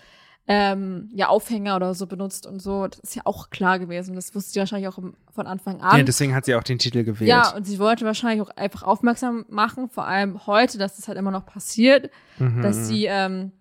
ähm, 0.49 1.09
ja 1.15 1.29
Aufhänger 1.29 1.77
oder 1.77 1.95
so 1.95 2.07
benutzt 2.07 2.47
und 2.47 2.61
so. 2.61 2.87
Das 2.89 2.99
ist 3.01 3.15
ja 3.15 3.23
auch 3.25 3.51
klar 3.51 3.79
gewesen. 3.79 4.15
Das 4.17 4.35
wusste 4.35 4.53
sie 4.53 4.59
wahrscheinlich 4.59 4.89
auch 4.89 4.99
von 5.33 5.47
Anfang 5.47 5.81
an. 5.81 5.99
Ja, 5.99 6.03
deswegen 6.05 6.35
hat 6.35 6.45
sie 6.45 6.55
auch 6.55 6.65
den 6.65 6.79
Titel 6.79 7.05
gewählt. 7.05 7.29
Ja, 7.29 7.55
und 7.55 7.65
sie 7.65 7.79
wollte 7.79 8.05
wahrscheinlich 8.05 8.41
auch 8.47 8.51
einfach 8.57 8.83
aufmerksam 8.83 9.45
machen, 9.49 9.89
vor 9.89 10.07
allem 10.07 10.47
heute, 10.47 10.79
dass 10.79 10.97
das 10.97 11.07
halt 11.09 11.17
immer 11.19 11.31
noch 11.31 11.47
passiert, 11.47 12.11
Mhm. 12.39 12.61
dass 12.63 12.89
sie 12.89 13.05
ähm, 13.07 13.53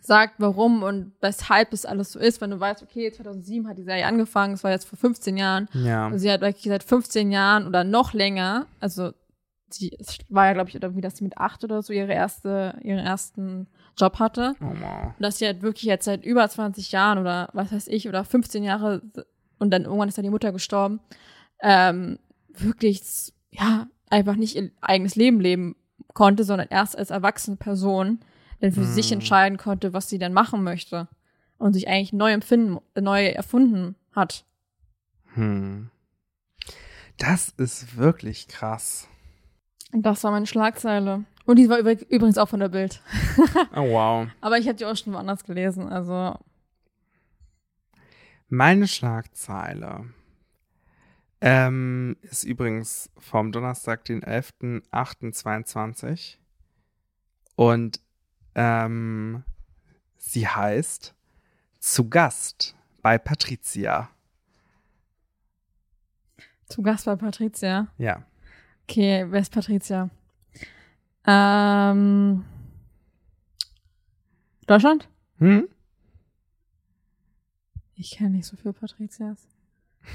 sagt, 0.00 0.34
warum 0.38 0.82
und 0.82 1.12
weshalb 1.20 1.70
das 1.70 1.86
alles 1.86 2.12
so 2.12 2.18
ist. 2.18 2.40
Wenn 2.40 2.50
du 2.50 2.60
weißt, 2.60 2.82
okay, 2.82 3.10
2007 3.10 3.68
hat 3.68 3.78
die 3.78 3.84
Serie 3.84 4.04
angefangen, 4.06 4.54
es 4.54 4.64
war 4.64 4.70
jetzt 4.72 4.84
vor 4.88 4.98
15 4.98 5.36
Jahren. 5.36 5.68
ja. 5.72 6.08
Und 6.08 6.18
sie 6.18 6.30
hat 6.30 6.40
wirklich 6.40 6.64
seit 6.64 6.82
15 6.82 7.30
Jahren 7.30 7.66
oder 7.66 7.84
noch 7.84 8.12
länger, 8.12 8.66
also 8.80 9.12
sie 9.70 9.96
es 9.98 10.18
war 10.28 10.46
ja, 10.46 10.52
glaube 10.52 10.68
ich, 10.68 10.74
irgendwie, 10.74 11.00
dass 11.00 11.16
sie 11.16 11.24
mit 11.24 11.38
acht 11.38 11.64
oder 11.64 11.80
so 11.82 11.92
ihre 11.94 12.12
erste, 12.12 12.76
ihren 12.82 12.98
ersten 12.98 13.68
Job 13.96 14.18
hatte. 14.18 14.54
Oh, 14.60 14.72
wow. 14.80 15.12
Dass 15.18 15.38
sie 15.38 15.46
halt 15.46 15.62
wirklich 15.62 15.84
jetzt 15.84 16.04
seit 16.04 16.24
über 16.24 16.48
20 16.48 16.92
Jahren 16.92 17.18
oder 17.18 17.48
was 17.52 17.72
weiß 17.72 17.88
ich, 17.88 18.08
oder 18.08 18.24
15 18.24 18.64
Jahre 18.64 19.02
und 19.58 19.70
dann 19.70 19.84
irgendwann 19.84 20.08
ist 20.08 20.18
dann 20.18 20.24
die 20.24 20.30
Mutter 20.30 20.52
gestorben, 20.52 21.00
ähm, 21.60 22.18
wirklich, 22.48 23.32
ja, 23.50 23.86
einfach 24.10 24.36
nicht 24.36 24.56
ihr 24.56 24.70
eigenes 24.80 25.14
Leben 25.14 25.40
leben 25.40 25.76
konnte, 26.14 26.44
sondern 26.44 26.68
erst 26.68 26.98
als 26.98 27.10
erwachsene 27.10 27.56
Person 27.56 28.20
dann 28.60 28.72
für 28.72 28.84
sich 28.84 29.06
Hm. 29.10 29.14
entscheiden 29.14 29.58
konnte, 29.58 29.92
was 29.92 30.08
sie 30.08 30.18
denn 30.18 30.32
machen 30.32 30.62
möchte. 30.62 31.08
Und 31.58 31.74
sich 31.74 31.86
eigentlich 31.86 32.12
neu 32.12 32.32
empfinden, 32.32 32.78
neu 33.00 33.26
erfunden 33.26 33.94
hat. 34.12 34.44
Hm. 35.34 35.90
Das 37.18 37.50
ist 37.50 37.96
wirklich 37.96 38.48
krass. 38.48 39.06
Das 39.92 40.24
war 40.24 40.32
meine 40.32 40.46
Schlagzeile. 40.46 41.24
Und 41.52 41.58
die 41.58 41.68
war 41.68 41.76
übr- 41.76 42.02
übrigens 42.08 42.38
auch 42.38 42.48
von 42.48 42.60
der 42.60 42.70
Bild. 42.70 43.02
Oh, 43.76 43.90
wow. 43.90 44.26
Aber 44.40 44.56
ich 44.56 44.66
habe 44.68 44.76
die 44.78 44.86
auch 44.86 44.96
schon 44.96 45.12
woanders 45.12 45.44
gelesen, 45.44 45.86
also. 45.92 46.38
Meine 48.48 48.88
Schlagzeile 48.88 50.06
ähm, 51.42 52.16
ist 52.22 52.44
übrigens 52.44 53.10
vom 53.18 53.52
Donnerstag, 53.52 54.06
den 54.06 54.22
11.08.22. 54.22 56.38
Und 57.54 58.00
ähm, 58.54 59.44
sie 60.16 60.48
heißt 60.48 61.14
Zu 61.80 62.08
Gast 62.08 62.74
bei 63.02 63.18
Patricia. 63.18 64.08
Zu 66.64 66.80
Gast 66.80 67.04
bei 67.04 67.16
Patricia. 67.16 67.88
Ja. 67.98 68.22
Okay, 68.88 69.26
wer 69.28 69.40
ist 69.40 69.52
Patricia? 69.52 70.08
Ähm. 71.26 72.44
Deutschland? 74.66 75.08
Hm? 75.38 75.68
Ich 77.94 78.12
kenne 78.12 78.30
nicht 78.30 78.46
so 78.46 78.56
viele 78.56 78.72
Patrizias. 78.72 79.46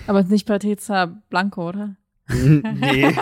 Aber 0.08 0.24
nicht 0.24 0.46
Patrizia 0.46 1.06
Blanco, 1.30 1.70
oder? 1.70 1.96
nee. 2.28 3.16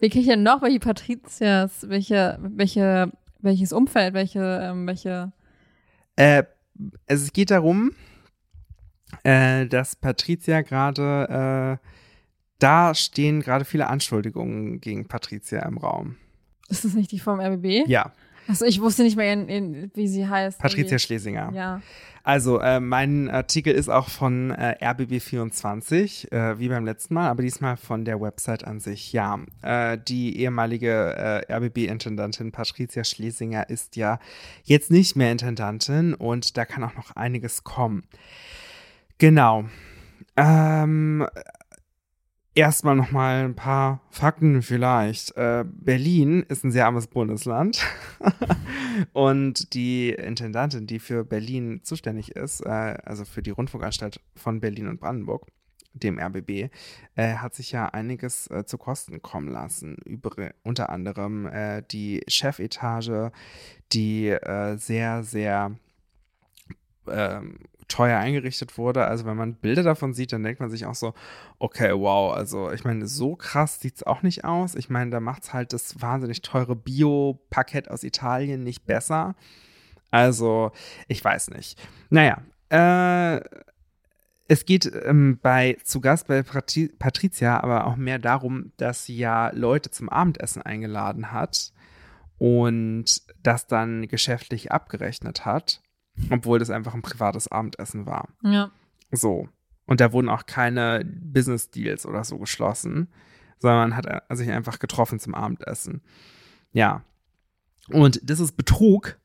Wie 0.00 0.08
kenne 0.08 0.22
ich 0.22 0.28
denn 0.28 0.42
noch? 0.42 0.62
Welche 0.62 0.80
Patrizias? 0.80 1.88
Welche, 1.88 2.38
welche, 2.40 3.12
welches 3.40 3.72
Umfeld? 3.72 4.14
Welche, 4.14 4.60
ähm, 4.62 4.86
welche? 4.86 5.32
Äh, 6.16 6.44
es 7.06 7.32
geht 7.32 7.50
darum, 7.50 7.92
äh, 9.24 9.66
dass 9.66 9.96
Patricia 9.96 10.62
gerade, 10.62 11.78
äh, 11.80 11.88
da 12.58 12.94
stehen 12.94 13.40
gerade 13.40 13.64
viele 13.64 13.88
Anschuldigungen 13.88 14.80
gegen 14.80 15.06
Patricia 15.06 15.60
im 15.66 15.78
Raum. 15.78 16.16
Ist 16.68 16.84
das 16.84 16.94
nicht 16.94 17.12
die 17.12 17.18
vom 17.20 17.40
RBB? 17.40 17.88
Ja, 17.88 18.12
Also 18.48 18.64
ich 18.64 18.80
wusste 18.80 19.02
nicht 19.02 19.16
mehr, 19.16 19.32
in, 19.32 19.48
in, 19.48 19.90
wie 19.94 20.08
sie 20.08 20.26
heißt. 20.26 20.58
Patricia 20.58 20.84
Irgendwie. 20.84 20.98
Schlesinger. 20.98 21.52
Ja. 21.54 21.82
Also, 22.24 22.60
äh, 22.60 22.80
mein 22.80 23.30
Artikel 23.30 23.74
ist 23.74 23.88
auch 23.88 24.08
von 24.08 24.50
äh, 24.50 24.76
RBB24, 24.80 26.32
äh, 26.32 26.58
wie 26.58 26.68
beim 26.68 26.84
letzten 26.84 27.14
Mal, 27.14 27.28
aber 27.28 27.42
diesmal 27.42 27.76
von 27.76 28.04
der 28.04 28.20
Website 28.20 28.64
an 28.64 28.80
sich. 28.80 29.12
Ja, 29.12 29.38
äh, 29.62 29.98
die 29.98 30.38
ehemalige 30.40 31.44
äh, 31.48 31.52
RBB-Intendantin 31.52 32.50
Patricia 32.50 33.04
Schlesinger 33.04 33.68
ist 33.68 33.96
ja 33.96 34.18
jetzt 34.64 34.90
nicht 34.90 35.14
mehr 35.14 35.30
Intendantin 35.30 36.14
und 36.14 36.56
da 36.56 36.64
kann 36.64 36.84
auch 36.84 36.94
noch 36.94 37.16
einiges 37.16 37.64
kommen. 37.64 38.04
Genau. 39.18 39.64
Ähm, 40.36 41.26
Erstmal 42.58 42.96
nochmal 42.96 43.44
ein 43.44 43.54
paar 43.54 44.00
Fakten 44.10 44.62
vielleicht. 44.62 45.36
Äh, 45.36 45.64
Berlin 45.64 46.42
ist 46.48 46.64
ein 46.64 46.72
sehr 46.72 46.86
armes 46.86 47.06
Bundesland. 47.06 47.86
Und 49.12 49.74
die 49.74 50.10
Intendantin, 50.10 50.88
die 50.88 50.98
für 50.98 51.24
Berlin 51.24 51.82
zuständig 51.84 52.32
ist, 52.32 52.66
äh, 52.66 52.98
also 53.04 53.24
für 53.24 53.42
die 53.42 53.52
Rundfunkanstalt 53.52 54.20
von 54.34 54.58
Berlin 54.58 54.88
und 54.88 54.98
Brandenburg, 54.98 55.46
dem 55.92 56.18
RBB, 56.18 56.72
äh, 57.14 57.34
hat 57.36 57.54
sich 57.54 57.70
ja 57.70 57.86
einiges 57.90 58.50
äh, 58.50 58.64
zu 58.66 58.76
Kosten 58.76 59.22
kommen 59.22 59.50
lassen. 59.52 59.94
Über, 60.04 60.32
unter 60.64 60.90
anderem 60.90 61.46
äh, 61.46 61.84
die 61.88 62.24
Chefetage, 62.26 63.30
die 63.92 64.30
äh, 64.30 64.76
sehr, 64.78 65.22
sehr 65.22 65.76
ähm, 67.06 67.60
teuer 67.88 68.18
eingerichtet 68.18 68.78
wurde. 68.78 69.06
Also 69.06 69.24
wenn 69.24 69.36
man 69.36 69.54
Bilder 69.54 69.82
davon 69.82 70.14
sieht, 70.14 70.32
dann 70.32 70.42
denkt 70.42 70.60
man 70.60 70.70
sich 70.70 70.86
auch 70.86 70.94
so, 70.94 71.14
okay, 71.58 71.92
wow, 71.92 72.34
also 72.34 72.70
ich 72.70 72.84
meine, 72.84 73.06
so 73.06 73.34
krass 73.34 73.80
sieht 73.80 73.96
es 73.96 74.02
auch 74.02 74.22
nicht 74.22 74.44
aus. 74.44 74.74
Ich 74.74 74.90
meine, 74.90 75.10
da 75.10 75.20
macht 75.20 75.44
es 75.44 75.52
halt 75.52 75.72
das 75.72 76.00
wahnsinnig 76.00 76.42
teure 76.42 76.76
Bio-Parkett 76.76 77.90
aus 77.90 78.04
Italien 78.04 78.62
nicht 78.62 78.86
besser. 78.86 79.34
Also, 80.10 80.72
ich 81.06 81.22
weiß 81.22 81.50
nicht. 81.50 81.78
Naja, 82.10 82.42
äh, 82.70 83.40
es 84.48 84.64
geht 84.64 84.90
ähm, 85.04 85.38
bei 85.42 85.76
zu 85.84 86.00
Gast 86.00 86.26
bei 86.26 86.42
Patri 86.42 86.88
Patricia 86.98 87.60
aber 87.60 87.86
auch 87.86 87.96
mehr 87.96 88.18
darum, 88.18 88.72
dass 88.78 89.04
sie 89.04 89.16
ja 89.16 89.50
Leute 89.54 89.90
zum 89.90 90.08
Abendessen 90.08 90.62
eingeladen 90.62 91.32
hat 91.32 91.72
und 92.38 93.04
das 93.42 93.66
dann 93.66 94.08
geschäftlich 94.08 94.72
abgerechnet 94.72 95.44
hat, 95.44 95.82
obwohl 96.30 96.58
das 96.58 96.70
einfach 96.70 96.94
ein 96.94 97.02
privates 97.02 97.48
Abendessen 97.48 98.06
war. 98.06 98.28
Ja. 98.42 98.70
So. 99.10 99.48
Und 99.86 100.00
da 100.00 100.12
wurden 100.12 100.28
auch 100.28 100.46
keine 100.46 101.04
Business 101.04 101.70
Deals 101.70 102.04
oder 102.04 102.22
so 102.24 102.38
geschlossen, 102.38 103.08
sondern 103.58 103.90
man 103.90 103.96
hat 103.96 104.06
äh, 104.06 104.36
sich 104.36 104.50
einfach 104.50 104.78
getroffen 104.78 105.18
zum 105.18 105.34
Abendessen. 105.34 106.02
Ja. 106.72 107.02
Und 107.88 108.20
das 108.28 108.40
ist 108.40 108.56
Betrug. 108.56 109.18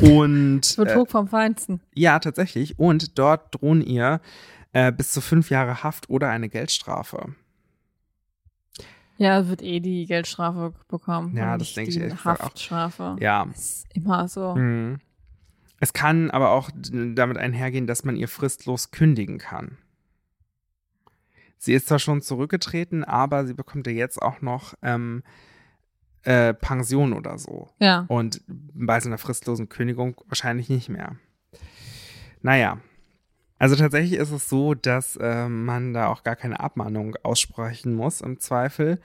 Und 0.00 0.62
Betrug 0.76 1.10
vom 1.10 1.28
Feinsten. 1.28 1.80
Äh, 1.94 2.00
ja, 2.00 2.18
tatsächlich. 2.18 2.78
Und 2.78 3.18
dort 3.18 3.54
drohen 3.54 3.82
ihr 3.82 4.20
äh, 4.72 4.90
bis 4.90 5.12
zu 5.12 5.20
fünf 5.20 5.50
Jahre 5.50 5.82
Haft 5.82 6.08
oder 6.08 6.30
eine 6.30 6.48
Geldstrafe. 6.48 7.34
Ja, 9.16 9.48
wird 9.48 9.62
eh 9.62 9.80
die 9.80 10.06
Geldstrafe 10.06 10.72
bekommen. 10.88 11.36
Ja, 11.36 11.56
das 11.56 11.72
denke 11.74 11.90
ich 11.90 12.12
auch. 12.12 12.24
Haftstrafe. 12.24 13.16
Ja. 13.20 13.46
Ist 13.54 13.86
immer 13.94 14.26
so. 14.26 14.56
Mhm. 14.56 14.98
Es 15.84 15.92
kann 15.92 16.30
aber 16.30 16.52
auch 16.52 16.70
damit 16.72 17.36
einhergehen, 17.36 17.86
dass 17.86 18.04
man 18.04 18.16
ihr 18.16 18.26
fristlos 18.26 18.90
kündigen 18.90 19.36
kann. 19.36 19.76
Sie 21.58 21.74
ist 21.74 21.88
zwar 21.88 21.98
schon 21.98 22.22
zurückgetreten, 22.22 23.04
aber 23.04 23.44
sie 23.44 23.52
bekommt 23.52 23.86
ja 23.86 23.92
jetzt 23.92 24.22
auch 24.22 24.40
noch 24.40 24.72
ähm, 24.80 25.22
äh, 26.22 26.54
Pension 26.54 27.12
oder 27.12 27.36
so. 27.36 27.68
Ja. 27.80 28.06
Und 28.08 28.40
bei 28.48 28.98
so 28.98 29.10
einer 29.10 29.18
fristlosen 29.18 29.68
Kündigung 29.68 30.18
wahrscheinlich 30.26 30.70
nicht 30.70 30.88
mehr. 30.88 31.16
Naja. 32.40 32.78
Also 33.58 33.76
tatsächlich 33.76 34.18
ist 34.18 34.30
es 34.30 34.48
so, 34.48 34.72
dass 34.72 35.16
äh, 35.16 35.50
man 35.50 35.92
da 35.92 36.06
auch 36.06 36.24
gar 36.24 36.36
keine 36.36 36.60
Abmahnung 36.60 37.14
aussprechen 37.22 37.94
muss 37.94 38.22
im 38.22 38.40
Zweifel. 38.40 39.02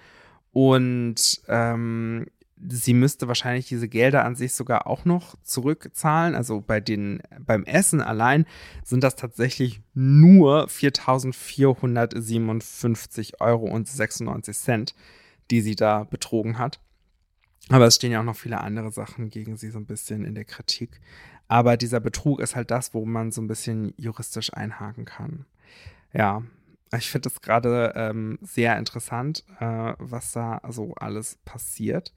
Und 0.54 1.42
ähm, 1.50 2.28
sie 2.68 2.94
müsste 2.94 3.28
wahrscheinlich 3.28 3.68
diese 3.68 3.88
Gelder 3.88 4.26
an 4.26 4.36
sich 4.36 4.54
sogar 4.54 4.88
auch 4.88 5.06
noch 5.06 5.36
zurückzahlen. 5.44 6.36
Also 6.36 6.62
bei 6.62 6.80
den, 6.80 7.22
beim 7.40 7.64
Essen 7.64 8.02
allein 8.02 8.46
sind 8.84 9.04
das 9.04 9.16
tatsächlich 9.16 9.82
nur 9.94 10.68
4.457 10.68 13.40
Euro 13.40 13.66
und 13.66 13.88
96 13.88 14.58
Cent, 14.58 14.96
die 15.52 15.62
sie 15.62 15.76
da 15.76 16.04
betrogen 16.04 16.58
hat. 16.58 16.80
Aber 17.70 17.86
es 17.86 17.96
stehen 17.96 18.12
ja 18.12 18.20
auch 18.20 18.26
noch 18.26 18.36
viele 18.36 18.60
andere 18.62 18.92
Sachen 18.92 19.30
gegen 19.30 19.56
sie 19.56 19.70
so 19.70 19.80
ein 19.80 19.86
bisschen 19.86 20.26
in 20.26 20.36
der 20.36 20.46
Kritik. 20.46 21.00
Aber 21.48 21.78
dieser 21.78 22.00
Betrug 22.00 22.40
ist 22.40 22.56
halt 22.56 22.72
das, 22.72 22.94
wo 22.94 23.06
man 23.06 23.32
so 23.32 23.42
ein 23.42 23.48
bisschen 23.48 23.94
juristisch 23.98 24.54
einhaken 24.54 25.06
kann. 25.06 25.46
Ja, 26.14 26.44
ich 26.98 27.10
finde 27.10 27.30
es 27.30 27.42
gerade 27.42 27.94
ähm, 27.96 28.40
sehr 28.42 28.78
interessant, 28.78 29.44
äh, 29.60 29.94
was 30.00 30.32
da 30.32 30.62
so 30.70 30.94
alles 30.96 31.38
passiert. 31.46 32.14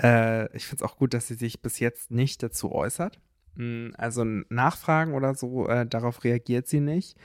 Äh, 0.00 0.54
ich 0.56 0.66
finde 0.66 0.84
es 0.84 0.90
auch 0.90 0.96
gut, 0.96 1.14
dass 1.14 1.26
sie 1.26 1.34
sich 1.34 1.62
bis 1.62 1.78
jetzt 1.78 2.10
nicht 2.10 2.42
dazu 2.42 2.72
äußert. 2.72 3.18
Hm, 3.56 3.92
also 3.98 4.24
Nachfragen 4.24 5.12
oder 5.12 5.34
so, 5.34 5.68
äh, 5.68 5.86
darauf 5.86 6.24
reagiert 6.24 6.68
sie 6.68 6.80
nicht. 6.80 7.16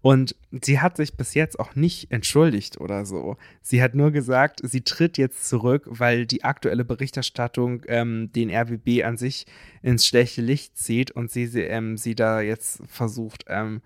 Und 0.00 0.36
sie 0.50 0.80
hat 0.80 0.96
sich 0.96 1.16
bis 1.16 1.34
jetzt 1.34 1.58
auch 1.58 1.74
nicht 1.74 2.12
entschuldigt 2.12 2.80
oder 2.80 3.04
so. 3.04 3.36
Sie 3.62 3.82
hat 3.82 3.94
nur 3.94 4.12
gesagt, 4.12 4.60
sie 4.62 4.82
tritt 4.82 5.18
jetzt 5.18 5.48
zurück, 5.48 5.84
weil 5.86 6.26
die 6.26 6.44
aktuelle 6.44 6.84
Berichterstattung 6.84 7.82
ähm, 7.88 8.30
den 8.32 8.50
RBB 8.50 9.04
an 9.04 9.16
sich 9.16 9.46
ins 9.82 10.06
schlechte 10.06 10.42
Licht 10.42 10.78
zieht 10.78 11.10
und 11.10 11.30
sie, 11.32 11.46
sie, 11.46 11.62
ähm, 11.62 11.96
sie 11.96 12.14
da 12.14 12.40
jetzt 12.40 12.82
versucht, 12.86 13.44
ähm, 13.48 13.82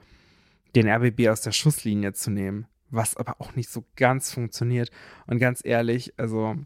den 0.75 0.89
RBB 0.89 1.29
aus 1.29 1.41
der 1.41 1.53
Schusslinie 1.53 2.13
zu 2.13 2.31
nehmen, 2.31 2.67
was 2.91 3.17
aber 3.17 3.41
auch 3.41 3.55
nicht 3.57 3.71
so 3.71 3.85
ganz 3.97 4.31
funktioniert. 4.33 4.91
Und 5.27 5.39
ganz 5.39 5.63
ehrlich, 5.65 6.13
also 6.19 6.57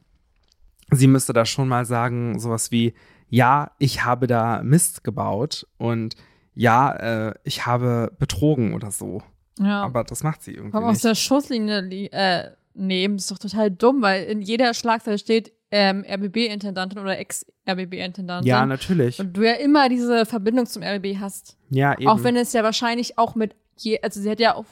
sie 0.92 1.06
müsste 1.06 1.32
da 1.32 1.44
schon 1.44 1.68
mal 1.68 1.84
sagen, 1.84 2.38
sowas 2.38 2.70
wie, 2.70 2.94
ja, 3.28 3.70
ich 3.78 4.04
habe 4.04 4.26
da 4.26 4.62
Mist 4.62 5.04
gebaut 5.04 5.66
und 5.78 6.14
ja, 6.54 6.92
äh, 7.28 7.34
ich 7.44 7.66
habe 7.66 8.12
betrogen 8.18 8.74
oder 8.74 8.90
so. 8.90 9.22
Ja. 9.58 9.82
Aber 9.82 10.04
das 10.04 10.22
macht 10.22 10.42
sie 10.42 10.54
irgendwie. 10.54 10.76
Aber 10.76 10.88
aus 10.88 11.02
der 11.02 11.14
Schusslinie 11.14 12.10
äh, 12.12 12.50
nehmen, 12.74 13.16
ist 13.16 13.30
doch 13.30 13.38
total 13.38 13.70
dumm, 13.70 14.02
weil 14.02 14.24
in 14.24 14.42
jeder 14.42 14.74
Schlagzeile 14.74 15.18
steht 15.18 15.52
ähm, 15.70 16.04
RBB-Intendantin 16.08 16.98
oder 16.98 17.18
Ex-RBB-Intendantin. 17.18 18.48
Ja, 18.48 18.66
natürlich. 18.66 19.20
Und 19.20 19.36
du 19.36 19.46
ja 19.46 19.54
immer 19.54 19.88
diese 19.88 20.26
Verbindung 20.26 20.66
zum 20.66 20.82
RBB 20.82 21.18
hast. 21.20 21.56
Ja, 21.68 21.96
eben. 21.96 22.08
Auch 22.08 22.24
wenn 22.24 22.36
es 22.36 22.52
ja 22.52 22.64
wahrscheinlich 22.64 23.18
auch 23.18 23.34
mit 23.34 23.54
je, 23.82 24.00
also 24.02 24.20
sie 24.20 24.28
hätte 24.28 24.42
ja 24.42 24.54
auch 24.54 24.64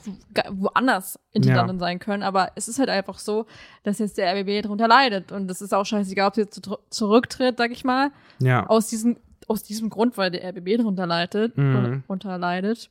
woanders 0.51 1.19
Intendantin 1.33 1.77
ja. 1.77 1.81
sein 1.81 1.99
können, 1.99 2.23
aber 2.23 2.53
es 2.55 2.69
ist 2.69 2.79
halt 2.79 2.89
einfach 2.89 3.19
so, 3.19 3.47
dass 3.83 3.99
jetzt 3.99 4.19
der 4.19 4.35
RBB 4.35 4.63
darunter 4.63 4.89
leidet 4.89 5.33
und 5.33 5.51
es 5.51 5.61
ist 5.61 5.75
auch 5.75 5.85
scheißegal, 5.85 6.29
ob 6.29 6.35
sie 6.35 6.43
jetzt 6.43 6.69
zurücktritt, 6.91 7.59
sag 7.59 7.71
ich 7.71 7.85
mal, 7.85 8.11
ja. 8.39 8.67
aus 8.67 8.89
diesem 8.89 9.17
aus 9.49 9.63
diesem 9.63 9.89
Grund, 9.89 10.19
weil 10.19 10.31
der 10.31 10.45
RBB 10.45 10.77
darunter 10.77 11.07
leidet, 11.07 11.57
mhm. 11.57 12.05
unterleidet. 12.07 12.91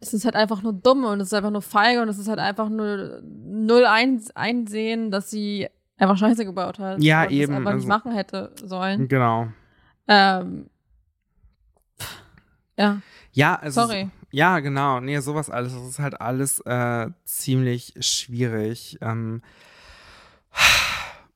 Es 0.00 0.14
ist 0.14 0.24
halt 0.24 0.34
einfach 0.34 0.62
nur 0.62 0.72
dumm 0.72 1.04
und 1.04 1.20
es 1.20 1.28
ist 1.28 1.34
einfach 1.34 1.50
nur 1.50 1.62
feige 1.62 2.02
und 2.02 2.08
es 2.08 2.18
ist 2.18 2.28
halt 2.28 2.38
einfach 2.38 2.68
nur 2.68 3.20
null 3.22 3.84
ein, 3.84 4.22
einsehen, 4.34 5.10
dass 5.10 5.30
sie 5.30 5.68
einfach 5.98 6.16
Scheiße 6.16 6.44
gebaut 6.44 6.78
hat. 6.78 7.02
Ja, 7.02 7.24
und 7.24 7.30
eben. 7.30 7.52
Das 7.52 7.58
einfach 7.58 7.70
also, 7.72 7.78
nicht 7.78 7.88
machen 7.88 8.12
hätte 8.12 8.52
sollen. 8.62 9.08
Genau. 9.08 9.48
Ähm, 10.08 10.70
ja. 12.78 13.00
Ja, 13.32 13.54
also. 13.56 13.82
Sorry. 13.82 14.10
Ja, 14.36 14.60
genau. 14.60 15.00
Nee, 15.00 15.18
sowas 15.20 15.48
alles. 15.48 15.72
Das 15.72 15.88
ist 15.88 15.98
halt 15.98 16.20
alles 16.20 16.60
äh, 16.60 17.08
ziemlich 17.24 17.94
schwierig. 18.00 18.98
Ähm, 19.00 19.40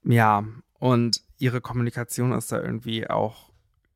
ja, 0.05 0.45
und 0.79 1.23
ihre 1.39 1.63
Kommunikation 1.63 2.33
ist 2.33 2.53
da 2.53 2.61
irgendwie 2.61 3.09
auch. 3.09 3.53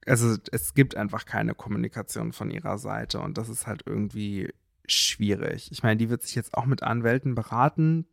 Also, 0.06 0.38
es 0.52 0.72
gibt 0.72 0.96
einfach 0.96 1.26
keine 1.26 1.54
Kommunikation 1.54 2.32
von 2.32 2.50
ihrer 2.50 2.78
Seite 2.78 3.20
und 3.20 3.36
das 3.36 3.50
ist 3.50 3.66
halt 3.66 3.82
irgendwie 3.84 4.48
schwierig. 4.86 5.70
Ich 5.70 5.82
meine, 5.82 5.98
die 5.98 6.08
wird 6.08 6.22
sich 6.22 6.34
jetzt 6.34 6.54
auch 6.54 6.64
mit 6.64 6.82
Anwälten 6.82 7.34
beraten. 7.34 8.06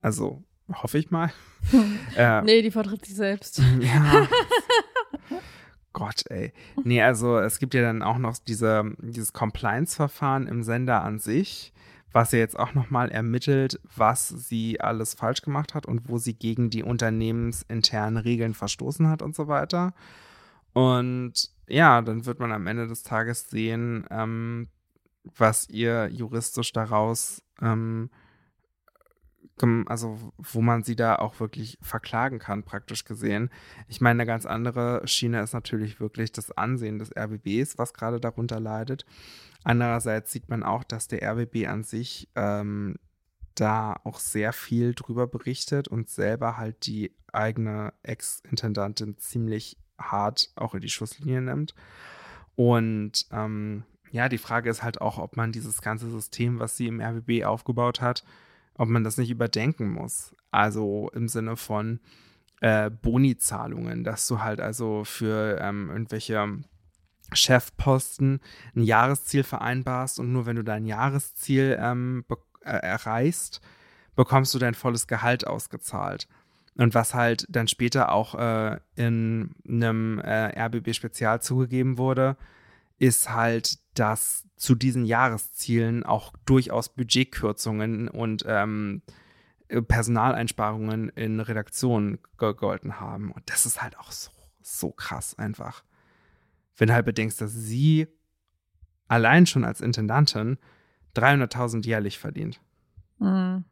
Also, 0.00 0.44
hoffe 0.72 0.98
ich 0.98 1.10
mal. 1.10 1.32
äh, 2.16 2.42
nee, 2.42 2.62
die 2.62 2.70
vertritt 2.70 3.04
sich 3.04 3.16
selbst. 3.16 3.60
Ja. 3.80 4.28
Gott, 5.96 6.24
ey. 6.28 6.52
Nee, 6.84 7.00
also 7.00 7.38
es 7.38 7.58
gibt 7.58 7.72
ja 7.72 7.80
dann 7.80 8.02
auch 8.02 8.18
noch 8.18 8.36
diese, 8.36 8.84
dieses 8.98 9.32
Compliance-Verfahren 9.32 10.46
im 10.46 10.62
Sender 10.62 11.02
an 11.02 11.18
sich, 11.18 11.72
was 12.12 12.32
ja 12.32 12.38
jetzt 12.38 12.58
auch 12.58 12.74
nochmal 12.74 13.10
ermittelt, 13.10 13.80
was 13.96 14.28
sie 14.28 14.78
alles 14.78 15.14
falsch 15.14 15.40
gemacht 15.40 15.72
hat 15.72 15.86
und 15.86 16.06
wo 16.10 16.18
sie 16.18 16.34
gegen 16.34 16.68
die 16.68 16.82
unternehmensinternen 16.82 18.18
Regeln 18.18 18.52
verstoßen 18.52 19.08
hat 19.08 19.22
und 19.22 19.34
so 19.34 19.48
weiter. 19.48 19.94
Und 20.74 21.32
ja, 21.66 22.02
dann 22.02 22.26
wird 22.26 22.40
man 22.40 22.52
am 22.52 22.66
Ende 22.66 22.86
des 22.88 23.02
Tages 23.02 23.48
sehen, 23.48 24.04
ähm, 24.10 24.68
was 25.24 25.66
ihr 25.70 26.10
juristisch 26.12 26.74
daraus 26.74 27.42
ähm, 27.62 28.10
also 29.86 30.18
wo 30.36 30.60
man 30.60 30.82
sie 30.82 30.96
da 30.96 31.16
auch 31.16 31.40
wirklich 31.40 31.78
verklagen 31.80 32.38
kann, 32.38 32.62
praktisch 32.62 33.04
gesehen. 33.04 33.50
Ich 33.88 34.00
meine, 34.00 34.22
eine 34.22 34.26
ganz 34.26 34.44
andere 34.44 35.06
Schiene 35.06 35.40
ist 35.40 35.54
natürlich 35.54 35.98
wirklich 35.98 36.30
das 36.32 36.50
Ansehen 36.52 36.98
des 36.98 37.10
RBBs, 37.16 37.78
was 37.78 37.94
gerade 37.94 38.20
darunter 38.20 38.60
leidet. 38.60 39.06
Andererseits 39.64 40.30
sieht 40.30 40.48
man 40.48 40.62
auch, 40.62 40.84
dass 40.84 41.08
der 41.08 41.22
RBB 41.22 41.66
an 41.66 41.84
sich 41.84 42.28
ähm, 42.34 42.96
da 43.54 43.98
auch 44.04 44.18
sehr 44.18 44.52
viel 44.52 44.94
drüber 44.94 45.26
berichtet 45.26 45.88
und 45.88 46.10
selber 46.10 46.58
halt 46.58 46.86
die 46.86 47.16
eigene 47.32 47.94
Ex-Intendantin 48.02 49.16
ziemlich 49.18 49.78
hart 49.98 50.50
auch 50.56 50.74
in 50.74 50.82
die 50.82 50.90
Schusslinie 50.90 51.40
nimmt. 51.40 51.74
Und 52.54 53.26
ähm, 53.32 53.84
ja, 54.10 54.28
die 54.28 54.38
Frage 54.38 54.70
ist 54.70 54.82
halt 54.82 55.00
auch, 55.00 55.18
ob 55.18 55.36
man 55.36 55.52
dieses 55.52 55.80
ganze 55.80 56.10
System, 56.10 56.58
was 56.58 56.76
sie 56.76 56.86
im 56.86 57.00
RBB 57.00 57.44
aufgebaut 57.44 58.00
hat, 58.00 58.24
ob 58.78 58.88
man 58.88 59.04
das 59.04 59.16
nicht 59.16 59.30
überdenken 59.30 59.90
muss. 59.90 60.34
Also 60.50 61.10
im 61.14 61.28
Sinne 61.28 61.56
von 61.56 62.00
äh, 62.60 62.90
Boni-Zahlungen, 62.90 64.04
dass 64.04 64.26
du 64.26 64.40
halt 64.40 64.60
also 64.60 65.04
für 65.04 65.58
ähm, 65.60 65.90
irgendwelche 65.90 66.58
Chefposten 67.32 68.40
ein 68.74 68.82
Jahresziel 68.82 69.42
vereinbarst 69.42 70.20
und 70.20 70.32
nur 70.32 70.46
wenn 70.46 70.56
du 70.56 70.64
dein 70.64 70.86
Jahresziel 70.86 71.76
ähm, 71.80 72.24
äh, 72.62 72.70
erreichst, 72.70 73.60
bekommst 74.14 74.54
du 74.54 74.58
dein 74.58 74.74
volles 74.74 75.06
Gehalt 75.06 75.46
ausgezahlt. 75.46 76.28
Und 76.76 76.94
was 76.94 77.14
halt 77.14 77.46
dann 77.48 77.68
später 77.68 78.12
auch 78.12 78.34
äh, 78.34 78.78
in 78.96 79.54
einem 79.66 80.18
äh, 80.18 80.60
RBB-Spezial 80.60 81.40
zugegeben 81.40 81.96
wurde, 81.96 82.36
ist 82.98 83.30
halt, 83.32 83.78
dass 83.94 84.44
zu 84.56 84.74
diesen 84.74 85.04
Jahreszielen 85.04 86.04
auch 86.04 86.32
durchaus 86.46 86.88
Budgetkürzungen 86.88 88.08
und 88.08 88.44
ähm, 88.46 89.02
Personaleinsparungen 89.68 91.08
in 91.10 91.40
Redaktionen 91.40 92.18
gegolten 92.38 93.00
haben. 93.00 93.32
Und 93.32 93.50
das 93.50 93.66
ist 93.66 93.82
halt 93.82 93.98
auch 93.98 94.12
so, 94.12 94.30
so 94.62 94.90
krass 94.90 95.38
einfach. 95.38 95.84
Wenn 96.76 96.88
du 96.88 96.94
halt 96.94 97.06
bedenkst, 97.06 97.40
dass 97.40 97.52
sie 97.52 98.06
allein 99.08 99.46
schon 99.46 99.64
als 99.64 99.80
Intendantin 99.80 100.58
300.000 101.14 101.84
jährlich 101.86 102.18
verdient. 102.18 102.60
Mhm. 103.18 103.64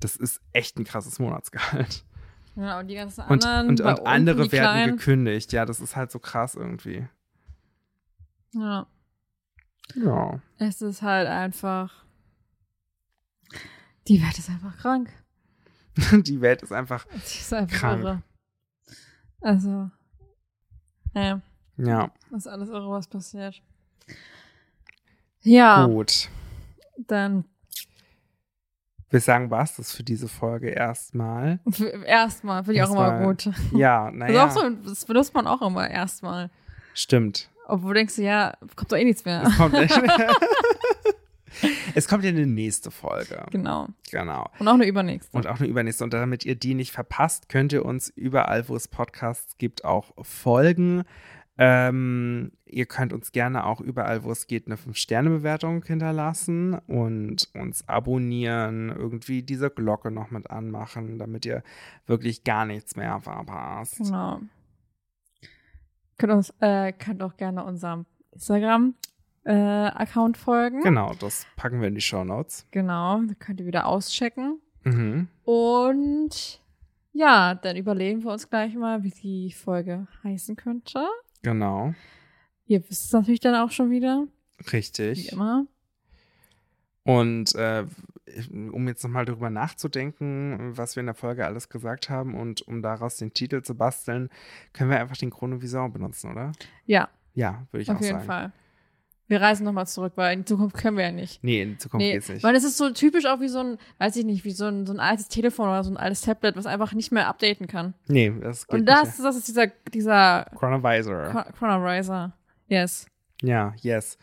Das 0.00 0.16
ist 0.16 0.40
echt 0.52 0.78
ein 0.78 0.84
krasses 0.84 1.18
Monatsgehalt. 1.18 2.04
Ja, 2.56 2.78
und 2.78 2.88
die 2.88 2.94
ganzen 2.94 3.22
anderen. 3.22 3.68
Und, 3.68 3.80
und, 3.80 3.98
und 3.98 4.06
andere 4.06 4.52
werden 4.52 4.96
gekündigt. 4.96 5.52
Ja, 5.52 5.66
das 5.66 5.80
ist 5.80 5.96
halt 5.96 6.12
so 6.12 6.18
krass 6.18 6.54
irgendwie. 6.54 7.08
Ja. 8.54 8.86
Ja. 9.94 10.40
Es 10.58 10.82
ist 10.82 11.02
halt 11.02 11.28
einfach. 11.28 12.04
Die 14.08 14.22
Welt 14.22 14.38
ist 14.38 14.50
einfach 14.50 14.76
krank. 14.78 15.10
die 16.12 16.40
Welt 16.40 16.62
ist 16.62 16.72
einfach. 16.72 17.06
Ist 17.14 17.52
einfach 17.52 17.76
krank. 17.76 18.02
irre. 18.02 18.22
Also. 19.40 19.90
Ja. 21.14 21.40
Ja. 21.76 22.10
Das 22.30 22.40
ist 22.40 22.46
alles 22.46 22.68
irre, 22.68 22.90
was 22.90 23.08
passiert. 23.08 23.62
Ja. 25.42 25.86
Gut. 25.86 26.28
Dann. 26.98 27.44
Wir 29.10 29.20
sagen 29.20 29.50
was 29.50 29.76
das 29.76 29.94
für 29.94 30.02
diese 30.02 30.26
Folge 30.26 30.70
erstmal. 30.70 31.60
Erstmal, 32.04 32.64
finde 32.64 32.80
ich 32.80 32.82
auch 32.82 32.90
immer 32.90 33.24
gut. 33.24 33.48
Ja, 33.72 34.10
naja. 34.10 34.46
Das, 34.46 34.54
so, 34.54 34.68
das 34.70 35.04
benutzt 35.04 35.34
man 35.34 35.46
auch 35.46 35.62
immer 35.62 35.88
erstmal. 35.88 36.50
Stimmt. 36.94 37.48
Obwohl 37.66 37.94
denkst 37.94 38.16
du, 38.16 38.22
ja, 38.22 38.54
kommt 38.76 38.92
doch 38.92 38.96
eh 38.96 39.04
nichts 39.04 39.24
mehr. 39.24 39.42
Es 39.44 39.56
kommt, 39.56 39.74
es 41.94 42.08
kommt 42.08 42.24
ja 42.24 42.30
eine 42.30 42.46
nächste 42.46 42.90
Folge. 42.90 43.44
Genau. 43.50 43.88
Genau. 44.10 44.50
Und 44.58 44.68
auch 44.68 44.74
eine 44.74 44.86
übernächste. 44.86 45.36
Und 45.36 45.46
auch 45.46 45.58
eine 45.58 45.68
übernächste. 45.68 46.04
Und 46.04 46.12
damit 46.12 46.44
ihr 46.44 46.56
die 46.56 46.74
nicht 46.74 46.92
verpasst, 46.92 47.48
könnt 47.48 47.72
ihr 47.72 47.84
uns 47.84 48.10
überall, 48.10 48.68
wo 48.68 48.76
es 48.76 48.88
Podcasts 48.88 49.56
gibt, 49.58 49.84
auch 49.84 50.12
folgen. 50.22 51.04
Ähm, 51.56 52.50
ihr 52.66 52.86
könnt 52.86 53.12
uns 53.12 53.30
gerne 53.30 53.64
auch 53.64 53.80
überall, 53.80 54.24
wo 54.24 54.32
es 54.32 54.48
geht, 54.48 54.66
eine 54.66 54.74
5-Sterne-Bewertung 54.74 55.84
hinterlassen 55.84 56.74
und 56.74 57.48
uns 57.54 57.88
abonnieren, 57.88 58.90
irgendwie 58.90 59.42
diese 59.42 59.70
Glocke 59.70 60.10
noch 60.10 60.32
mit 60.32 60.50
anmachen, 60.50 61.18
damit 61.18 61.46
ihr 61.46 61.62
wirklich 62.06 62.42
gar 62.42 62.66
nichts 62.66 62.96
mehr 62.96 63.20
verpasst. 63.20 63.98
Genau. 63.98 64.40
Könnt, 66.18 66.32
uns, 66.32 66.52
äh, 66.60 66.92
könnt 66.92 67.22
auch 67.22 67.36
gerne 67.36 67.64
unserem 67.64 68.06
Instagram-Account 68.32 70.36
folgen. 70.36 70.82
Genau, 70.82 71.12
das 71.18 71.46
packen 71.56 71.80
wir 71.80 71.88
in 71.88 71.94
die 71.94 72.00
Show 72.00 72.24
Notes. 72.24 72.66
Genau, 72.70 73.20
da 73.22 73.34
könnt 73.34 73.60
ihr 73.60 73.66
wieder 73.66 73.86
auschecken. 73.86 74.60
Mhm. 74.84 75.28
Und 75.44 76.60
ja, 77.12 77.54
dann 77.54 77.76
überlegen 77.76 78.22
wir 78.24 78.32
uns 78.32 78.48
gleich 78.48 78.74
mal, 78.74 79.02
wie 79.02 79.10
die 79.10 79.52
Folge 79.52 80.06
heißen 80.22 80.56
könnte. 80.56 81.06
Genau, 81.42 81.94
Ihr 82.66 82.82
wisst 82.88 83.04
es 83.04 83.12
natürlich 83.12 83.40
dann 83.40 83.54
auch 83.54 83.70
schon 83.70 83.90
wieder, 83.90 84.26
wie 84.58 84.70
richtig. 84.70 85.32
immer. 85.32 85.66
Und 87.04 87.54
äh, 87.54 87.84
um 88.50 88.88
jetzt 88.88 89.02
nochmal 89.04 89.24
darüber 89.24 89.50
nachzudenken, 89.50 90.76
was 90.76 90.96
wir 90.96 91.00
in 91.00 91.06
der 91.06 91.14
Folge 91.14 91.44
alles 91.44 91.68
gesagt 91.68 92.08
haben 92.10 92.34
und 92.34 92.62
um 92.62 92.80
daraus 92.82 93.16
den 93.16 93.34
Titel 93.34 93.62
zu 93.62 93.74
basteln, 93.74 94.30
können 94.72 94.90
wir 94.90 94.98
einfach 95.00 95.16
den 95.16 95.30
Chronovisor 95.30 95.90
benutzen, 95.90 96.30
oder? 96.32 96.52
Ja, 96.86 97.08
Ja, 97.34 97.66
würde 97.70 97.82
ich 97.82 97.90
auf 97.90 97.96
auch 97.96 98.00
jeden 98.00 98.14
sagen. 98.16 98.26
Fall. 98.26 98.52
Wir 99.26 99.40
reisen 99.40 99.64
nochmal 99.64 99.86
zurück, 99.86 100.12
weil 100.16 100.36
in 100.36 100.44
Zukunft 100.46 100.76
können 100.76 100.98
wir 100.98 101.04
ja 101.04 101.10
nicht. 101.12 101.42
Nee, 101.42 101.62
in 101.62 101.78
Zukunft 101.78 102.02
Nee, 102.04 102.12
geht's 102.12 102.28
nicht. 102.28 102.42
weil 102.44 102.54
es 102.54 102.62
ist 102.62 102.76
so 102.76 102.90
typisch 102.90 103.24
auch 103.24 103.40
wie 103.40 103.48
so 103.48 103.58
ein, 103.58 103.78
weiß 103.98 104.16
ich 104.16 104.24
nicht, 104.26 104.44
wie 104.44 104.50
so 104.50 104.66
ein, 104.66 104.84
so 104.86 104.92
ein 104.92 105.00
altes 105.00 105.28
Telefon 105.28 105.66
oder 105.68 105.82
so 105.82 105.90
ein 105.90 105.96
altes 105.96 106.20
Tablet, 106.20 106.56
was 106.56 106.66
einfach 106.66 106.92
nicht 106.92 107.10
mehr 107.10 107.26
updaten 107.26 107.66
kann. 107.66 107.94
Nee, 108.06 108.32
das 108.42 108.66
geht 108.66 108.74
Und 108.80 108.84
nicht. 108.84 108.96
das, 108.98 109.16
das 109.16 109.36
ist 109.36 109.48
dieser, 109.48 109.68
dieser 109.92 110.44
Chronovisor. 110.54 111.24
Chron- 111.30 111.52
Chronorizer. 111.58 112.36
Yes. 112.68 113.06
Ja, 113.42 113.72
yes. 113.80 114.18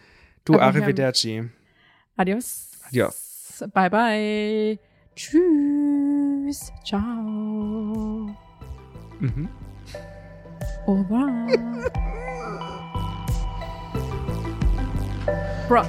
Du, 0.45 0.54
haben- 0.54 0.62
arrivederci. 0.62 1.49
Adios. 2.16 2.70
Adios. 2.88 3.30
Bye 3.74 3.89
bye. 3.89 4.80
Tschüss. 5.16 6.72
Ciao. 6.84 8.28
Mhm. 9.20 9.47
Au 10.88 10.93
revoir. 10.95 11.28
Bro. 15.68 15.84